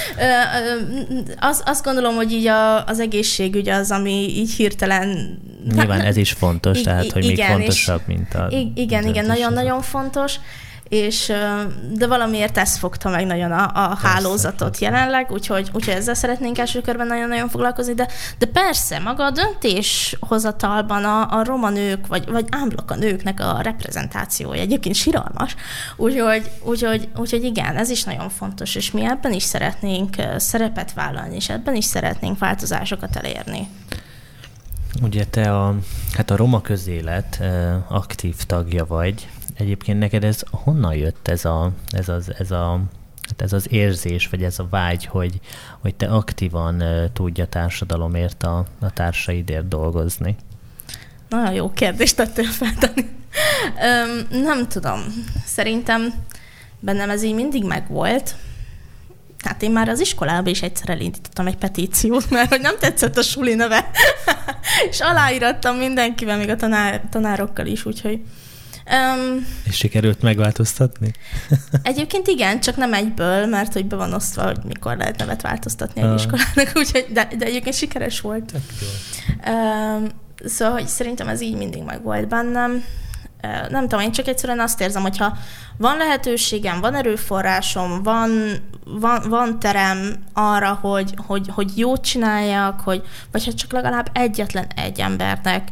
azt, 1.40 1.62
azt 1.68 1.84
gondolom, 1.84 2.14
hogy 2.14 2.32
így 2.32 2.46
a, 2.46 2.84
az 2.84 3.00
egészségügy 3.00 3.68
az, 3.68 3.90
ami 3.90 4.10
így 4.12 4.52
hirtelen... 4.52 5.38
Nyilván 5.74 6.00
ez 6.00 6.16
is 6.16 6.32
fontos, 6.32 6.80
tehát, 6.80 7.12
hogy 7.12 7.24
igen, 7.24 7.48
még 7.48 7.56
fontosabb, 7.56 8.00
mint 8.06 8.34
a... 8.34 8.48
Igen, 8.74 9.06
igen, 9.06 9.26
nagyon-nagyon 9.26 9.82
fontos 9.82 10.36
és 10.92 11.32
de 11.92 12.06
valamiért 12.06 12.58
ez 12.58 12.76
fogta 12.76 13.08
meg 13.08 13.26
nagyon 13.26 13.52
a, 13.52 13.70
a 13.74 13.96
hálózatot 14.02 14.78
jelenleg, 14.78 15.30
úgyhogy, 15.30 15.70
úgyhogy 15.72 15.94
ezzel 15.94 16.14
szeretnénk 16.14 16.58
első 16.58 16.80
körben 16.80 17.06
nagyon-nagyon 17.06 17.48
foglalkozni, 17.48 17.94
de, 17.94 18.08
de 18.38 18.46
persze, 18.46 18.98
maga 18.98 19.24
a 19.24 19.30
döntéshozatalban 19.30 21.04
a, 21.04 21.38
a 21.38 21.44
roma 21.44 21.70
nők, 21.70 22.06
vagy, 22.06 22.30
vagy 22.30 22.46
ámblok 22.50 22.90
a 22.90 22.94
nőknek 22.94 23.40
a 23.40 23.60
reprezentációja 23.60 24.60
egyébként 24.60 24.94
siralmas, 24.94 25.54
úgyhogy, 25.96 26.50
úgyhogy, 26.62 27.08
úgyhogy 27.16 27.44
igen, 27.44 27.76
ez 27.76 27.90
is 27.90 28.04
nagyon 28.04 28.28
fontos, 28.28 28.74
és 28.74 28.90
mi 28.90 29.04
ebben 29.04 29.32
is 29.32 29.42
szeretnénk 29.42 30.16
szerepet 30.36 30.92
vállalni, 30.92 31.34
és 31.34 31.48
ebben 31.48 31.74
is 31.74 31.84
szeretnénk 31.84 32.38
változásokat 32.38 33.16
elérni. 33.16 33.68
Ugye 35.02 35.24
te 35.24 35.56
a, 35.56 35.74
hát 36.16 36.30
a 36.30 36.36
roma 36.36 36.60
közélet 36.60 37.40
aktív 37.88 38.36
tagja 38.46 38.86
vagy, 38.86 39.28
Egyébként 39.54 39.98
neked 39.98 40.24
ez 40.24 40.42
honnan 40.50 40.94
jött 40.94 41.28
ez, 41.28 41.44
a, 41.44 41.72
ez, 41.90 42.08
az, 42.08 42.32
ez, 42.38 42.50
a, 42.50 42.80
hát 43.28 43.42
ez 43.42 43.52
az 43.52 43.72
érzés, 43.72 44.28
vagy 44.28 44.42
ez 44.42 44.58
a 44.58 44.66
vágy, 44.70 45.06
hogy, 45.06 45.40
hogy 45.78 45.94
te 45.94 46.06
aktívan 46.06 46.82
tudja 47.12 47.46
társadalomért, 47.46 48.42
a, 48.42 48.64
a 48.80 48.90
társaidért 48.90 49.68
dolgozni? 49.68 50.36
Nagyon 51.28 51.52
jó 51.52 51.70
kérdést 51.70 52.16
tettél 52.16 52.44
fel, 52.44 52.72
um, 52.82 54.40
Nem 54.42 54.68
tudom. 54.68 55.00
Szerintem 55.44 56.14
bennem 56.80 57.10
ez 57.10 57.22
így 57.22 57.34
mindig 57.34 57.64
megvolt. 57.64 58.36
Hát 59.44 59.62
én 59.62 59.70
már 59.70 59.88
az 59.88 60.00
iskolában 60.00 60.46
is 60.46 60.62
egyszer 60.62 60.90
elindítottam 60.90 61.46
egy 61.46 61.56
petíciót, 61.56 62.30
mert 62.30 62.48
hogy 62.48 62.60
nem 62.60 62.78
tetszett 62.78 63.16
a 63.16 63.22
suli 63.22 63.54
neve. 63.54 63.90
és 64.90 65.00
aláírattam 65.00 65.76
mindenkivel, 65.76 66.36
még 66.36 66.48
a 66.48 66.56
tanár, 66.56 67.02
tanárokkal 67.10 67.66
is, 67.66 67.84
úgyhogy 67.84 68.20
Um, 68.92 69.46
És 69.64 69.76
sikerült 69.76 70.22
megváltoztatni? 70.22 71.12
egyébként 71.82 72.26
igen, 72.26 72.60
csak 72.60 72.76
nem 72.76 72.94
egyből, 72.94 73.46
mert 73.46 73.72
hogy 73.72 73.86
be 73.86 73.96
van 73.96 74.12
osztva, 74.12 74.42
hogy 74.44 74.58
mikor 74.66 74.96
lehet 74.96 75.18
nevet 75.18 75.42
változtatni 75.42 76.00
egy 76.00 76.08
uh. 76.08 76.14
iskolának, 76.14 76.72
úgyhogy, 76.80 77.06
de, 77.12 77.28
de 77.38 77.44
egyébként 77.44 77.74
sikeres 77.74 78.20
volt. 78.20 78.52
Um, 79.46 80.06
szóval, 80.44 80.74
hogy 80.74 80.86
szerintem 80.86 81.28
ez 81.28 81.40
így 81.40 81.56
mindig 81.56 81.82
meg 81.82 82.02
volt 82.02 82.28
bennem. 82.28 82.84
Nem 83.68 83.82
tudom, 83.88 84.00
én 84.00 84.12
csak 84.12 84.26
egyszerűen 84.26 84.60
azt 84.60 84.80
érzem, 84.80 85.02
hogyha 85.02 85.36
van 85.76 85.96
lehetőségem, 85.96 86.80
van 86.80 86.94
erőforrásom, 86.94 88.02
van, 88.02 88.30
van, 88.84 89.22
van 89.28 89.58
terem 89.58 90.24
arra, 90.32 90.78
hogy, 90.80 91.14
hogy, 91.16 91.48
hogy 91.48 91.78
jót 91.78 92.04
csináljak, 92.04 92.80
hogy, 92.80 93.02
vagy 93.30 93.44
ha 93.44 93.52
csak 93.52 93.72
legalább 93.72 94.10
egyetlen 94.12 94.66
egy 94.76 95.00
embernek 95.00 95.68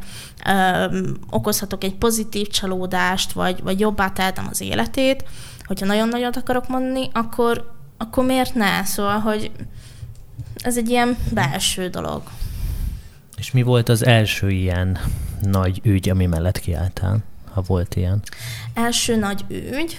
okozhatok 1.30 1.84
egy 1.84 1.94
pozitív 1.94 2.46
csalódást, 2.46 3.32
vagy, 3.32 3.62
vagy 3.62 3.80
jobbá 3.80 4.08
tehetem 4.08 4.46
az 4.50 4.60
életét, 4.60 5.24
hogyha 5.64 5.86
nagyon 5.86 6.08
nagyot 6.08 6.36
akarok 6.36 6.68
mondani, 6.68 7.08
akkor, 7.12 7.74
akkor 7.96 8.24
miért 8.24 8.54
ne? 8.54 8.84
Szóval, 8.84 9.18
hogy 9.18 9.50
ez 10.62 10.76
egy 10.76 10.88
ilyen 10.88 11.16
belső 11.32 11.88
dolog. 11.88 12.22
És 13.36 13.50
mi 13.50 13.62
volt 13.62 13.88
az 13.88 14.06
első 14.06 14.50
ilyen 14.50 14.98
nagy 15.40 15.80
ügy, 15.84 16.08
ami 16.08 16.26
mellett 16.26 16.58
kiálltál, 16.58 17.18
ha 17.52 17.62
volt 17.66 17.96
ilyen? 17.96 18.22
Első 18.74 19.16
nagy 19.16 19.44
ügy? 19.48 19.98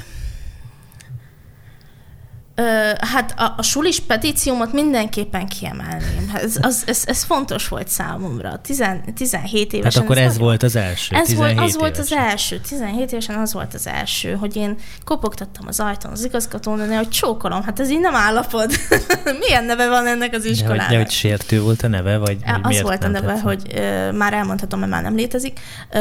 Hát 2.99 3.33
a, 3.39 3.53
a 3.57 3.61
sulis 3.61 3.99
petíciómat 3.99 4.73
mindenképpen 4.73 5.47
kiemelném. 5.47 6.31
Ez, 6.33 6.57
az, 6.61 6.83
ez, 6.85 7.03
ez 7.05 7.23
fontos 7.23 7.67
volt 7.67 7.87
számomra. 7.87 8.59
Tizen, 8.63 9.03
17 9.15 9.73
évesen. 9.73 10.01
Hát 10.01 10.09
akkor 10.09 10.17
ez, 10.17 10.31
ez 10.31 10.37
volt 10.37 10.63
az 10.63 10.75
első. 10.75 11.15
Ez 11.15 11.35
volt, 11.35 11.49
az 11.49 11.55
évesen. 11.55 11.79
volt 11.79 11.97
az 11.97 12.11
első. 12.11 12.59
17 12.59 13.11
évesen 13.11 13.39
az 13.39 13.53
volt 13.53 13.73
az 13.73 13.87
első, 13.87 14.33
hogy 14.33 14.55
én 14.55 14.77
kopogtattam 15.05 15.67
az 15.67 15.79
ajtón 15.79 16.11
az 16.11 16.23
igazgatónőnél, 16.23 16.97
hogy 16.97 17.09
csókolom. 17.09 17.63
Hát 17.63 17.79
ez 17.79 17.89
így 17.89 17.99
nem 17.99 18.15
állapod. 18.15 18.71
Milyen 19.45 19.63
neve 19.63 19.89
van 19.89 20.07
ennek 20.07 20.33
az 20.33 20.45
iskolának? 20.45 20.89
De 20.89 20.95
hogy, 20.95 21.03
hogy 21.03 21.11
sértő 21.11 21.61
volt 21.61 21.81
a 21.81 21.87
neve? 21.87 22.17
Vagy, 22.17 22.37
vagy 22.45 22.75
az 22.75 22.81
volt 22.81 23.03
a 23.03 23.07
neve, 23.07 23.27
tetszett? 23.27 23.43
hogy 23.43 23.61
ö, 23.75 24.11
már 24.11 24.33
elmondhatom, 24.33 24.79
mert 24.79 24.91
már 24.91 25.01
nem 25.01 25.15
létezik. 25.15 25.59
Ö, 25.91 25.99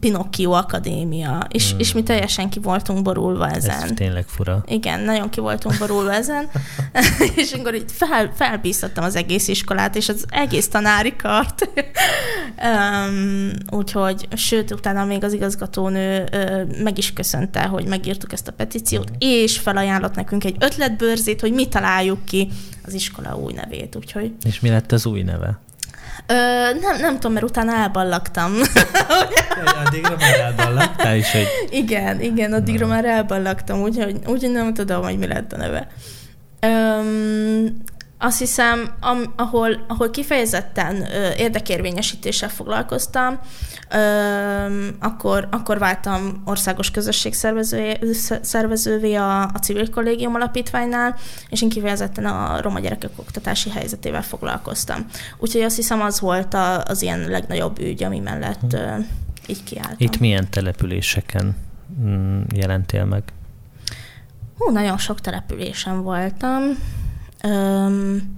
Pinocchio 0.00 0.50
Akadémia. 0.50 1.46
És, 1.48 1.70
hmm. 1.70 1.78
és 1.78 1.92
mi 1.92 2.02
teljesen 2.02 2.48
ki 2.48 2.58
voltunk 2.58 3.02
borulva 3.02 3.50
ezen. 3.50 3.82
Ez 3.82 3.90
tényleg 3.94 4.24
fura. 4.26 4.64
Igen, 4.66 5.00
nagyon 5.00 5.30
ki 5.30 5.40
voltunk 5.54 5.78
borulva 5.78 6.12
ezen, 6.12 6.48
és 7.36 7.52
akkor 7.52 7.74
így 7.74 7.90
fel, 7.92 8.32
felbíztattam 8.34 9.04
az 9.04 9.16
egész 9.16 9.48
iskolát, 9.48 9.96
és 9.96 10.08
az 10.08 10.24
egész 10.28 10.68
tanári 10.68 11.16
kart. 11.16 11.68
um, 12.64 13.50
úgyhogy, 13.70 14.28
sőt, 14.36 14.70
utána 14.70 15.04
még 15.04 15.24
az 15.24 15.32
igazgatónő 15.32 16.24
uh, 16.32 16.82
meg 16.82 16.98
is 16.98 17.12
köszönte, 17.12 17.62
hogy 17.62 17.86
megírtuk 17.86 18.32
ezt 18.32 18.48
a 18.48 18.52
petíciót, 18.52 19.10
mm. 19.10 19.14
és 19.18 19.58
felajánlott 19.58 20.14
nekünk 20.14 20.44
egy 20.44 20.56
ötletbőrzét, 20.60 21.40
hogy 21.40 21.52
mi 21.52 21.68
találjuk 21.68 22.24
ki 22.24 22.48
az 22.84 22.94
iskola 22.94 23.36
új 23.36 23.52
nevét. 23.52 23.96
Úgyhogy... 23.96 24.32
És 24.44 24.60
mi 24.60 24.68
lett 24.68 24.92
az 24.92 25.06
új 25.06 25.22
neve? 25.22 25.63
Ö, 26.26 26.34
nem, 26.80 26.96
nem 27.00 27.14
tudom, 27.14 27.32
mert 27.32 27.44
utána 27.44 27.72
elballagtam. 27.74 28.52
Addigra 29.84 30.16
már 30.20 30.40
elballagtál 30.40 31.16
is, 31.16 31.32
hogy... 31.32 31.46
Igen, 31.70 32.20
igen, 32.20 32.52
addigra 32.52 32.86
már 32.86 33.04
elballagtam, 33.04 33.80
úgyhogy, 33.80 34.16
úgyhogy 34.26 34.52
nem 34.52 34.74
tudom, 34.74 35.02
hogy 35.02 35.18
mi 35.18 35.26
lett 35.26 35.52
a 35.52 35.56
neve. 35.56 35.88
Öm, 36.60 37.82
azt 38.18 38.38
hiszem, 38.38 38.94
am, 39.00 39.32
ahol, 39.36 39.84
ahol 39.88 40.10
kifejezetten 40.10 41.10
ö, 41.12 41.28
érdekérvényesítéssel 41.36 42.48
foglalkoztam, 42.48 43.40
akkor, 44.98 45.48
akkor 45.50 45.78
váltam 45.78 46.42
országos 46.44 46.90
közösség 46.90 47.34
szervezővé 48.42 49.14
a, 49.14 49.42
a 49.42 49.58
civil 49.62 49.90
kollégium 49.90 50.34
alapítványnál, 50.34 51.16
és 51.48 51.62
én 51.62 51.68
kifejezetten 51.68 52.24
a 52.24 52.60
roma 52.60 52.80
gyerekek 52.80 53.10
oktatási 53.16 53.70
helyzetével 53.70 54.22
foglalkoztam. 54.22 55.06
Úgyhogy 55.38 55.62
azt 55.62 55.76
hiszem, 55.76 56.00
az 56.00 56.20
volt 56.20 56.54
a, 56.54 56.82
az 56.82 57.02
ilyen 57.02 57.28
legnagyobb 57.28 57.80
ügy, 57.80 58.02
ami 58.02 58.18
mellett 58.18 58.72
ö, 58.72 58.96
így 59.46 59.64
kiálltam. 59.64 59.96
Itt 59.98 60.18
milyen 60.18 60.50
településeken 60.50 61.56
mm, 62.00 62.40
jelentél 62.54 63.04
meg? 63.04 63.22
Hú, 64.58 64.70
nagyon 64.70 64.98
sok 64.98 65.20
településen 65.20 66.02
voltam. 66.02 66.62
Öm, 67.42 68.34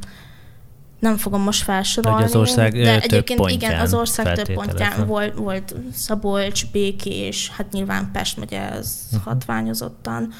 nem 0.99 1.17
fogom 1.17 1.43
most 1.43 1.63
felsorolni. 1.63 2.17
Hogy 2.17 2.27
az 2.27 2.37
ország 2.37 2.73
de 2.73 2.93
több 2.93 3.03
egyébként 3.03 3.39
pontján 3.41 3.71
igen, 3.71 3.81
az 3.85 3.95
ország 3.95 4.35
több 4.35 4.55
pontján 4.55 5.07
volt, 5.07 5.35
volt 5.35 5.75
Szabolcs, 5.95 6.71
Békés, 6.71 7.51
hát 7.57 7.73
nyilván 7.73 8.11
Pest 8.13 8.37
megye, 8.39 8.61
ez 8.73 8.95
Mhm. 9.11 9.17
uh-huh. 9.17 9.33
hatványozottan, 9.33 10.33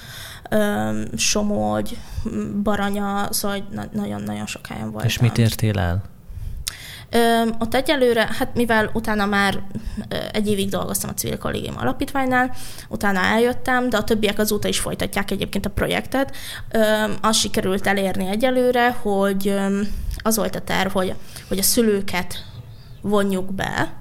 öm, 0.51 1.05
Somogy, 1.17 1.99
Baranya, 2.63 3.29
szóval 3.31 3.67
na- 3.73 3.89
nagyon-nagyon 3.93 4.47
sok 4.47 4.67
helyen 4.67 4.91
voltam. 4.91 5.09
És 5.09 5.19
mit 5.19 5.39
értél 5.39 5.79
el? 5.79 6.03
Ö, 7.11 7.43
ott 7.59 7.75
egyelőre, 7.75 8.29
hát 8.39 8.55
mivel 8.55 8.91
utána 8.95 9.27
már 9.27 9.63
egy 10.33 10.49
évig 10.49 10.69
dolgoztam 10.69 11.11
a 11.11 11.15
civil 11.15 11.39
kollégium 11.39 11.75
alapítványnál, 11.79 12.55
utána 12.89 13.21
eljöttem, 13.21 13.89
de 13.89 13.97
a 13.97 14.05
többiek 14.05 14.39
azóta 14.39 14.69
is 14.69 14.79
folytatják 14.79 15.31
egyébként 15.31 15.67
a 15.67 15.71
projektet. 15.71 16.37
Ö, 16.71 16.81
azt 17.21 17.39
sikerült 17.39 17.87
elérni 17.87 18.27
egyelőre, 18.27 18.91
hogy 18.91 19.55
az 20.27 20.37
volt 20.37 20.55
a 20.55 20.61
terv, 20.61 20.93
hogy, 20.93 21.15
hogy 21.49 21.59
a 21.59 21.63
szülőket 21.63 22.45
vonjuk 23.01 23.53
be 23.53 23.95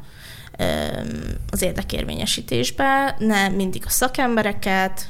az 1.52 1.62
érdekérvényesítésbe, 1.62 3.16
ne 3.20 3.50
mindig 3.50 3.84
a 3.86 3.90
szakembereket, 3.90 5.10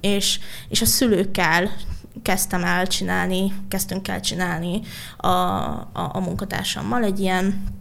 és, 0.00 0.38
és 0.68 0.80
a 0.80 0.86
szülőkkel 0.86 1.70
kezdtem 2.22 2.64
el 2.64 2.86
csinálni, 2.86 3.52
kezdtünk 3.68 4.08
el 4.08 4.20
csinálni 4.20 4.80
a, 5.16 5.26
a, 5.26 5.88
a 5.92 6.20
munkatársammal 6.20 7.04
egy 7.04 7.20
ilyen 7.20 7.74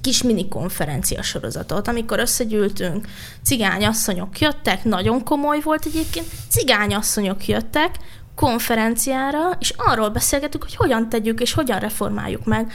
kis 0.00 0.22
mini 0.22 0.48
konferencia 0.48 1.22
sorozatot, 1.22 1.88
amikor 1.88 2.18
összegyűltünk, 2.18 3.08
cigányasszonyok 3.42 4.38
jöttek, 4.38 4.84
nagyon 4.84 5.24
komoly 5.24 5.60
volt 5.60 5.84
egyébként, 5.84 6.26
cigányasszonyok 6.48 7.46
jöttek 7.46 7.96
konferenciára, 8.38 9.50
és 9.58 9.72
arról 9.76 10.08
beszélgetünk, 10.08 10.62
hogy 10.62 10.74
hogyan 10.74 11.08
tegyük 11.08 11.40
és 11.40 11.52
hogyan 11.52 11.78
reformáljuk 11.78 12.44
meg, 12.44 12.72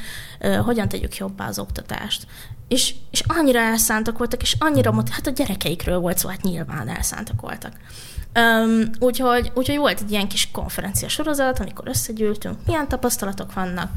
hogyan 0.66 0.90
tegyük 0.90 1.16
jobbá 1.16 1.48
az 1.48 1.60
oktatást. 1.60 2.28
És, 2.68 2.96
és 3.12 3.24
annyira 3.28 3.60
elszántak 3.60 4.18
voltak, 4.18 4.42
és 4.42 4.56
annyira, 4.60 4.92
mot- 4.92 5.10
hát 5.10 5.28
a 5.28 5.32
gyerekeikről 5.32 6.00
volt 6.00 6.18
szó, 6.18 6.30
hát 6.30 6.42
nyilván 6.42 6.88
elszántak 6.88 7.42
voltak. 7.42 7.74
Um, 8.40 8.90
úgyhogy, 9.00 9.52
úgyhogy 9.56 9.78
volt 9.78 10.00
egy 10.00 10.12
ilyen 10.12 10.28
kis 10.28 10.52
konferencia 10.52 11.08
sorozat, 11.08 11.60
amikor 11.60 11.88
összegyűltünk, 11.88 12.58
milyen 12.66 12.88
tapasztalatok 12.88 13.54
vannak, 13.54 13.92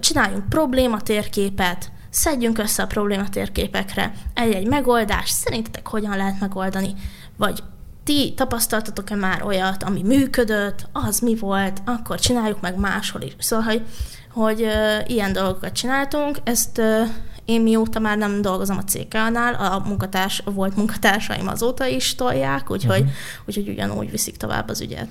csináljunk 0.00 0.48
problématérképet, 0.48 1.90
szedjünk 2.10 2.58
össze 2.58 2.82
a 2.82 2.86
problématérképekre 2.86 4.12
egy-egy 4.34 4.66
megoldást, 4.66 5.34
szerintetek 5.34 5.88
hogyan 5.88 6.16
lehet 6.16 6.40
megoldani, 6.40 6.94
vagy 7.36 7.62
ti 8.06 8.32
tapasztaltatok-e 8.36 9.14
már 9.14 9.42
olyat, 9.42 9.82
ami 9.82 10.02
működött, 10.02 10.88
az 10.92 11.18
mi 11.18 11.34
volt, 11.34 11.82
akkor 11.84 12.20
csináljuk 12.20 12.60
meg 12.60 12.78
máshol 12.78 13.22
is. 13.22 13.32
Szóval, 13.38 13.64
hogy, 13.64 13.82
hogy 14.32 14.62
ö, 14.62 14.98
ilyen 15.06 15.32
dolgokat 15.32 15.72
csináltunk, 15.72 16.38
ezt 16.44 16.78
ö, 16.78 17.02
én 17.44 17.60
mióta 17.60 17.98
már 17.98 18.16
nem 18.16 18.42
dolgozom 18.42 18.76
a 18.76 18.84
CK-nál, 18.84 19.54
a 19.54 19.82
munkatárs, 19.86 20.42
volt 20.44 20.76
munkatársaim 20.76 21.48
azóta 21.48 21.86
is 21.86 22.14
tolják, 22.14 22.70
úgyhogy, 22.70 23.00
uh-huh. 23.00 23.14
úgyhogy 23.46 23.68
ugyanúgy 23.68 24.10
viszik 24.10 24.36
tovább 24.36 24.68
az 24.68 24.80
ügyet. 24.80 25.08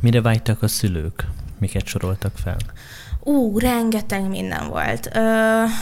Mire 0.00 0.20
vágytak 0.20 0.62
a 0.62 0.68
szülők? 0.68 1.26
Miket 1.58 1.86
soroltak 1.86 2.32
fel? 2.42 2.56
Ú, 3.20 3.58
rengeteg 3.58 4.28
minden 4.28 4.68
volt. 4.68 5.10
Ö, 5.12 5.18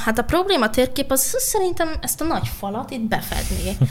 hát 0.05 0.19
a 0.19 0.23
probléma 0.23 0.71
térkép 0.71 1.11
az 1.11 1.35
szerintem 1.39 1.89
ezt 2.01 2.21
a 2.21 2.25
nagy 2.25 2.49
falat 2.59 2.91
itt 2.91 3.09
befedné. 3.09 3.77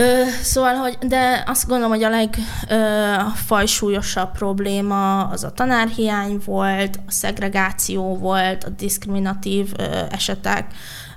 Ö, 0.00 0.22
szóval, 0.42 0.74
hogy, 0.74 0.98
de 1.00 1.42
azt 1.46 1.66
gondolom, 1.66 1.90
hogy 1.90 2.02
a 2.02 2.10
legfajsúlyosabb 2.10 4.32
probléma 4.32 5.24
az 5.24 5.44
a 5.44 5.52
tanárhiány 5.52 6.40
volt, 6.44 7.00
a 7.06 7.10
szegregáció 7.10 8.16
volt, 8.16 8.64
a 8.64 8.68
diszkriminatív 8.68 9.72
ö, 9.76 9.82
esetek, 10.10 10.74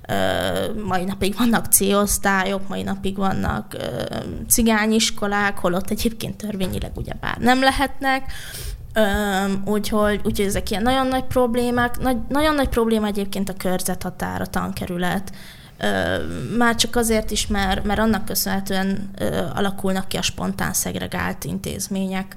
Ö, 0.08 0.14
mai 0.84 1.04
napig 1.04 1.38
vannak 1.38 1.66
C-osztályok, 1.66 2.68
mai 2.68 2.84
napig 2.84 3.18
vannak 3.18 3.74
ö, 3.74 4.04
cigányiskolák, 4.50 5.58
holott 5.58 5.90
egyébként 5.90 6.38
törvényileg 6.38 6.92
ugyebár 6.96 7.38
nem 7.38 7.62
lehetnek. 7.62 8.32
Öm, 8.94 9.62
úgyhogy, 9.66 10.20
úgyhogy 10.24 10.46
ezek 10.46 10.70
ilyen 10.70 10.84
nagyon 10.84 11.08
nagy 11.08 11.24
problémák. 11.24 12.00
Nagy, 12.00 12.18
nagyon 12.30 12.56
nagy 12.56 12.70
probléma 12.70 13.08
egyébként 13.08 13.50
a 13.50 13.54
körzethatár, 13.54 14.42
a 14.42 14.46
tankerület. 14.46 15.32
Már 16.58 16.76
csak 16.76 16.96
azért 16.96 17.32
is, 17.32 17.48
mert, 17.48 17.84
mert 17.84 18.00
annak 18.00 18.26
köszönhetően 18.26 19.12
alakulnak 19.54 20.08
ki 20.08 20.18
a 20.18 20.22
spontán 20.22 20.74
szegregált 20.74 21.44
intézmények. 21.44 22.36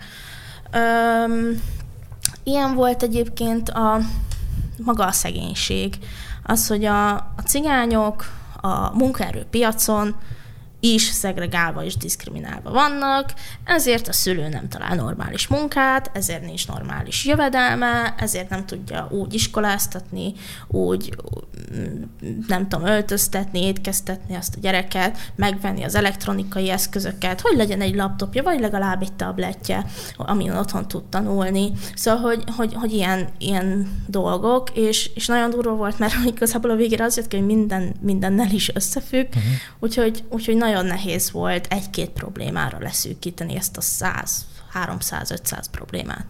Ilyen 2.42 2.74
volt 2.74 3.02
egyébként 3.02 3.68
a 3.68 4.00
maga 4.84 5.06
a 5.06 5.12
szegénység. 5.12 5.98
Az, 6.42 6.66
hogy 6.66 6.84
a, 6.84 7.12
a 7.14 7.42
cigányok 7.46 8.24
a 8.60 8.96
munkaerőpiacon 8.96 10.14
is 10.84 11.02
szegregálva 11.02 11.84
és 11.84 11.96
diszkriminálva 11.96 12.70
vannak, 12.70 13.32
ezért 13.64 14.08
a 14.08 14.12
szülő 14.12 14.48
nem 14.48 14.68
talál 14.68 14.94
normális 14.94 15.46
munkát, 15.46 16.10
ezért 16.14 16.44
nincs 16.44 16.68
normális 16.68 17.24
jövedelme, 17.24 18.14
ezért 18.18 18.48
nem 18.48 18.66
tudja 18.66 19.08
úgy 19.10 19.34
iskoláztatni, 19.34 20.32
úgy 20.68 21.16
mm, 21.76 22.02
nem 22.46 22.68
tudom, 22.68 22.86
öltöztetni, 22.86 23.62
étkeztetni 23.62 24.34
azt 24.34 24.56
a 24.56 24.60
gyereket, 24.60 25.18
megvenni 25.36 25.84
az 25.84 25.94
elektronikai 25.94 26.70
eszközöket, 26.70 27.40
hogy 27.40 27.56
legyen 27.56 27.80
egy 27.80 27.94
laptopja, 27.94 28.42
vagy 28.42 28.60
legalább 28.60 29.02
egy 29.02 29.12
tabletje, 29.12 29.86
amin 30.16 30.52
otthon 30.52 30.88
tud 30.88 31.04
tanulni. 31.04 31.72
Szóval, 31.94 32.20
hogy, 32.20 32.44
hogy, 32.56 32.74
hogy 32.74 32.92
ilyen, 32.92 33.28
ilyen 33.38 34.02
dolgok, 34.06 34.70
és, 34.74 35.10
és 35.14 35.26
nagyon 35.26 35.50
durva 35.50 35.74
volt, 35.74 35.98
mert 35.98 36.14
igazából 36.34 36.70
a 36.70 36.76
végére 36.76 37.04
az 37.04 37.16
jött 37.16 37.28
ki, 37.28 37.36
hogy 37.36 37.46
minden, 37.46 37.94
mindennel 38.00 38.50
is 38.50 38.74
összefügg, 38.74 39.26
uh-huh. 39.28 39.42
úgyhogy, 39.78 40.24
úgyhogy 40.28 40.56
nagyon 40.56 40.73
nehéz 40.82 41.30
volt 41.30 41.66
egy-két 41.70 42.10
problémára 42.10 42.78
leszűkíteni 42.80 43.56
ezt 43.56 43.76
a 43.76 43.80
100, 43.80 44.46
300-500 44.86 45.64
problémát. 45.70 46.26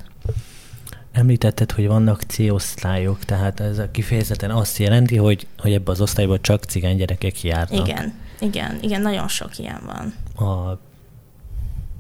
Említetted, 1.13 1.73
hogy 1.73 1.87
vannak 1.87 2.23
C-osztályok, 2.23 3.25
tehát 3.25 3.61
ez 3.61 3.79
a 3.79 3.91
kifejezetten 3.91 4.51
azt 4.51 4.79
jelenti, 4.79 5.17
hogy, 5.17 5.47
hogy 5.59 5.73
ebbe 5.73 5.91
az 5.91 6.01
osztályba 6.01 6.41
csak 6.41 6.65
cigány 6.65 6.97
gyerekek 6.97 7.43
járnak. 7.43 7.89
Igen, 7.89 8.15
igen, 8.41 8.79
igen, 8.81 9.01
nagyon 9.01 9.29
sok 9.29 9.59
ilyen 9.59 9.81
van. 9.87 10.15
A 10.49 10.79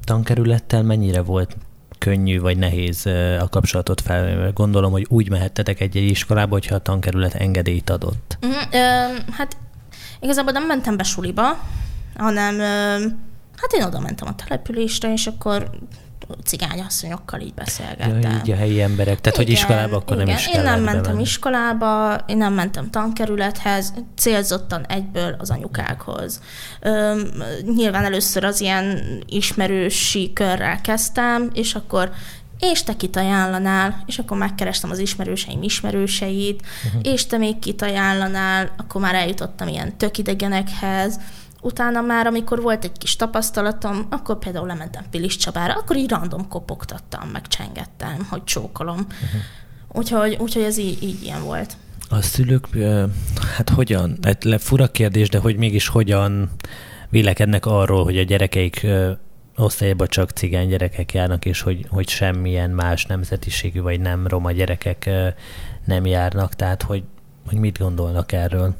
tankerülettel 0.05 0.82
mennyire 0.82 1.20
volt 1.20 1.57
könnyű 1.99 2.40
vagy 2.40 2.59
nehéz 2.59 3.07
a 3.40 3.49
kapcsolatot 3.51 4.01
fel? 4.01 4.53
Gondolom, 4.53 4.92
hogy 4.92 5.07
úgy 5.09 5.30
mehettetek 5.30 5.80
egy-egy 5.80 6.11
iskolába, 6.11 6.53
hogyha 6.53 6.74
a 6.74 6.78
tankerület 6.78 7.34
engedélyt 7.34 7.90
adott. 7.90 8.38
Uh-huh. 8.42 8.62
Ö, 8.72 8.78
hát 9.30 9.57
igazából 10.20 10.53
nem 10.53 10.66
mentem 10.66 10.97
be 10.97 11.03
suliba, 11.03 11.59
hanem 12.16 12.58
hát 13.56 13.72
én 13.72 13.82
oda 13.82 14.00
mentem 14.00 14.28
a 14.28 14.34
településre, 14.34 15.12
és 15.12 15.26
akkor 15.26 15.70
cigányasszonyokkal 16.44 17.40
így 17.40 17.54
beszélgettem. 17.54 18.20
Ja, 18.20 18.40
így 18.44 18.50
a 18.50 18.56
helyi 18.56 18.82
emberek, 18.82 19.20
tehát 19.20 19.38
hogy 19.38 19.50
iskolába 19.50 19.96
akkor 19.96 20.16
igen. 20.16 20.26
nem 20.26 20.36
is 20.36 20.46
Én 20.46 20.62
nem 20.62 20.82
mentem 20.82 21.02
bemenni. 21.02 21.22
iskolába, 21.22 22.14
én 22.26 22.36
nem 22.36 22.52
mentem 22.52 22.90
tankerülethez, 22.90 23.92
célzottan 24.16 24.86
egyből 24.86 25.36
az 25.38 25.50
anyukákhoz. 25.50 26.40
Üm, 26.86 27.42
nyilván 27.74 28.04
először 28.04 28.44
az 28.44 28.60
ilyen 28.60 29.02
ismerősi 29.26 30.32
körrel 30.32 30.80
kezdtem, 30.80 31.50
és 31.54 31.74
akkor 31.74 32.10
és 32.58 32.82
te 32.82 32.96
kit 32.96 33.16
ajánlanál, 33.16 34.02
és 34.06 34.18
akkor 34.18 34.36
megkerestem 34.36 34.90
az 34.90 34.98
ismerőseim 34.98 35.62
ismerőseit, 35.62 36.62
uh-huh. 36.86 37.12
és 37.12 37.26
te 37.26 37.36
még 37.36 37.58
kit 37.58 37.82
ajánlanál, 37.82 38.74
akkor 38.76 39.00
már 39.00 39.14
eljutottam 39.14 39.68
ilyen 39.68 39.96
tök 39.96 40.18
idegenekhez, 40.18 41.20
utána 41.64 42.00
már, 42.00 42.26
amikor 42.26 42.62
volt 42.62 42.84
egy 42.84 42.98
kis 42.98 43.16
tapasztalatom, 43.16 44.06
akkor 44.10 44.38
például 44.38 44.66
lementem 44.66 45.04
Pilis 45.10 45.36
Csabára, 45.36 45.74
akkor 45.74 45.96
így 45.96 46.10
random 46.10 46.48
kopogtattam, 46.48 47.28
meg 47.28 47.46
csengettem, 47.46 48.26
hogy 48.30 48.44
csókolom. 48.44 48.96
Uh-huh. 48.96 49.40
Úgyhogy, 49.92 50.36
úgyhogy 50.40 50.62
ez 50.62 50.78
így, 50.78 51.02
így 51.02 51.22
ilyen 51.22 51.42
volt. 51.42 51.76
A 52.08 52.22
szülők, 52.22 52.68
hát 53.56 53.68
hogyan, 53.68 54.18
hát 54.22 54.46
fura 54.58 54.86
kérdés, 54.86 55.28
de 55.28 55.38
hogy 55.38 55.56
mégis 55.56 55.88
hogyan 55.88 56.50
vélekednek 57.08 57.66
arról, 57.66 58.04
hogy 58.04 58.18
a 58.18 58.22
gyerekeik 58.22 58.86
osztályban 59.56 60.06
csak 60.08 60.30
cigány 60.30 60.68
gyerekek 60.68 61.12
járnak, 61.12 61.44
és 61.44 61.60
hogy, 61.60 61.86
hogy 61.88 62.08
semmilyen 62.08 62.70
más 62.70 63.06
nemzetiségű 63.06 63.80
vagy 63.80 64.00
nem 64.00 64.26
roma 64.26 64.52
gyerekek 64.52 65.10
nem 65.84 66.06
járnak, 66.06 66.54
tehát 66.54 66.82
hogy, 66.82 67.02
hogy 67.46 67.58
mit 67.58 67.78
gondolnak 67.78 68.32
erről? 68.32 68.74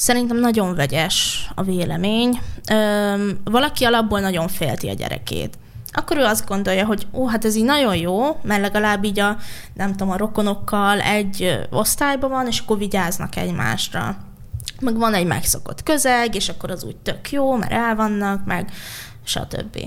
Szerintem 0.00 0.36
nagyon 0.36 0.74
vegyes 0.74 1.48
a 1.54 1.62
vélemény. 1.62 2.40
Ö, 2.70 3.30
valaki 3.44 3.84
alapból 3.84 4.20
nagyon 4.20 4.48
félti 4.48 4.88
a 4.88 4.94
gyerekét. 4.94 5.58
Akkor 5.92 6.16
ő 6.16 6.24
azt 6.24 6.46
gondolja, 6.46 6.86
hogy 6.86 7.06
ó, 7.12 7.26
hát 7.26 7.44
ez 7.44 7.56
így 7.56 7.64
nagyon 7.64 7.96
jó, 7.96 8.40
mert 8.42 8.60
legalább 8.60 9.04
így 9.04 9.18
a, 9.20 9.36
nem 9.74 9.90
tudom, 9.90 10.10
a 10.10 10.16
rokonokkal 10.16 11.00
egy 11.00 11.58
osztályban 11.70 12.30
van, 12.30 12.46
és 12.46 12.58
akkor 12.58 12.78
vigyáznak 12.78 13.36
egymásra. 13.36 14.16
Meg 14.80 14.96
van 14.96 15.14
egy 15.14 15.26
megszokott 15.26 15.82
közeg, 15.82 16.34
és 16.34 16.48
akkor 16.48 16.70
az 16.70 16.84
úgy 16.84 16.96
tök 16.96 17.30
jó, 17.30 17.56
mert 17.56 17.72
el 17.72 17.94
vannak, 17.94 18.44
meg 18.44 18.70
stb. 19.24 19.78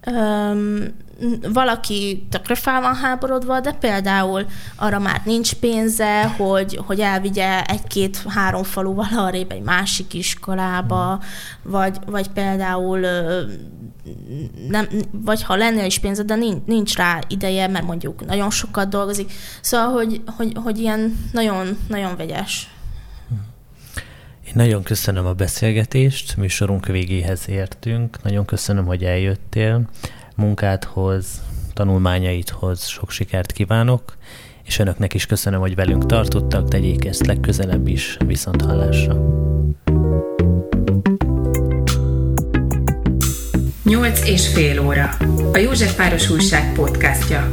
Öm, 0.00 0.94
valaki 1.52 2.26
tökre 2.30 2.54
fel 2.54 2.80
van 2.80 2.94
háborodva, 2.94 3.60
de 3.60 3.72
például 3.72 4.46
arra 4.76 4.98
már 4.98 5.20
nincs 5.24 5.54
pénze, 5.54 6.26
hogy, 6.26 6.80
hogy 6.86 7.00
elvigye 7.00 7.64
egy-két-három 7.64 8.62
faluval 8.62 9.08
arrébb 9.16 9.52
egy 9.52 9.62
másik 9.62 10.14
iskolába, 10.14 11.22
vagy, 11.62 11.98
vagy 12.06 12.28
például 12.28 13.00
nem, 14.68 14.88
vagy 15.10 15.42
ha 15.42 15.56
lenne 15.56 15.86
is 15.86 15.98
pénze, 15.98 16.22
de 16.22 16.34
nincs, 16.34 16.64
nincs 16.66 16.96
rá 16.96 17.18
ideje, 17.28 17.68
mert 17.68 17.86
mondjuk 17.86 18.26
nagyon 18.26 18.50
sokat 18.50 18.88
dolgozik. 18.88 19.32
Szóval, 19.60 19.88
hogy, 19.88 20.22
hogy, 20.36 20.52
hogy 20.54 20.78
ilyen 20.78 21.18
nagyon, 21.32 21.78
nagyon 21.88 22.16
vegyes. 22.16 22.68
Én 24.46 24.52
nagyon 24.54 24.82
köszönöm 24.82 25.26
a 25.26 25.32
beszélgetést, 25.32 26.36
műsorunk 26.36 26.86
végéhez 26.86 27.48
értünk. 27.48 28.22
Nagyon 28.22 28.44
köszönöm, 28.44 28.86
hogy 28.86 29.04
eljöttél 29.04 29.88
munkádhoz, 30.34 31.42
tanulmányaidhoz 31.72 32.86
sok 32.86 33.10
sikert 33.10 33.52
kívánok, 33.52 34.16
és 34.64 34.78
önöknek 34.78 35.14
is 35.14 35.26
köszönöm, 35.26 35.60
hogy 35.60 35.74
velünk 35.74 36.06
tartottak, 36.06 36.68
tegyék 36.68 37.04
ezt 37.04 37.26
legközelebb 37.26 37.88
is, 37.88 38.16
viszont 38.26 38.62
hallásra. 38.62 39.42
8 43.84 44.28
és 44.28 44.48
fél 44.48 44.80
óra. 44.80 45.10
A 45.52 45.58
József 45.58 45.96
Páros 45.96 46.30
Újság 46.30 46.74
podcastja. 46.74 47.50